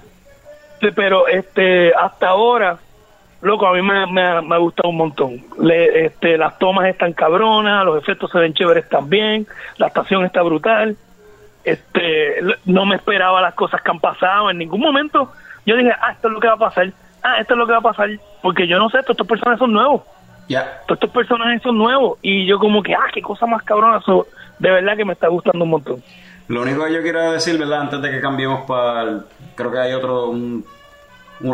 [0.79, 2.77] Sí, pero este hasta ahora
[3.41, 6.85] loco a mí me, me ha, me ha gustado un montón Le- este las tomas
[6.87, 9.45] están cabronas los efectos se ven chéveres también
[9.77, 10.95] la estación está brutal
[11.63, 15.31] este no me esperaba las cosas que han pasado en ningún momento
[15.65, 16.91] yo dije ah esto es lo que va a pasar
[17.23, 18.09] ah esto es lo que va a pasar
[18.41, 20.01] porque yo no sé todos estos personajes son nuevos
[20.47, 20.81] Ya.
[20.87, 24.27] todos estos personajes son nuevos y yo como que ah qué cosa más cabrona So,
[24.59, 26.03] de verdad que me está gustando un montón
[26.47, 27.81] Lo único que yo quiero decir, ¿verdad?
[27.81, 29.03] Antes de que cambiemos para...
[29.03, 29.21] el-
[29.55, 30.29] Creo que hay otro...
[30.29, 30.65] Un,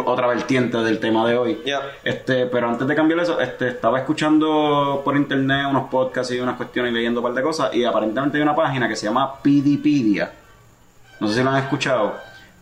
[0.06, 1.60] otra vertiente del tema de hoy.
[2.04, 6.58] Este, pero antes de cambiar eso, este, estaba escuchando por internet unos podcasts y unas
[6.58, 9.36] cuestiones y leyendo un par de cosas y aparentemente hay una página que se llama
[9.42, 10.30] PDpedia.
[11.22, 12.16] No sé si lo han escuchado.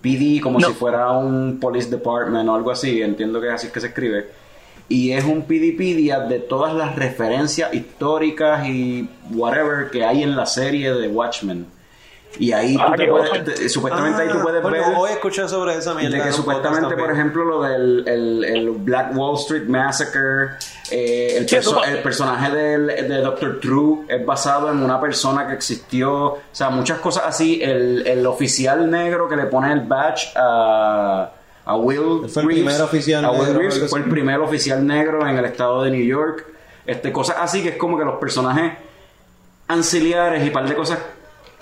[0.06, 3.82] PD como si fuera un police department o algo así, entiendo que es así que
[3.82, 4.28] se escribe.
[4.88, 10.46] Y es un PDpedia de todas las referencias históricas y whatever que hay en la
[10.46, 11.66] serie de Watchmen.
[12.40, 15.12] Y ahí Ah, tú te puedes, te- supuestamente ahí tú Ah, puedes bueno, ver Hoy
[15.12, 16.18] escuché sobre esa mierda.
[16.18, 20.50] de que un supuestamente, por ejemplo, lo del el, el Black Wall Street Massacre,
[20.92, 26.12] eh, el, perso- personaje del, de Doctor True es basado en una persona que existió,
[26.26, 27.62] o sea, muchas cosas así.
[27.62, 31.32] El, el oficial negro que le pone el badge a,
[31.66, 35.28] a Will fue el primer oficial a Will negro, Reeves, fue el primer oficial negro
[35.28, 36.46] en el estado de New York.
[36.86, 38.74] Este, cosas así que es como que los personajes
[39.68, 41.00] anciliares y par de cosas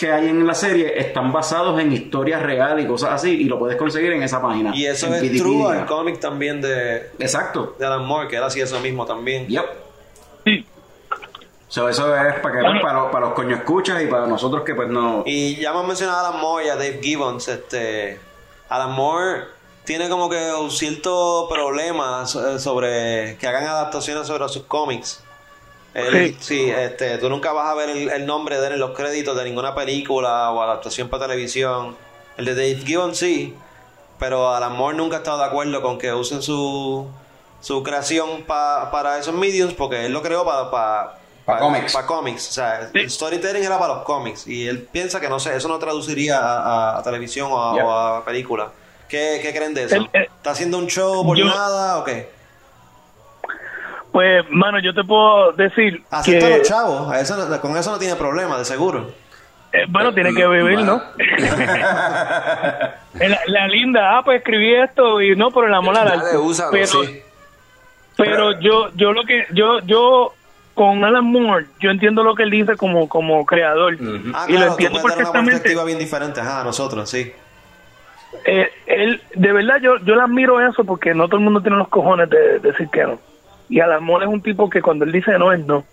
[0.04, 3.58] que hay en la serie están basados en historias reales y cosas así y lo
[3.58, 4.72] puedes conseguir en esa página.
[4.76, 5.42] Y eso es Wikipedia.
[5.44, 7.76] true al cómic también de, Exacto.
[7.80, 9.48] de Alan Moore, que él hacía eso mismo también.
[9.48, 9.64] Yep.
[11.70, 14.76] So, eso es para, que, para, los, para los coño escuchas y para nosotros que
[14.76, 15.24] pues no...
[15.26, 17.48] Y ya hemos mencionado a Alan Moore y a Dave Gibbons.
[17.48, 18.20] Este,
[18.70, 19.46] Alan Moore
[19.84, 25.23] tiene como que un cierto problema so- sobre que hagan adaptaciones sobre sus cómics.
[25.94, 28.92] Él- sí, este, tú nunca vas a ver el, el nombre de él en los
[28.92, 31.96] créditos de ninguna película o adaptación para televisión.
[32.38, 33.56] El de Dave Gibbons sí,
[34.20, 37.08] pero Alan Moore nunca ha estado de acuerdo con que usen su,
[37.62, 40.72] su creación pa- para esos mediums porque él lo creó para...
[40.72, 41.92] Pa, Pa' cómics.
[41.92, 42.50] Para cómics.
[42.50, 44.48] O sea, el storytelling era para los cómics.
[44.48, 47.74] Y él piensa que no sé, eso no traduciría a, a- a televisión o a,
[47.76, 47.86] Yeah.
[47.86, 48.72] o a película.
[49.10, 49.98] ¿Qué, ¿Qué creen de eso?
[50.14, 52.30] Eh, ¿Está haciendo un show por yo- nada o qué?
[54.14, 56.54] Pues, mano, yo te puedo decir Acepta que...
[56.54, 57.12] a los chavos.
[57.12, 59.12] a eso no- con eso no tiene problema, de seguro.
[59.74, 61.02] Eh, bueno, tiene que vivir, ¿no?
[63.20, 66.26] la, la linda, ah, pues escribí esto y no, por el amor al arte.
[66.72, 67.22] pero, sí.
[68.16, 70.34] pero yo, yo lo que, yo, yo
[70.76, 73.94] con Alan Moore, yo entiendo lo que él dice como, como creador
[74.34, 75.52] Ah, y lo claro, entiendo dar una perfectamente.
[75.52, 77.32] perspectiva bien diferente ajá, a nosotros, sí.
[78.46, 81.78] Eh, él, de verdad, yo, yo le admiro eso porque no todo el mundo tiene
[81.78, 83.20] los cojones de, de decir que no.
[83.70, 85.84] Y Moore es un tipo que cuando él dice no, es no.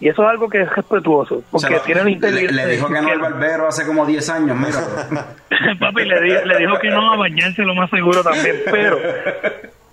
[0.00, 2.66] Y eso es algo que es respetuoso, porque lo- tiene la le, inteligencia.
[2.66, 5.26] le dijo que no al barbero hace como 10 años, mira.
[5.80, 8.98] Papi le, di- le dijo que no a bañarse lo más seguro también, pero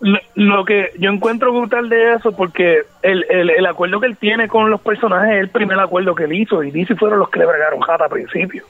[0.01, 4.17] lo, lo que yo encuentro brutal de eso, porque el, el, el acuerdo que él
[4.17, 7.29] tiene con los personajes es el primer acuerdo que él hizo, y DC fueron los
[7.29, 8.63] que le bregaron jata al principio.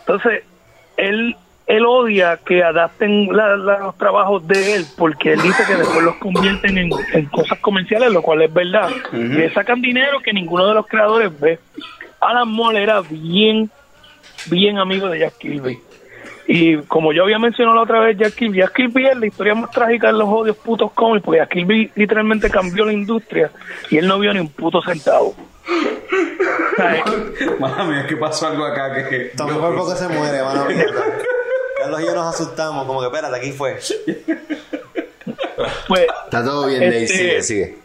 [0.00, 0.44] Entonces,
[0.96, 1.36] él
[1.76, 6.02] él odia que adapten la- la- los trabajos de él, porque él dice que después
[6.02, 8.88] los convierten en, en cosas comerciales, lo cual es verdad.
[9.12, 11.58] Y le sacan dinero que ninguno de los creadores ve.
[12.20, 13.70] Alan Moore era bien,
[14.46, 15.78] bien amigo de Jack Kirby.
[16.52, 19.54] Y como yo había mencionado la otra vez, Jack Kirby, Jack Kirby es la historia
[19.54, 23.50] más trágica de los odios putos cómics, porque Jack Kirby literalmente cambió la industria
[23.88, 25.34] y él no vio ni un puto centavo.
[27.60, 29.30] Mami, es que pasó algo acá que...
[29.36, 30.64] También por poco se muere, mano.
[31.80, 33.78] Carlos y yo nos asustamos, como que espérate, aquí fue.
[35.88, 37.78] Pues, Está todo bien, Dave, Este- sigue, sigue.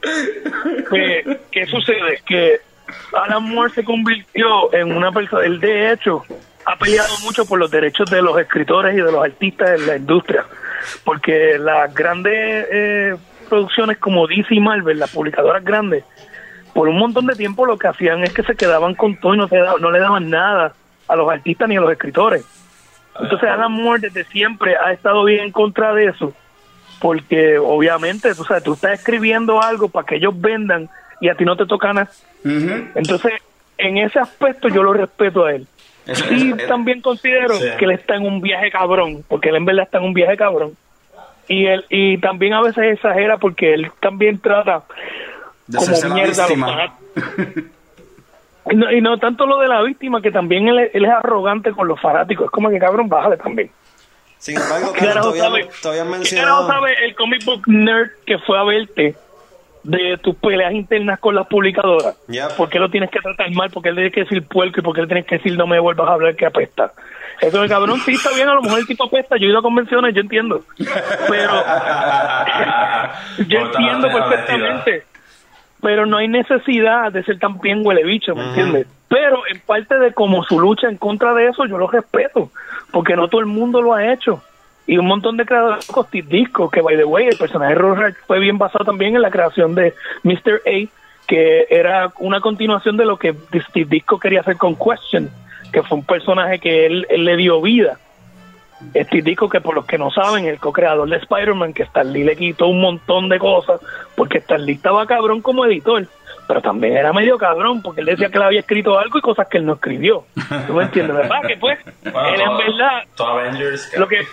[0.89, 2.21] que, ¿qué sucede?
[2.25, 2.61] Que
[3.13, 6.23] Alan Moore se convirtió en una persona, él de hecho
[6.65, 9.97] ha peleado mucho por los derechos de los escritores y de los artistas en la
[9.97, 10.45] industria,
[11.03, 13.15] porque las grandes eh,
[13.49, 16.03] producciones como DC y Marvel, las publicadoras grandes,
[16.73, 19.37] por un montón de tiempo lo que hacían es que se quedaban con todo y
[19.37, 20.73] no, se da- no le daban nada
[21.07, 22.45] a los artistas ni a los escritores.
[23.19, 26.33] Entonces Alan Moore desde siempre ha estado bien en contra de eso,
[26.99, 30.89] porque obviamente tú sabes, tú estás escribiendo algo para que ellos vendan
[31.21, 32.09] y a ti no te toca nada.
[32.43, 33.33] Entonces,
[33.77, 35.65] en ese aspecto yo lo respeto a él.
[36.29, 37.65] Y también considero Sí.
[37.79, 40.37] que él está en un viaje cabrón, porque él en verdad está en un viaje
[40.37, 40.73] cabrón.
[41.47, 44.83] Y él y también a veces exagera porque él también trata
[45.67, 46.67] De como mierda a los víctima.
[46.67, 47.63] fanáticos.
[48.71, 51.11] Y no, y no tanto lo de la víctima, que también él, es- él es
[51.11, 52.45] arrogante con los fanáticos.
[52.45, 53.69] Es como que cabrón, bájale también.
[54.37, 55.69] Sin embargo, ¿Qué Carlos, carajo todavía, sabe?
[55.81, 56.67] todavía han ¿Qué mencionado.
[56.67, 59.15] sabe el comic book nerd que fue a verte
[59.83, 62.15] de tus peleas internas con las publicadoras?
[62.57, 63.69] ¿Por qué lo tienes que tratar mal?
[63.69, 64.79] ¿Por qué le tienes que decir puerco?
[64.79, 66.91] ¿Y por qué le tienes que decir no me vuelvas a hablar que apesta?
[67.41, 69.35] Eso de cabrón, sí, está bien, a lo mejor el tipo apesta.
[69.37, 70.63] Yo he ido a convenciones, yo entiendo.
[71.29, 71.53] Pero
[73.47, 75.03] yo entiendo perfectamente.
[75.85, 78.87] Pero no hay necesidad de ser tan bien huele bicho, ¿me entiendes?
[79.07, 82.49] Pero en parte de como su lucha en contra de eso, yo lo respeto.
[82.89, 84.41] Porque no todo el mundo lo ha hecho.
[84.87, 87.79] Y un montón de creadores como Steve Disco, que by the way, el personaje de
[87.79, 89.93] Rorschach fue bien basado también en la creación de
[90.23, 90.63] Mr.
[90.65, 90.89] A,
[91.27, 93.35] que era una continuación de lo que
[93.69, 95.29] Steve Disco quería hacer con Question,
[95.71, 97.99] que fue un personaje que él, él le dio vida.
[98.93, 102.23] Este disco que por los que no saben, el co-creador de Spider-Man, que Stan Lee
[102.23, 103.79] le quitó un montón de cosas,
[104.15, 106.05] porque Stan Lee estaba cabrón como editor,
[106.47, 109.47] pero también era medio cabrón, porque él decía que él había escrito algo y cosas
[109.47, 110.25] que él no escribió.
[110.67, 111.15] ¿Tú me entiendes?
[111.15, 111.41] ¿Verdad?
[111.47, 113.97] Que pues, Bueno, él en verdad, todo Avengers.
[113.97, 114.25] lo que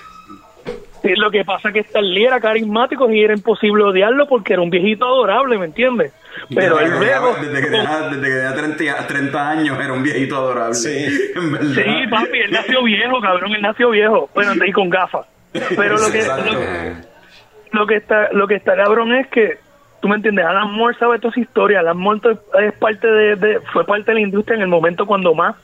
[1.17, 4.63] lo que pasa es que Stan Lee era carismático y era imposible odiarlo porque era
[4.63, 6.13] un viejito adorable, ¿me entiendes?
[6.55, 7.35] Pero desde luego...
[7.35, 10.75] tenía, desde que tenía, desde que tenía 30, 30 años era un viejito adorable.
[11.37, 11.83] En verdad.
[11.85, 14.31] Sí, papi, él nació viejo, cabrón, él nació viejo.
[14.35, 15.27] Bueno, y con gafas.
[15.53, 19.59] Pero lo que, lo, lo que está, lo que está cabrón es que,
[20.01, 21.81] tú me entiendes, Alan Moore sabe toda esa historia.
[21.81, 25.35] Alan Moore es parte de, de- fue parte de la industria en el momento cuando
[25.35, 25.55] más,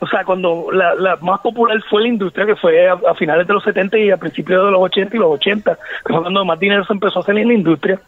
[0.00, 3.46] o sea, cuando la, la más popular fue la industria, que fue a, a finales
[3.46, 5.74] de los 70 y a principios de los 80 y los 80,
[6.06, 8.00] que fue cuando más dinero se empezó a hacer en la industria.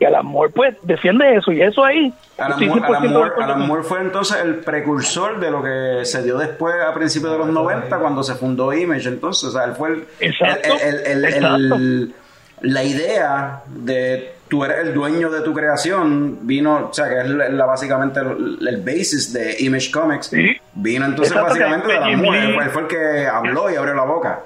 [0.00, 1.52] Y Alan Moore, pues, defiende eso.
[1.52, 3.44] Y eso ahí, Alan Moore, 100% Alan de Moore- acuerdo.
[3.44, 7.32] Alan con- Moore fue entonces el precursor de lo que se dio después a principios
[7.32, 10.94] de los 90 cuando se fundó Image entonces o sea él fue el, Exacto, el-
[10.96, 11.74] el- el- exacto.
[11.76, 12.14] el-
[12.62, 17.26] la idea de tú eres el dueño de tu creación vino o sea que es
[17.28, 20.30] la, la- básicamente el, el basis de Image Comics
[20.74, 24.40] vino entonces Exacto, básicamente de fue, él fue el que habló y abrió la boca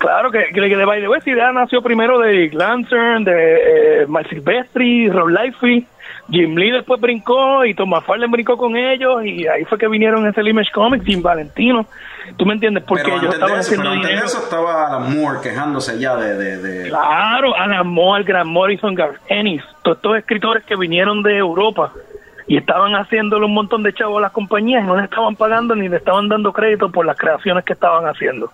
[0.00, 4.02] Claro, que, que, que de by the way, esa idea nació primero de Lantern, de
[4.02, 5.84] eh, Mike Silvestri, Rob Liefeld,
[6.30, 10.26] Jim Lee después brincó y Thomas Farley brincó con ellos y ahí fue que vinieron
[10.26, 11.84] ese Image Comics, Jim Valentino.
[12.38, 12.82] ¿Tú me entiendes?
[12.84, 14.26] Porque pero ellos estaban eso, haciendo pero antes de dinero.
[14.26, 19.16] eso estaba Alan Moore quejándose ya de, de, de- Claro, Alan Moore, Grant Morrison, Garth
[19.28, 21.92] Ennis, todos estos escritores que vinieron de Europa
[22.46, 25.74] y estaban haciéndole un montón de chavos a las compañías y no les estaban pagando
[25.74, 28.50] ni le estaban dando crédito por las creaciones que estaban haciendo.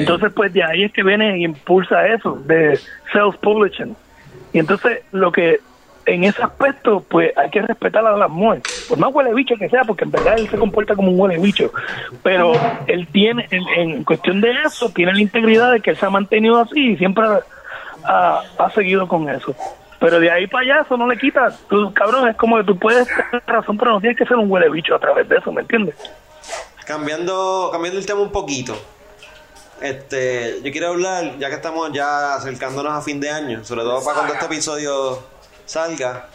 [0.00, 2.78] Entonces, pues de ahí es que viene y impulsa eso, de
[3.12, 3.94] self-publishing.
[4.52, 5.60] Y entonces, lo que
[6.06, 8.62] en ese aspecto, pues hay que respetar a las mujeres.
[8.88, 11.36] Por más huele bicho que sea, porque en verdad él se comporta como un huele
[11.38, 11.72] bicho.
[12.22, 12.52] Pero
[12.86, 16.10] él tiene, en, en cuestión de eso, tiene la integridad de que él se ha
[16.10, 17.40] mantenido así y siempre ha,
[18.04, 19.54] ha- ha seguido con eso.
[19.98, 21.52] Pero de ahí para allá, eso no le quita.
[21.68, 24.48] Tú, cabrón, es como que tú puedes tener razón, pero no tienes que ser un
[24.48, 25.96] huele bicho a través de eso, ¿me entiendes?
[26.86, 28.76] Cambiando, cambiando el tema un poquito.
[29.80, 34.02] Este, yo quiero hablar, ya que estamos ya acercándonos a fin de año, sobre todo
[34.02, 35.22] para cuando este episodio
[35.66, 36.28] salga.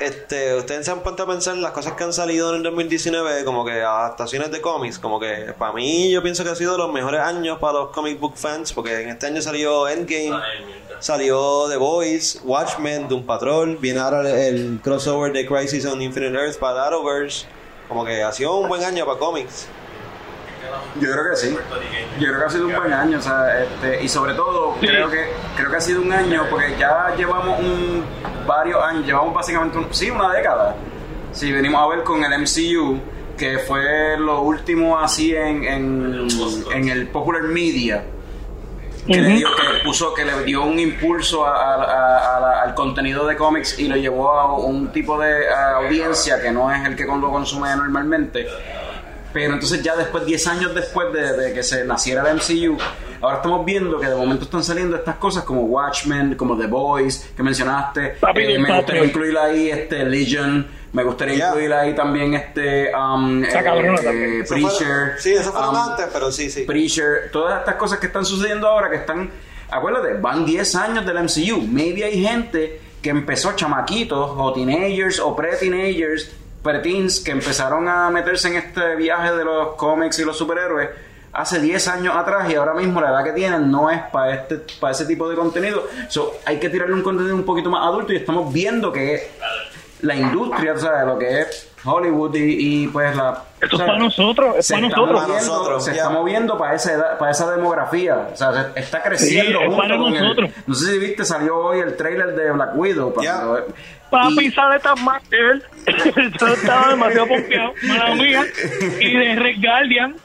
[0.00, 2.62] Este, ustedes se han puesto a pensar en las cosas que han salido en el
[2.62, 6.78] 2019, como que adaptaciones de cómics, como que para mí yo pienso que ha sido
[6.78, 10.40] los mejores años para los comic book fans, porque en este año salió Endgame,
[11.00, 16.36] salió The Boys, Watchmen, Doom Patrol, viene ahora el, el crossover de Crisis on Infinite
[16.36, 17.46] Earth para Arrowverse,
[17.88, 19.66] como que ha sido un buen año para cómics.
[21.00, 21.56] Yo creo que sí.
[22.18, 25.08] Yo creo que ha sido un buen año, o sea, este, y sobre todo creo
[25.10, 28.04] que creo que ha sido un año porque ya llevamos un
[28.46, 30.74] varios años, llevamos básicamente un- sí una década.
[31.32, 32.98] Si venimos a ver con el MCU
[33.36, 36.26] que fue lo último así en, en,
[36.74, 38.02] en el popular media
[39.06, 42.62] que, le dio, que puso que le dio un impulso a- a- a- a la-
[42.62, 46.84] al contenido de cómics y lo llevó a un tipo de audiencia que no es
[46.84, 48.46] el que lo consume normalmente
[49.32, 52.76] pero entonces ya después 10 años después de, de que se naciera el MCU
[53.20, 57.30] ahora estamos viendo que de momento están saliendo estas cosas como Watchmen como The Boys
[57.36, 62.32] que mencionaste Papi, Eh, me gustaría incluir ahí este Legion me gustaría incluir ahí también
[62.34, 63.94] este um, eh, eh, también.
[63.94, 66.62] Eso fue- Preacher sí, eso fue um, antes, pero sí, sí.
[66.62, 69.30] Preacher, todas estas cosas que están sucediendo ahora que están,
[69.70, 71.60] acuérdate, van 10 años del MCU.
[71.60, 76.30] Maybe hay gente que empezó chamaquitos o teenagers o pre-teenagers,
[76.62, 80.88] pre-teens que empezaron a meterse en este viaje de los cómics y los superhéroes
[81.32, 84.56] hace 10 años atrás y ahora mismo la edad que tienen no es para este
[84.80, 85.86] para ese tipo de contenido.
[86.08, 89.30] So, hay que tirarle un contenido un poquito más adulto y estamos viendo que
[90.02, 93.42] la industria, o sea, lo que es Hollywood y, y, pues la...
[93.60, 95.20] Esto o sea, es para nosotros, es se para está nosotros.
[95.22, 95.96] moviendo- Para nosotros, se ya.
[95.96, 98.28] está moviendo para esa edad, para esa demografía.
[98.32, 100.50] O sea, se- está creciendo Sí, es para con el- nosotros.
[100.66, 103.12] no sé si viste, salió hoy el trailer de Black Widow.
[103.14, 103.66] cuando-
[104.10, 104.96] Papi sale tan
[105.30, 105.62] él.
[106.40, 108.44] Yo estaba demasiado pompeado, mala mía.
[109.00, 110.16] Y de Red Guardian.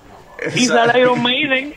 [0.56, 1.76] Y sale Iron Maiden.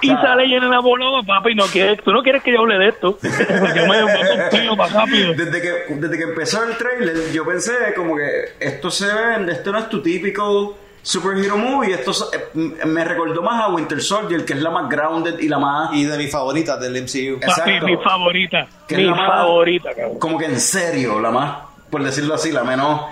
[0.00, 1.54] Y O sea, sale Jenna la Bolova, papi.
[1.54, 3.18] No quieres, tú no quieres que yo hable de esto.
[3.22, 4.12] Yo me voy
[4.50, 5.34] pompeo más rápido.
[5.34, 9.72] Desde que, desde que empezó el trailer, yo pensé como que esto se ve, esto
[9.72, 11.94] no es tu típico superhero movie.
[11.94, 15.58] Esto eh, me recordó más a Winter Soldier, que es la más grounded y la
[15.58, 15.92] más.
[15.94, 17.40] Y de mis favoritas del MCU.
[17.40, 18.66] Papi, mi favorita.
[18.86, 20.18] Que es mi más- favorita, cabrón.
[20.18, 21.58] Como que en serio, la más,
[21.90, 23.02] por decirlo así, la menos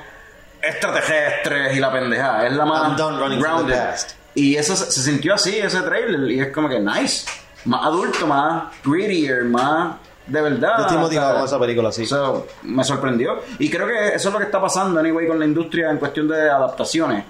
[0.62, 2.46] extraterrestre y la pendejada.
[2.46, 3.94] Es la más I'm done running from the grounded.
[4.36, 6.30] Y eso se, sintió así, ese trailer.
[6.30, 7.26] Y es como que nice.
[7.64, 9.96] Más adulto, más grittier, más
[10.26, 10.74] de verdad.
[10.78, 12.06] Yo estoy motivado con esa película, sí.
[12.06, 13.40] So, me sorprendió.
[13.58, 16.28] Y creo que eso es lo que está pasando, anyway, con la industria en cuestión
[16.28, 17.24] de adaptaciones.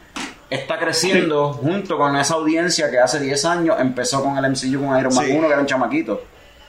[0.48, 4.96] está creciendo junto con esa audiencia que hace 10 años empezó con el MCU con
[4.98, 5.32] Iron Man Sí.
[5.32, 6.22] 1, que era un chamaquito.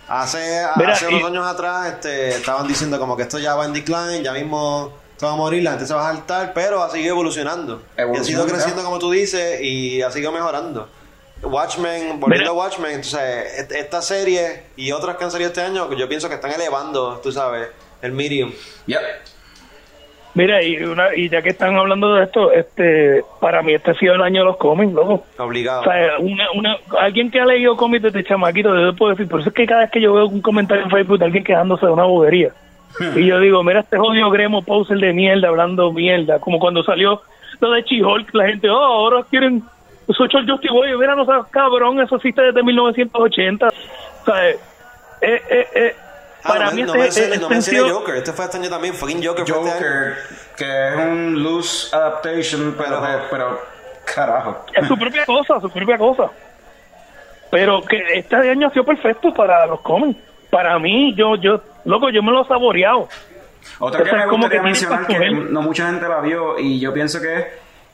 [0.07, 3.65] Hace, Mira, hace y- unos años atrás este, estaban diciendo como que esto ya va
[3.65, 6.81] en decline, ya mismo se va a morir, la gente se va a saltar, pero
[6.81, 7.81] ha seguido evolucionando.
[7.97, 10.87] Y ha sido creciendo como tú dices y ha seguido mejorando.
[11.41, 16.07] Watchmen, volviendo a Watchmen, entonces esta serie y otras que han salido este año, yo
[16.07, 17.67] pienso que están elevando, tú sabes,
[18.01, 18.51] el medium.
[20.37, 23.93] Mira, y, una, y ya que están hablando de esto, este, para mí este ha
[23.95, 25.25] sido el año de los cómics, loco.
[25.39, 25.81] Obligado.
[25.81, 29.39] O sea, una, una, alguien que ha leído cómics desde chamaquito, yo puedo decir, por
[29.39, 31.87] eso es que cada vez que yo veo un comentario en Facebook de alguien quejándose
[31.87, 32.51] de una bobería,
[33.15, 37.21] y yo digo, mira este jodido Gremo Poser de mierda, hablando mierda, como cuando salió
[37.59, 39.63] lo de She-Hulk, la gente, oh, ahora quieren
[40.15, 43.67] Social Justice Warrior, mira, no seas cabrón, eso existe desde 1980.
[43.67, 44.57] O sea, eh,
[45.21, 45.95] eh, eh,
[46.43, 48.57] Ah, para no, mí no este, mencioné, este no mencioné sentido- Joker, este fue este
[48.57, 49.71] año también, fucking Joker, fue este.
[49.73, 50.13] Joker,
[50.55, 53.59] que es un loose adaptation, pero, pero
[54.05, 54.65] carajo.
[54.73, 56.29] es su propia cosa, su propia cosa.
[57.49, 60.19] Pero que este año ha sido perfecto para los cómics.
[60.49, 63.07] Para mí, yo, yo, loco, yo me lo he saboreado.
[63.79, 66.79] Otra que O sea, me gustaría que mencionar que no mucha gente la vio y
[66.79, 67.47] yo pienso que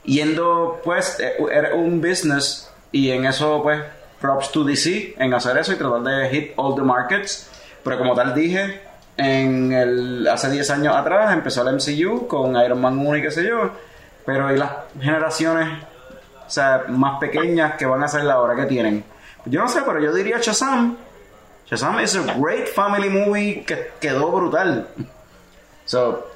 [0.03, 3.81] yendo pues eh, era un business y en eso pues
[4.19, 7.49] props to DC en hacer eso y tratar de hit all the markets.
[7.83, 8.81] Pero como tal dije
[9.17, 13.29] en el hace 10 años atrás empezó el MCU con Iron Man 1 y qué
[13.29, 13.69] sé yo
[14.25, 15.67] pero y las generaciones
[16.47, 19.03] o sea más pequeñas que van a ser la hora que tienen.
[19.45, 20.97] Yo no sé pero yo diría Shazam
[21.69, 24.87] Shazam is a great family movie que quedó brutal
[25.85, 26.27] so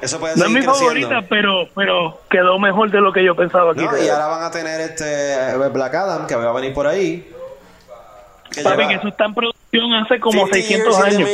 [0.00, 0.74] Eso puede No es mi creciendo.
[0.78, 4.42] favorita, pero, pero quedó mejor de lo que yo pensaba que No, y ahora van
[4.44, 7.32] a tener este eh, Black Adam, que va a venir por ahí.
[8.50, 11.24] Que Papi, lleva que eso está en producción hace como 50 600 years in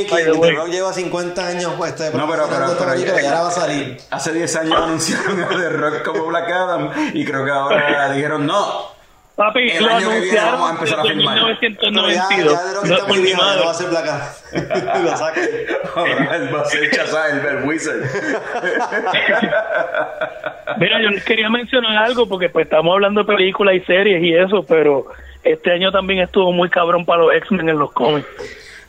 [0.41, 0.57] the años.
[0.57, 3.53] Rock lleva 50 años pues, este, No, pero, pero, pero película y ahora va a
[3.53, 3.99] salir.
[4.11, 8.47] Hace 10 años anunciaron a The Rock como Black Adam y creo que ahora dijeron
[8.47, 8.93] no.
[9.37, 11.35] Papi, El lo año que viene anunciaron vamos a empezar a filmar.
[11.37, 12.13] 1992.
[12.15, 14.21] Ya, ya The Rock No, está muy viejo, va a ser Adam.
[15.05, 15.41] Lo saca.
[16.55, 18.03] Va a ser el, el Wizard.
[20.79, 24.35] Mira, yo les quería mencionar algo porque pues estamos hablando de películas y series y
[24.35, 25.07] eso, pero
[25.43, 28.27] este año también estuvo muy cabrón para los X-Men en los cómics.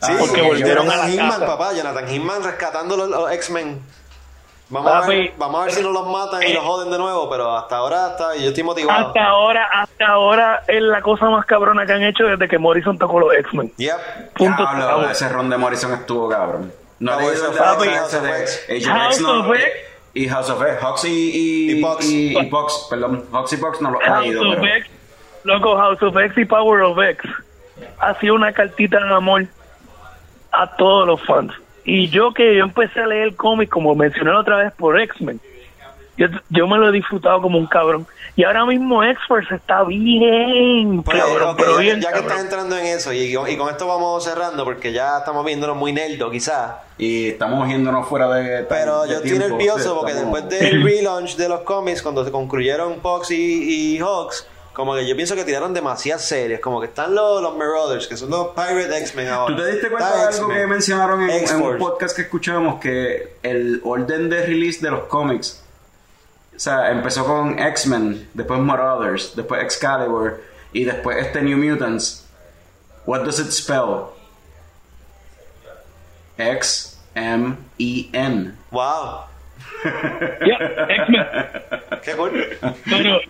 [0.00, 1.46] Sí, porque volvieron a la Hickman, casa.
[1.46, 1.72] papá.
[1.74, 3.80] Jonathan Hickman rescatando los, los X-Men.
[4.74, 6.90] Vamos, a Papi, ver, vamos a ver si no los matan y eh, los joden
[6.90, 9.06] de nuevo, pero hasta ahora está, yo estoy motivado.
[9.06, 12.98] Hasta ahora, hasta ahora es la cosa más cabrona que han hecho desde que Morrison
[12.98, 13.68] tocó los X-Men.
[14.34, 14.62] Punto.
[14.62, 15.02] Diablo, Acabó.
[15.04, 16.72] ese ron de Morrison estuvo cabrón.
[16.98, 18.40] No Ah, he leído House el of de X, House of de
[18.76, 18.88] X.
[18.88, 19.46] House of.
[20.14, 20.82] Y House of X.
[20.82, 22.04] Hoxie y, Y Pox.
[22.04, 23.24] Y, y Pox, perdón.
[23.32, 24.42] Hoxie y Pox no lo he House leído.
[24.50, 24.90] of pero- X,
[25.44, 27.30] loco, House of X y Power of X
[28.00, 29.44] ha sido una cartita de amor
[30.52, 31.52] a todos los fans.
[31.84, 35.40] Y yo que yo empecé a leer cómics, como mencioné la otra vez, por X-Men,
[36.16, 38.06] yo, yo me lo he disfrutado como un cabrón.
[38.36, 42.30] Y ahora mismo X-Force está bien, Pues, cabrón, pero ya, bien, ya que cabrón.
[42.32, 45.76] estás entrando en eso, y, con- y con esto vamos cerrando, porque ya estamos viéndonos
[45.76, 46.72] muy nerdo, quizás.
[46.98, 48.64] Y estamos yéndonos fuera de.
[48.64, 52.30] Pero de yo estoy nervioso porque Estamos- después del relaunch de los cómics, cuando se
[52.32, 56.60] concluyeron Fox y, y Hawks, como que yo pienso que tiraron demasiadas series.
[56.60, 59.56] Como que están los, los Marauders, que son los Pirate X-Men ahora.
[59.56, 62.80] ¿Tú te diste cuenta de algo que mencionaron en, en un podcast que escuchamos?
[62.80, 65.62] Que el orden de release de los cómics,
[66.54, 70.42] o sea, empezó con X-Men, después Marauders, después Excalibur
[70.72, 72.26] y después este New Mutants.
[73.06, 74.12] What does it spell?
[76.36, 78.54] X M E N.
[78.70, 79.20] Wow.
[79.84, 81.26] X-Men.
[82.02, 82.58] Qué cool.
[82.84, 83.20] Pero,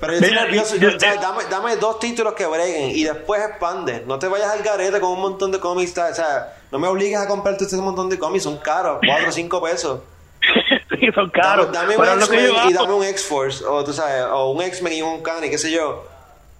[0.00, 0.76] Pero yo estoy Mira, nervioso.
[0.76, 1.20] yo- yo- ¿sabes?
[1.20, 4.02] dame, dame dos títulos que breguen y después expande.
[4.06, 5.90] No te vayas al garete con un montón de cómics.
[5.98, 8.44] O sea, no me obligues a comprarte este montón de cómics.
[8.44, 10.00] Son caros, 4 o 5 pesos.
[10.98, 11.70] sí, son caros.
[11.70, 13.62] Dame, un X-Men y dame un X-Force.
[13.64, 16.06] O tú sabes, o un X-Men y un Cani, qué sé yo.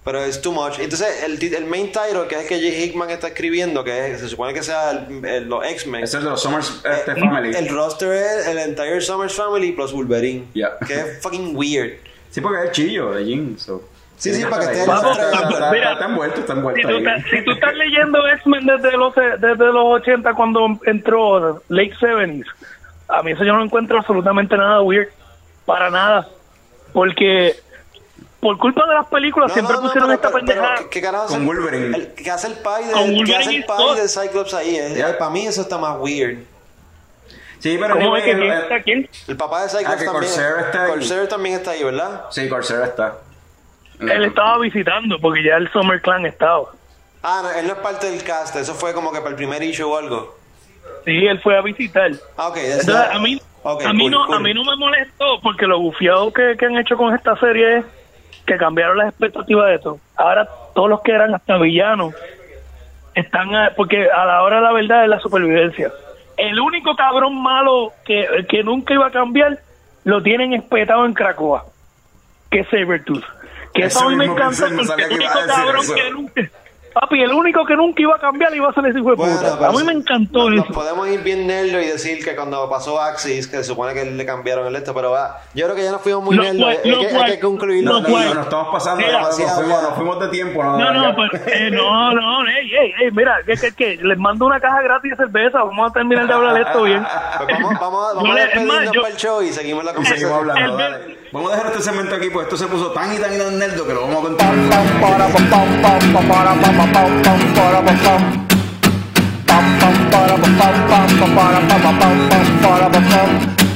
[0.03, 0.79] Pero es too much.
[0.79, 2.83] Entonces, el, el main title, que es el que J.
[2.85, 6.03] Hickman está escribiendo, que es- se supone que sea el- el- los X-Men.
[6.03, 7.55] Es de los Summers este, Family.
[7.55, 10.47] El roster es el entire Summers Family plus Wolverine.
[10.53, 10.77] Yeah.
[10.87, 11.97] Que es fucking weird.
[12.31, 13.57] Sí, porque es el chillo de Jim.
[13.57, 13.83] so.
[14.17, 15.93] Sí, sí, para que esté- Está, Vamos, está- está- mira.
[15.93, 16.97] está envuelto, está Si envuelto tú, ahí.
[17.05, 22.45] estás, si tú estás leyendo X-Men desde los, desde los 80 cuando entró late 70s,
[23.07, 25.09] a mí eso yo no encuentro absolutamente nada weird.
[25.65, 26.27] Para nada.
[26.93, 27.55] Porque
[28.39, 30.75] por culpa de las películas No, siempre no, no, pusieron pero- esta pendejada.
[30.77, 31.97] pero, ¿qué carajo Con Wolverine.
[31.97, 34.75] El, que hace el pie de, Con que hace el pie Cyclops ahí.
[34.75, 35.15] eh.
[35.17, 36.39] Para mí eso está más weird.
[37.61, 39.09] Sí, pero ¿Cómo es que el- quién el- está quién?
[39.27, 40.13] El papá de Cyclops Ah, también.
[40.13, 40.89] Corsair está ahí.
[40.91, 42.21] Corsair también está ahí, ¿verdad?
[42.31, 43.17] Sí, Corsair está.
[43.99, 46.63] Él estaba visitando porque ya el Summer Clan estaba.
[47.21, 48.55] Ah, no, él no es parte del cast.
[48.55, 50.35] Eso fue como que para el primer issue o algo.
[51.05, 52.09] Sí, él fue a visitar.
[52.35, 52.57] Ah, ok.
[52.57, 53.11] Entonces, that.
[53.11, 56.65] a mí, a mí no a mí no me molestó porque lo bufiado que, que
[56.65, 57.85] han hecho con esta serie es
[58.47, 59.99] que cambiaron las expectativas de todo.
[60.15, 62.15] Ahora todos los que eran hasta villanos
[63.13, 65.91] están a- porque a la hora de la verdad es la supervivencia.
[66.49, 69.59] El único cabrón malo que, que nunca iba a cambiar
[70.03, 71.65] lo tienen espetado en Cracoa,
[72.49, 73.23] que es Sabertooth.
[73.73, 76.41] Que eso, Eso a mí me encanta pensé, no porque el único cabrón que nunca
[76.93, 79.55] Papi, el único que nunca iba a cambiar iba a ser ese hijo de puta.
[79.57, 80.65] pero A mí me encantó nos, eso.
[80.67, 84.03] nos podemos ir bien nerdo y decir que cuando pasó Axis, que se supone que
[84.05, 86.67] le cambiaron el esto, pero va, yo creo que ya nos fuimos muy nerdos.
[86.67, 87.83] Hay, que- hay que concluir.
[87.85, 90.63] No, no, no, nos estamos pasando, Mira, nos, fuimos, nos fuimos de tiempo.
[90.63, 94.17] No, No, no, pues, eh, no, no, ey, ey, ey, mira, que, que, que les
[94.17, 97.05] mando una caja gratis de cerveza, vamos a terminar de hablar esto bien.
[97.37, 100.29] Pues vamos, vamos, vamos a despedirnos para el show y seguimos la conversación.
[100.29, 101.20] seguimos hablando, dale.
[101.33, 103.57] Vamos a dejar este segmento aquí, pues esto se puso tan y tan y tan
[103.57, 104.53] nerdo que lo vamos a contar.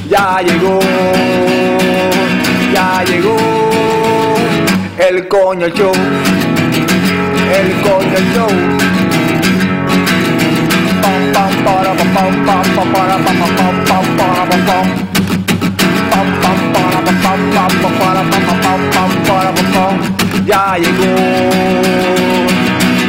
[0.06, 0.78] Ya llegó,
[2.74, 3.36] ya llegó
[4.98, 5.92] el coño show,
[7.54, 8.76] el coño show.
[20.46, 21.16] Ya llegó,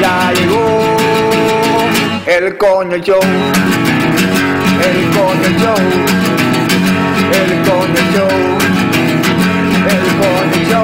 [0.01, 0.97] ya llegó
[2.25, 3.27] el coño el coño.
[7.31, 8.27] El coño
[9.87, 10.81] el coño.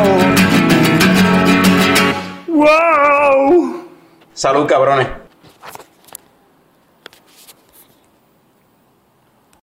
[2.47, 3.87] ¡Wow!
[4.33, 5.22] Salud, cabrones.